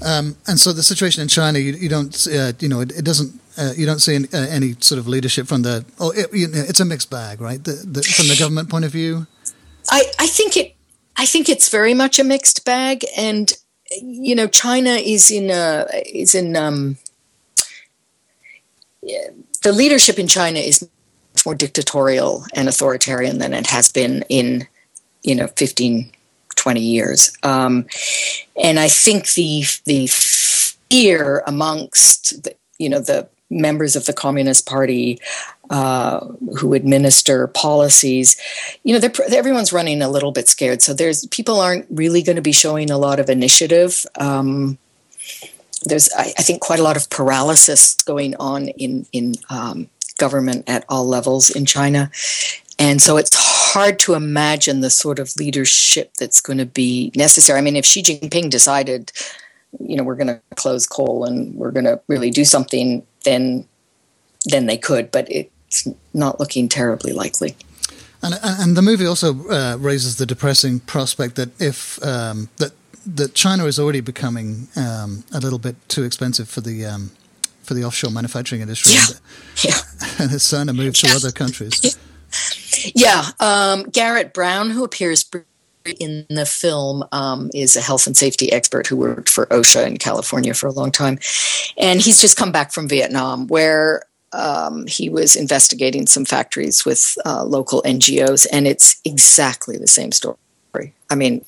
Um, 0.04 0.36
and 0.46 0.58
so 0.58 0.72
the 0.72 0.82
situation 0.82 1.22
in 1.22 1.28
China, 1.28 1.58
you, 1.58 1.72
you 1.72 1.88
don't, 1.88 2.26
uh, 2.26 2.52
you 2.58 2.68
know, 2.68 2.80
it, 2.80 2.92
it 2.92 3.04
doesn't, 3.04 3.40
uh, 3.56 3.72
you 3.76 3.86
don't 3.86 4.00
see 4.00 4.16
any, 4.16 4.28
uh, 4.32 4.46
any, 4.48 4.74
sort 4.80 4.98
of 4.98 5.08
leadership 5.08 5.46
from 5.46 5.62
the. 5.62 5.86
Oh, 5.98 6.10
it, 6.10 6.28
it's 6.32 6.80
a 6.80 6.84
mixed 6.84 7.10
bag, 7.10 7.40
right? 7.40 7.62
The, 7.62 7.72
the, 7.72 8.02
from 8.02 8.28
the 8.28 8.36
government 8.38 8.68
point 8.68 8.84
of 8.84 8.90
view. 8.90 9.26
I, 9.90 10.04
I 10.18 10.26
think 10.26 10.56
it 10.56 10.76
I 11.16 11.24
think 11.24 11.48
it's 11.48 11.70
very 11.70 11.94
much 11.94 12.18
a 12.18 12.24
mixed 12.24 12.64
bag, 12.64 13.04
and 13.16 13.50
you 14.02 14.34
know, 14.34 14.46
China 14.46 14.90
is 14.90 15.30
in 15.30 15.50
a 15.50 15.86
is 16.06 16.34
in 16.34 16.56
um, 16.56 16.96
the 19.62 19.72
leadership 19.72 20.18
in 20.18 20.28
China 20.28 20.58
is 20.58 20.88
more 21.44 21.54
dictatorial 21.54 22.44
and 22.54 22.68
authoritarian 22.68 23.38
than 23.38 23.52
it 23.54 23.66
has 23.66 23.92
been 23.92 24.24
in 24.28 24.66
you 25.22 25.34
know 25.34 25.46
15 25.48 26.10
20 26.56 26.80
years. 26.80 27.36
Um, 27.42 27.86
and 28.60 28.78
i 28.78 28.88
think 28.88 29.34
the 29.34 29.64
the 29.84 30.06
fear 30.08 31.42
amongst 31.46 32.42
the, 32.42 32.54
you 32.78 32.88
know 32.88 33.00
the 33.00 33.28
members 33.50 33.94
of 33.94 34.06
the 34.06 34.12
communist 34.12 34.66
party 34.66 35.20
uh, 35.70 36.26
who 36.58 36.74
administer 36.74 37.48
policies, 37.48 38.36
you 38.84 38.98
know, 38.98 39.08
everyone's 39.30 39.72
running 39.72 40.02
a 40.02 40.08
little 40.08 40.32
bit 40.32 40.48
scared. 40.48 40.82
So 40.82 40.94
there's 40.94 41.26
people 41.26 41.60
aren't 41.60 41.86
really 41.90 42.22
going 42.22 42.36
to 42.36 42.42
be 42.42 42.52
showing 42.52 42.90
a 42.90 42.98
lot 42.98 43.20
of 43.20 43.28
initiative. 43.28 44.06
Um, 44.16 44.78
there's, 45.84 46.08
I, 46.16 46.32
I, 46.38 46.42
think, 46.42 46.60
quite 46.60 46.78
a 46.78 46.82
lot 46.82 46.96
of 46.96 47.10
paralysis 47.10 47.94
going 48.02 48.34
on 48.36 48.68
in 48.68 49.06
in 49.12 49.34
um, 49.50 49.88
government 50.18 50.64
at 50.68 50.84
all 50.88 51.06
levels 51.06 51.50
in 51.50 51.66
China, 51.66 52.10
and 52.78 53.00
so 53.00 53.16
it's 53.16 53.34
hard 53.34 53.98
to 54.00 54.14
imagine 54.14 54.80
the 54.80 54.90
sort 54.90 55.18
of 55.18 55.36
leadership 55.36 56.14
that's 56.14 56.40
going 56.40 56.58
to 56.58 56.66
be 56.66 57.12
necessary. 57.14 57.58
I 57.58 57.62
mean, 57.62 57.76
if 57.76 57.84
Xi 57.84 58.02
Jinping 58.02 58.50
decided, 58.50 59.12
you 59.80 59.96
know, 59.96 60.04
we're 60.04 60.16
going 60.16 60.28
to 60.28 60.40
close 60.54 60.86
coal 60.86 61.24
and 61.24 61.54
we're 61.54 61.72
going 61.72 61.84
to 61.84 62.00
really 62.08 62.30
do 62.30 62.44
something, 62.44 63.06
then 63.24 63.66
then 64.44 64.66
they 64.66 64.78
could. 64.78 65.10
But 65.10 65.30
it, 65.30 65.50
it's 65.84 65.96
not 66.14 66.40
looking 66.40 66.68
terribly 66.68 67.12
likely. 67.12 67.56
And, 68.22 68.34
and 68.42 68.76
the 68.76 68.82
movie 68.82 69.06
also 69.06 69.48
uh, 69.48 69.76
raises 69.78 70.16
the 70.16 70.26
depressing 70.26 70.80
prospect 70.80 71.36
that 71.36 71.60
if 71.60 72.02
um, 72.04 72.48
that 72.56 72.72
that 73.06 73.34
China 73.34 73.66
is 73.66 73.78
already 73.78 74.00
becoming 74.00 74.68
um, 74.76 75.24
a 75.32 75.38
little 75.38 75.58
bit 75.58 75.76
too 75.88 76.02
expensive 76.02 76.48
for 76.48 76.60
the 76.60 76.84
um, 76.84 77.10
for 77.62 77.74
the 77.74 77.84
offshore 77.84 78.10
manufacturing 78.10 78.62
industry, 78.62 78.92
yeah. 78.92 79.04
and, 79.08 79.20
yeah. 79.64 80.24
and 80.24 80.32
it's 80.32 80.44
starting 80.44 80.68
to 80.68 80.72
move 80.72 80.94
to 80.94 81.08
other 81.08 81.30
countries. 81.30 81.98
Yeah, 82.94 83.24
um, 83.40 83.84
Garrett 83.84 84.34
Brown, 84.34 84.70
who 84.70 84.84
appears 84.84 85.24
in 85.98 86.26
the 86.28 86.46
film 86.46 87.04
um, 87.12 87.50
is 87.54 87.76
a 87.76 87.80
health 87.80 88.06
and 88.06 88.16
safety 88.16 88.52
expert 88.52 88.86
who 88.86 88.96
worked 88.96 89.28
for 89.28 89.46
OSHA 89.46 89.86
in 89.86 89.96
California 89.96 90.54
for 90.54 90.66
a 90.66 90.72
long 90.72 90.90
time. 90.90 91.18
And 91.76 92.00
he's 92.00 92.20
just 92.20 92.36
come 92.36 92.52
back 92.52 92.72
from 92.72 92.88
Vietnam, 92.88 93.46
where 93.46 94.02
um, 94.36 94.86
he 94.86 95.08
was 95.08 95.34
investigating 95.36 96.06
some 96.06 96.24
factories 96.24 96.84
with 96.84 97.16
uh, 97.24 97.44
local 97.44 97.82
NGOs, 97.82 98.46
and 98.52 98.66
it's 98.66 99.00
exactly 99.04 99.76
the 99.76 99.88
same 99.88 100.12
story. 100.12 100.36
I 101.08 101.14
mean, 101.14 101.44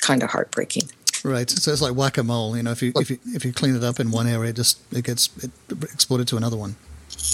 kind 0.00 0.22
of 0.22 0.30
heartbreaking. 0.30 0.90
Right. 1.24 1.48
So 1.48 1.72
it's 1.72 1.80
like 1.80 1.94
whack 1.94 2.18
a 2.18 2.22
mole. 2.22 2.56
You 2.56 2.62
know, 2.62 2.72
if 2.72 2.82
you 2.82 2.92
if 2.96 3.10
you 3.10 3.18
if 3.26 3.44
you 3.44 3.52
clean 3.52 3.76
it 3.76 3.84
up 3.84 4.00
in 4.00 4.10
one 4.10 4.26
area, 4.26 4.50
it 4.50 4.56
just 4.56 4.80
it 4.92 5.04
gets 5.04 5.30
it 5.42 5.50
exported 5.82 6.28
to 6.28 6.36
another 6.36 6.56
one. 6.56 6.76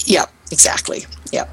Yeah. 0.05 0.25
Exactly. 0.51 1.05
Yeah. 1.31 1.47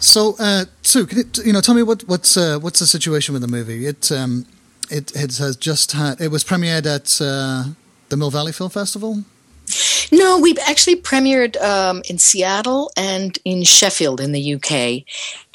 So, 0.00 0.36
uh, 0.38 0.66
Sue, 0.82 1.06
can 1.06 1.18
you, 1.18 1.24
you 1.46 1.52
know, 1.52 1.60
tell 1.60 1.74
me 1.74 1.82
what 1.82 2.02
what's 2.06 2.36
uh, 2.36 2.58
what's 2.60 2.78
the 2.78 2.86
situation 2.86 3.32
with 3.32 3.42
the 3.42 3.48
movie? 3.48 3.86
It 3.86 4.12
um, 4.12 4.46
it, 4.90 5.14
it 5.16 5.38
has 5.38 5.56
just 5.56 5.92
had 5.92 6.20
it 6.20 6.30
was 6.30 6.44
premiered 6.44 6.86
at 6.86 7.20
uh, 7.20 7.72
the 8.08 8.16
Mill 8.16 8.30
Valley 8.30 8.52
Film 8.52 8.70
Festival. 8.70 9.24
No, 10.10 10.38
we've 10.38 10.58
actually 10.66 10.96
premiered 10.96 11.60
um, 11.62 12.02
in 12.08 12.18
Seattle 12.18 12.90
and 12.96 13.38
in 13.44 13.62
Sheffield 13.64 14.20
in 14.20 14.32
the 14.32 14.54
UK. 14.54 15.04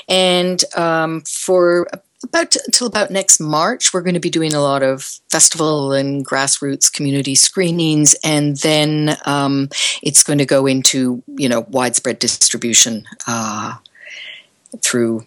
And 0.07 0.63
um, 0.75 1.21
for 1.21 1.87
about 2.23 2.55
until 2.65 2.87
about 2.87 3.11
next 3.11 3.39
March, 3.39 3.93
we're 3.93 4.01
going 4.01 4.13
to 4.13 4.19
be 4.19 4.29
doing 4.29 4.53
a 4.53 4.61
lot 4.61 4.83
of 4.83 5.19
festival 5.29 5.91
and 5.91 6.25
grassroots 6.25 6.91
community 6.91 7.35
screenings, 7.35 8.15
and 8.23 8.57
then 8.57 9.17
um, 9.25 9.69
it's 10.01 10.23
going 10.23 10.39
to 10.39 10.45
go 10.45 10.65
into 10.65 11.23
you 11.27 11.49
know 11.49 11.61
widespread 11.69 12.19
distribution 12.19 13.05
uh, 13.27 13.75
through. 14.81 15.25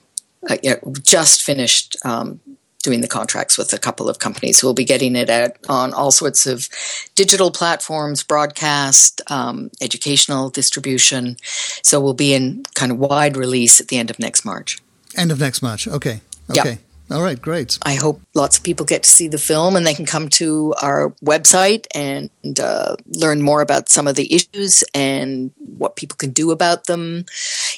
Uh, 0.48 0.56
just 1.02 1.42
finished 1.42 1.96
um, 2.04 2.40
doing 2.86 3.00
the 3.00 3.08
contracts 3.08 3.58
with 3.58 3.72
a 3.72 3.78
couple 3.78 4.08
of 4.08 4.20
companies 4.20 4.60
who 4.60 4.66
will 4.68 4.74
be 4.74 4.84
getting 4.84 5.16
it 5.16 5.28
out 5.28 5.56
on 5.68 5.92
all 5.92 6.12
sorts 6.12 6.46
of 6.46 6.68
digital 7.16 7.50
platforms, 7.50 8.22
broadcast, 8.22 9.20
um, 9.26 9.72
educational 9.80 10.50
distribution. 10.50 11.36
So 11.82 12.00
we'll 12.00 12.14
be 12.14 12.32
in 12.32 12.62
kind 12.76 12.92
of 12.92 12.98
wide 12.98 13.36
release 13.36 13.80
at 13.80 13.88
the 13.88 13.98
end 13.98 14.08
of 14.08 14.20
next 14.20 14.44
March. 14.44 14.78
End 15.16 15.32
of 15.32 15.40
next 15.40 15.62
March. 15.62 15.88
Okay. 15.88 16.20
Okay. 16.48 16.70
Yep. 16.70 16.78
All 17.08 17.22
right, 17.22 17.40
great. 17.40 17.78
I 17.82 17.94
hope 17.94 18.20
lots 18.34 18.58
of 18.58 18.64
people 18.64 18.84
get 18.84 19.04
to 19.04 19.10
see 19.10 19.28
the 19.28 19.38
film 19.38 19.76
and 19.76 19.86
they 19.86 19.94
can 19.94 20.06
come 20.06 20.28
to 20.30 20.74
our 20.82 21.10
website 21.24 21.86
and 21.94 22.30
uh, 22.58 22.96
learn 23.06 23.42
more 23.42 23.60
about 23.60 23.88
some 23.88 24.08
of 24.08 24.16
the 24.16 24.34
issues 24.34 24.82
and 24.92 25.52
what 25.78 25.94
people 25.94 26.16
can 26.16 26.30
do 26.30 26.50
about 26.50 26.86
them. 26.86 27.24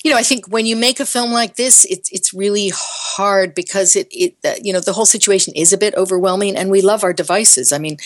You 0.02 0.10
know, 0.10 0.16
I 0.16 0.22
think 0.22 0.46
when 0.48 0.64
you 0.64 0.76
make 0.76 0.98
a 0.98 1.04
film 1.04 1.30
like 1.30 1.56
this, 1.56 1.84
it's 1.84 2.10
it's 2.10 2.32
really 2.32 2.72
hard 2.74 3.54
because 3.54 3.96
it 3.96 4.08
it 4.10 4.34
uh, 4.46 4.54
you 4.62 4.72
know 4.72 4.80
the 4.80 4.94
whole 4.94 5.06
situation 5.06 5.52
is 5.54 5.74
a 5.74 5.78
bit 5.78 5.94
overwhelming, 5.94 6.56
and 6.56 6.70
we 6.70 6.80
love 6.80 7.04
our 7.04 7.12
devices. 7.12 7.70
I 7.70 7.78
mean, 7.78 7.98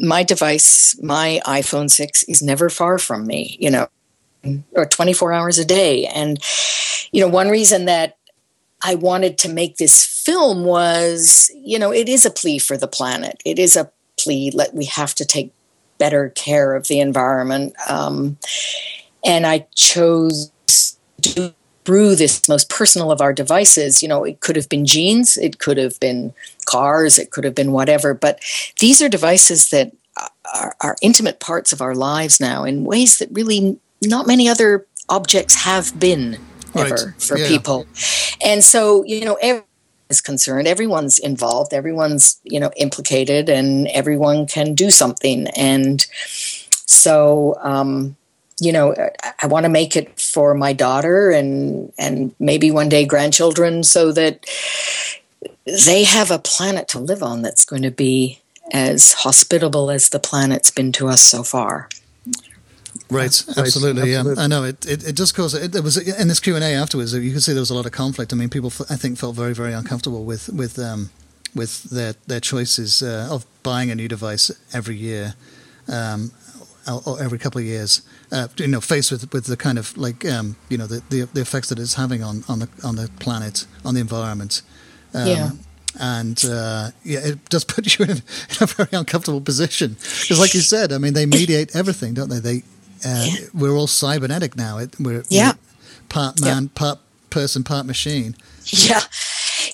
my 0.00 0.24
device, 0.24 1.00
my 1.00 1.40
iPhone 1.46 1.88
six, 1.88 2.24
is 2.24 2.42
never 2.42 2.68
far 2.68 2.98
from 2.98 3.28
me. 3.28 3.56
You 3.60 3.70
know, 3.70 3.88
or 4.72 4.86
twenty 4.86 5.12
four 5.12 5.32
hours 5.32 5.58
a 5.60 5.64
day, 5.64 6.06
and 6.06 6.42
you 7.12 7.20
know, 7.20 7.28
one 7.28 7.48
reason 7.48 7.84
that 7.84 8.16
I 8.82 8.96
wanted 8.96 9.38
to 9.38 9.48
make 9.48 9.76
this 9.76 10.11
film 10.24 10.64
was, 10.64 11.50
you 11.54 11.78
know, 11.78 11.92
it 11.92 12.08
is 12.08 12.24
a 12.24 12.30
plea 12.30 12.58
for 12.58 12.76
the 12.76 12.86
planet. 12.86 13.42
It 13.44 13.58
is 13.58 13.76
a 13.76 13.90
plea 14.18 14.50
that 14.56 14.74
we 14.74 14.84
have 14.86 15.14
to 15.16 15.24
take 15.24 15.52
better 15.98 16.30
care 16.30 16.74
of 16.74 16.88
the 16.88 17.00
environment. 17.00 17.74
Um, 17.88 18.38
and 19.24 19.46
I 19.46 19.66
chose 19.74 20.50
to 21.22 21.54
brew 21.84 22.14
this 22.14 22.48
most 22.48 22.68
personal 22.68 23.10
of 23.10 23.20
our 23.20 23.32
devices. 23.32 24.02
You 24.02 24.08
know, 24.08 24.24
it 24.24 24.40
could 24.40 24.56
have 24.56 24.68
been 24.68 24.86
jeans, 24.86 25.36
it 25.36 25.58
could 25.58 25.76
have 25.76 25.98
been 26.00 26.32
cars, 26.66 27.18
it 27.18 27.30
could 27.30 27.44
have 27.44 27.54
been 27.54 27.72
whatever. 27.72 28.14
But 28.14 28.40
these 28.78 29.02
are 29.02 29.08
devices 29.08 29.70
that 29.70 29.92
are, 30.54 30.76
are 30.80 30.96
intimate 31.02 31.40
parts 31.40 31.72
of 31.72 31.80
our 31.80 31.94
lives 31.94 32.40
now 32.40 32.64
in 32.64 32.84
ways 32.84 33.18
that 33.18 33.28
really 33.32 33.78
not 34.02 34.26
many 34.26 34.48
other 34.48 34.86
objects 35.08 35.64
have 35.64 35.98
been 35.98 36.38
ever 36.74 36.94
right. 36.94 37.22
for 37.22 37.38
yeah. 37.38 37.48
people. 37.48 37.86
And 38.44 38.64
so, 38.64 39.04
you 39.04 39.24
know, 39.24 39.34
everyone 39.40 39.66
is 40.12 40.20
concerned, 40.20 40.68
everyone's 40.68 41.18
involved, 41.18 41.72
everyone's, 41.74 42.40
you 42.44 42.60
know, 42.60 42.70
implicated, 42.76 43.48
and 43.48 43.88
everyone 43.88 44.46
can 44.46 44.74
do 44.74 44.90
something. 44.90 45.48
And 45.56 46.06
so, 46.86 47.56
um, 47.62 48.16
you 48.60 48.72
know, 48.72 48.94
I, 49.26 49.32
I 49.42 49.46
want 49.46 49.64
to 49.64 49.78
make 49.80 49.96
it 49.96 50.20
for 50.20 50.54
my 50.54 50.72
daughter 50.74 51.30
and 51.30 51.92
and 51.98 52.34
maybe 52.38 52.70
one 52.70 52.88
day 52.88 53.04
grandchildren, 53.04 53.82
so 53.82 54.12
that 54.12 54.34
they 55.88 56.04
have 56.04 56.30
a 56.30 56.38
planet 56.38 56.86
to 56.88 56.98
live 57.10 57.22
on 57.22 57.42
that's 57.42 57.64
going 57.64 57.82
to 57.82 57.90
be 57.90 58.38
as 58.72 59.14
hospitable 59.24 59.90
as 59.90 60.08
the 60.08 60.20
planet's 60.20 60.70
been 60.70 60.92
to 60.92 61.08
us 61.08 61.22
so 61.22 61.42
far. 61.42 61.88
Right, 63.12 63.44
absolutely, 63.56 64.14
right. 64.14 64.26
yeah. 64.26 64.34
I 64.38 64.46
know 64.46 64.64
it. 64.64 64.86
It, 64.86 65.06
it 65.08 65.12
just 65.12 65.36
goes. 65.36 65.54
It, 65.54 65.74
it, 65.74 65.82
was 65.82 65.96
in 65.96 66.28
this 66.28 66.40
Q 66.40 66.54
and 66.54 66.64
A 66.64 66.72
afterwards. 66.72 67.14
You 67.14 67.32
could 67.32 67.42
see 67.42 67.52
there 67.52 67.60
was 67.60 67.70
a 67.70 67.74
lot 67.74 67.86
of 67.86 67.92
conflict. 67.92 68.32
I 68.32 68.36
mean, 68.36 68.48
people 68.48 68.72
I 68.88 68.96
think 68.96 69.18
felt 69.18 69.36
very, 69.36 69.54
very 69.54 69.72
uncomfortable 69.72 70.24
with 70.24 70.48
with 70.48 70.78
um, 70.78 71.10
with 71.54 71.84
their 71.84 72.14
their 72.26 72.40
choices 72.40 73.02
uh, 73.02 73.28
of 73.30 73.44
buying 73.62 73.90
a 73.90 73.94
new 73.94 74.08
device 74.08 74.50
every 74.72 74.96
year, 74.96 75.34
um, 75.88 76.32
or 77.06 77.22
every 77.22 77.38
couple 77.38 77.60
of 77.60 77.66
years. 77.66 78.02
Uh, 78.30 78.48
you 78.56 78.68
know, 78.68 78.80
faced 78.80 79.12
with 79.12 79.32
with 79.32 79.44
the 79.44 79.56
kind 79.56 79.78
of 79.78 79.96
like 79.96 80.24
um, 80.24 80.56
you 80.68 80.78
know 80.78 80.86
the, 80.86 81.02
the, 81.10 81.28
the 81.34 81.40
effects 81.40 81.68
that 81.68 81.78
it's 81.78 81.94
having 81.94 82.22
on 82.22 82.44
on 82.48 82.60
the 82.60 82.68
on 82.82 82.96
the 82.96 83.10
planet, 83.20 83.66
on 83.84 83.94
the 83.94 84.00
environment. 84.00 84.62
Um, 85.14 85.26
yeah 85.26 85.50
and 86.00 86.42
uh, 86.44 86.90
yeah, 87.04 87.20
it 87.20 87.48
does 87.48 87.64
put 87.74 87.98
you 87.98 88.04
in 88.04 88.10
a, 88.10 88.14
in 88.14 88.56
a 88.60 88.66
very 88.66 88.88
uncomfortable 88.92 89.40
position 89.40 89.94
because, 89.94 90.38
like 90.38 90.54
you 90.54 90.60
said, 90.60 90.92
I 90.92 90.98
mean, 90.98 91.14
they 91.14 91.26
mediate 91.26 91.74
everything, 91.76 92.14
don't 92.14 92.28
they? 92.28 92.38
They 92.38 92.62
uh, 93.04 93.26
yeah. 93.28 93.46
we're 93.54 93.76
all 93.76 93.86
cybernetic 93.86 94.56
now. 94.56 94.80
We're, 94.98 95.24
yeah. 95.28 95.52
We're 95.52 95.58
part 96.08 96.40
man, 96.40 96.64
yeah. 96.64 96.68
part 96.74 96.98
person, 97.30 97.64
part 97.64 97.86
machine. 97.86 98.36
Yeah, 98.64 99.00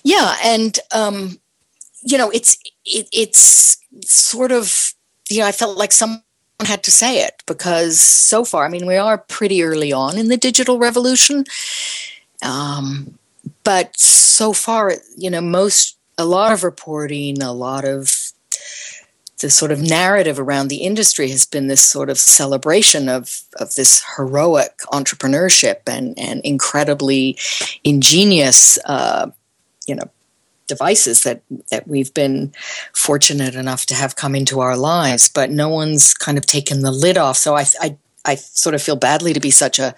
yeah, 0.02 0.36
and 0.42 0.78
um, 0.92 1.38
you 2.02 2.16
know, 2.16 2.30
it's 2.30 2.56
it, 2.84 3.08
it's 3.12 3.76
sort 4.04 4.52
of 4.52 4.94
you 5.28 5.40
know, 5.40 5.46
I 5.46 5.52
felt 5.52 5.76
like 5.76 5.92
someone 5.92 6.22
had 6.64 6.82
to 6.84 6.90
say 6.90 7.22
it 7.22 7.42
because 7.46 8.00
so 8.00 8.44
far, 8.44 8.64
I 8.64 8.68
mean, 8.68 8.86
we 8.86 8.96
are 8.96 9.18
pretty 9.18 9.62
early 9.62 9.92
on 9.92 10.16
in 10.16 10.28
the 10.28 10.36
digital 10.36 10.78
revolution, 10.78 11.44
um, 12.42 13.18
but 13.62 13.98
so 13.98 14.52
far, 14.52 14.94
you 15.16 15.30
know, 15.30 15.40
most 15.40 15.96
a 16.16 16.24
lot 16.24 16.52
of 16.52 16.64
reporting, 16.64 17.42
a 17.42 17.52
lot 17.52 17.84
of 17.84 18.10
the 19.40 19.50
sort 19.50 19.70
of 19.70 19.80
narrative 19.80 20.38
around 20.38 20.68
the 20.68 20.82
industry 20.82 21.28
has 21.30 21.46
been 21.46 21.68
this 21.68 21.80
sort 21.80 22.10
of 22.10 22.18
celebration 22.18 23.08
of, 23.08 23.42
of 23.56 23.74
this 23.74 24.04
heroic 24.16 24.78
entrepreneurship 24.92 25.80
and, 25.86 26.18
and 26.18 26.40
incredibly 26.44 27.36
ingenious, 27.84 28.78
uh, 28.84 29.30
you 29.86 29.94
know, 29.94 30.10
devices 30.66 31.22
that, 31.22 31.42
that 31.70 31.88
we've 31.88 32.12
been 32.14 32.52
fortunate 32.92 33.54
enough 33.54 33.86
to 33.86 33.94
have 33.94 34.16
come 34.16 34.34
into 34.34 34.60
our 34.60 34.76
lives, 34.76 35.28
but 35.28 35.50
no 35.50 35.68
one's 35.68 36.12
kind 36.14 36.36
of 36.36 36.44
taken 36.44 36.82
the 36.82 36.92
lid 36.92 37.16
off. 37.16 37.36
So 37.36 37.56
I, 37.56 37.64
I, 37.80 37.96
I 38.24 38.34
sort 38.34 38.74
of 38.74 38.82
feel 38.82 38.96
badly 38.96 39.32
to 39.32 39.40
be 39.40 39.50
such 39.50 39.78
a 39.78 39.94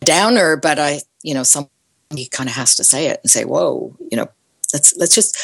downer, 0.00 0.56
but 0.56 0.78
I, 0.78 1.00
you 1.22 1.34
know, 1.34 1.42
somebody 1.42 2.26
kind 2.30 2.48
of 2.48 2.54
has 2.54 2.76
to 2.76 2.84
say 2.84 3.08
it 3.08 3.20
and 3.22 3.30
say, 3.30 3.44
whoa, 3.44 3.96
you 4.10 4.16
know, 4.16 4.28
let's, 4.72 4.96
let's 4.96 5.14
just, 5.14 5.36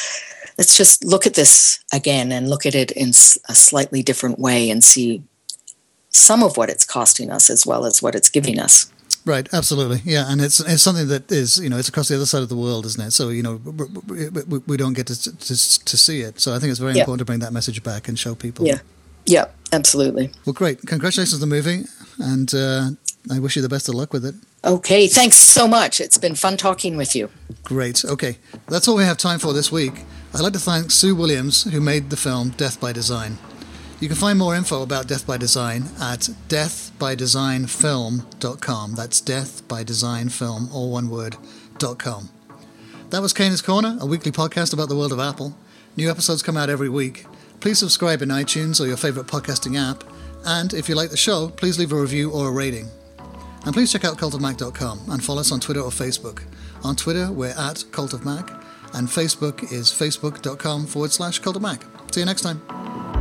let's 0.58 0.76
just 0.76 1.04
look 1.04 1.26
at 1.26 1.34
this 1.34 1.82
again 1.92 2.32
and 2.32 2.50
look 2.50 2.66
at 2.66 2.74
it 2.74 2.90
in 2.90 3.10
a 3.10 3.54
slightly 3.54 4.02
different 4.02 4.38
way 4.38 4.68
and 4.68 4.82
see 4.84 5.22
some 6.10 6.42
of 6.42 6.56
what 6.56 6.68
it's 6.68 6.84
costing 6.84 7.30
us 7.30 7.48
as 7.48 7.64
well 7.64 7.86
as 7.86 8.02
what 8.02 8.14
it's 8.14 8.28
giving 8.28 8.58
us. 8.58 8.92
Right, 9.24 9.48
absolutely, 9.52 10.00
yeah, 10.04 10.24
and 10.28 10.40
it's 10.40 10.58
it's 10.60 10.82
something 10.82 11.08
that 11.08 11.30
is 11.30 11.58
you 11.58 11.68
know 11.68 11.76
it's 11.76 11.88
across 11.88 12.08
the 12.08 12.16
other 12.16 12.24
side 12.24 12.42
of 12.42 12.48
the 12.48 12.56
world, 12.56 12.86
isn't 12.86 13.08
it? 13.08 13.10
So 13.10 13.28
you 13.28 13.42
know 13.42 13.56
we, 13.56 14.30
we, 14.30 14.58
we 14.66 14.76
don't 14.78 14.94
get 14.94 15.06
to, 15.08 15.16
to, 15.20 15.84
to 15.84 15.96
see 15.96 16.22
it, 16.22 16.40
so 16.40 16.54
I 16.54 16.58
think 16.58 16.70
it's 16.70 16.80
very 16.80 16.94
yeah. 16.94 17.00
important 17.00 17.20
to 17.20 17.24
bring 17.26 17.40
that 17.40 17.52
message 17.52 17.82
back 17.82 18.08
and 18.08 18.18
show 18.18 18.34
people. 18.34 18.66
Yeah, 18.66 18.78
yeah, 19.26 19.46
absolutely. 19.70 20.30
Well, 20.46 20.54
great, 20.54 20.80
congratulations 20.86 21.34
on 21.34 21.40
the 21.40 21.54
movie, 21.54 21.84
and 22.18 22.54
uh, 22.54 22.90
I 23.30 23.38
wish 23.38 23.54
you 23.56 23.60
the 23.60 23.68
best 23.68 23.88
of 23.90 23.96
luck 23.96 24.14
with 24.14 24.24
it. 24.24 24.34
Okay, 24.64 25.08
thanks 25.08 25.36
so 25.36 25.68
much. 25.68 26.00
It's 26.00 26.16
been 26.16 26.34
fun 26.34 26.56
talking 26.56 26.96
with 26.96 27.14
you. 27.14 27.28
Great. 27.64 28.06
Okay, 28.06 28.38
that's 28.68 28.88
all 28.88 28.96
we 28.96 29.04
have 29.04 29.18
time 29.18 29.40
for 29.40 29.52
this 29.52 29.70
week. 29.70 30.04
I'd 30.34 30.42
like 30.42 30.52
to 30.52 30.58
thank 30.58 30.90
Sue 30.90 31.14
Williams, 31.14 31.64
who 31.64 31.80
made 31.80 32.10
the 32.10 32.16
film 32.16 32.50
Death 32.50 32.78
by 32.78 32.92
Design. 32.92 33.38
You 33.98 34.08
can 34.08 34.16
find 34.16 34.38
more 34.38 34.54
info 34.54 34.82
about 34.82 35.08
Death 35.08 35.26
by 35.26 35.38
Design 35.38 35.84
at 35.98 36.28
deathbydesignfilm.com. 36.48 38.94
That's 38.94 39.22
deathbydesignfilm, 39.22 40.72
all 40.72 40.92
one 40.92 41.08
word, 41.08 41.36
.com. 41.96 42.28
That 43.08 43.22
was 43.22 43.32
Kahney's 43.32 43.62
Korner, 43.62 43.98
a 44.00 44.06
weekly 44.06 44.30
podcast 44.30 44.74
about 44.74 44.90
the 44.90 44.96
world 44.96 45.12
of 45.12 45.18
Apple. 45.18 45.56
New 45.96 46.10
episodes 46.10 46.42
come 46.42 46.58
out 46.58 46.68
every 46.68 46.90
week. 46.90 47.24
Please 47.60 47.78
subscribe 47.78 48.20
in 48.20 48.28
iTunes 48.28 48.82
or 48.82 48.86
your 48.86 48.98
favorite 48.98 49.26
podcasting 49.26 49.78
app. 49.78 50.04
And 50.44 50.74
if 50.74 50.90
you 50.90 50.94
like 50.94 51.10
the 51.10 51.16
show, 51.16 51.48
please 51.48 51.78
leave 51.78 51.92
a 51.92 52.00
review 52.00 52.30
or 52.30 52.48
a 52.48 52.52
rating. 52.52 52.88
And 53.64 53.72
please 53.72 53.90
check 53.90 54.04
out 54.04 54.18
cultofmac.com 54.18 55.00
and 55.08 55.24
follow 55.24 55.40
us 55.40 55.50
on 55.50 55.60
Twitter 55.60 55.80
or 55.80 55.90
Facebook. 55.90 56.42
On 56.84 56.94
Twitter, 56.94 57.32
we're 57.32 57.48
at 57.48 57.82
cultofmac 57.90 58.66
and 58.94 59.08
Facebook 59.08 59.72
is 59.72 59.90
facebook.com 59.90 60.86
forward 60.86 61.12
slash 61.12 61.40
cultofmac. 61.40 61.82
See 62.12 62.20
you 62.20 62.26
next 62.26 62.42
time. 62.42 63.17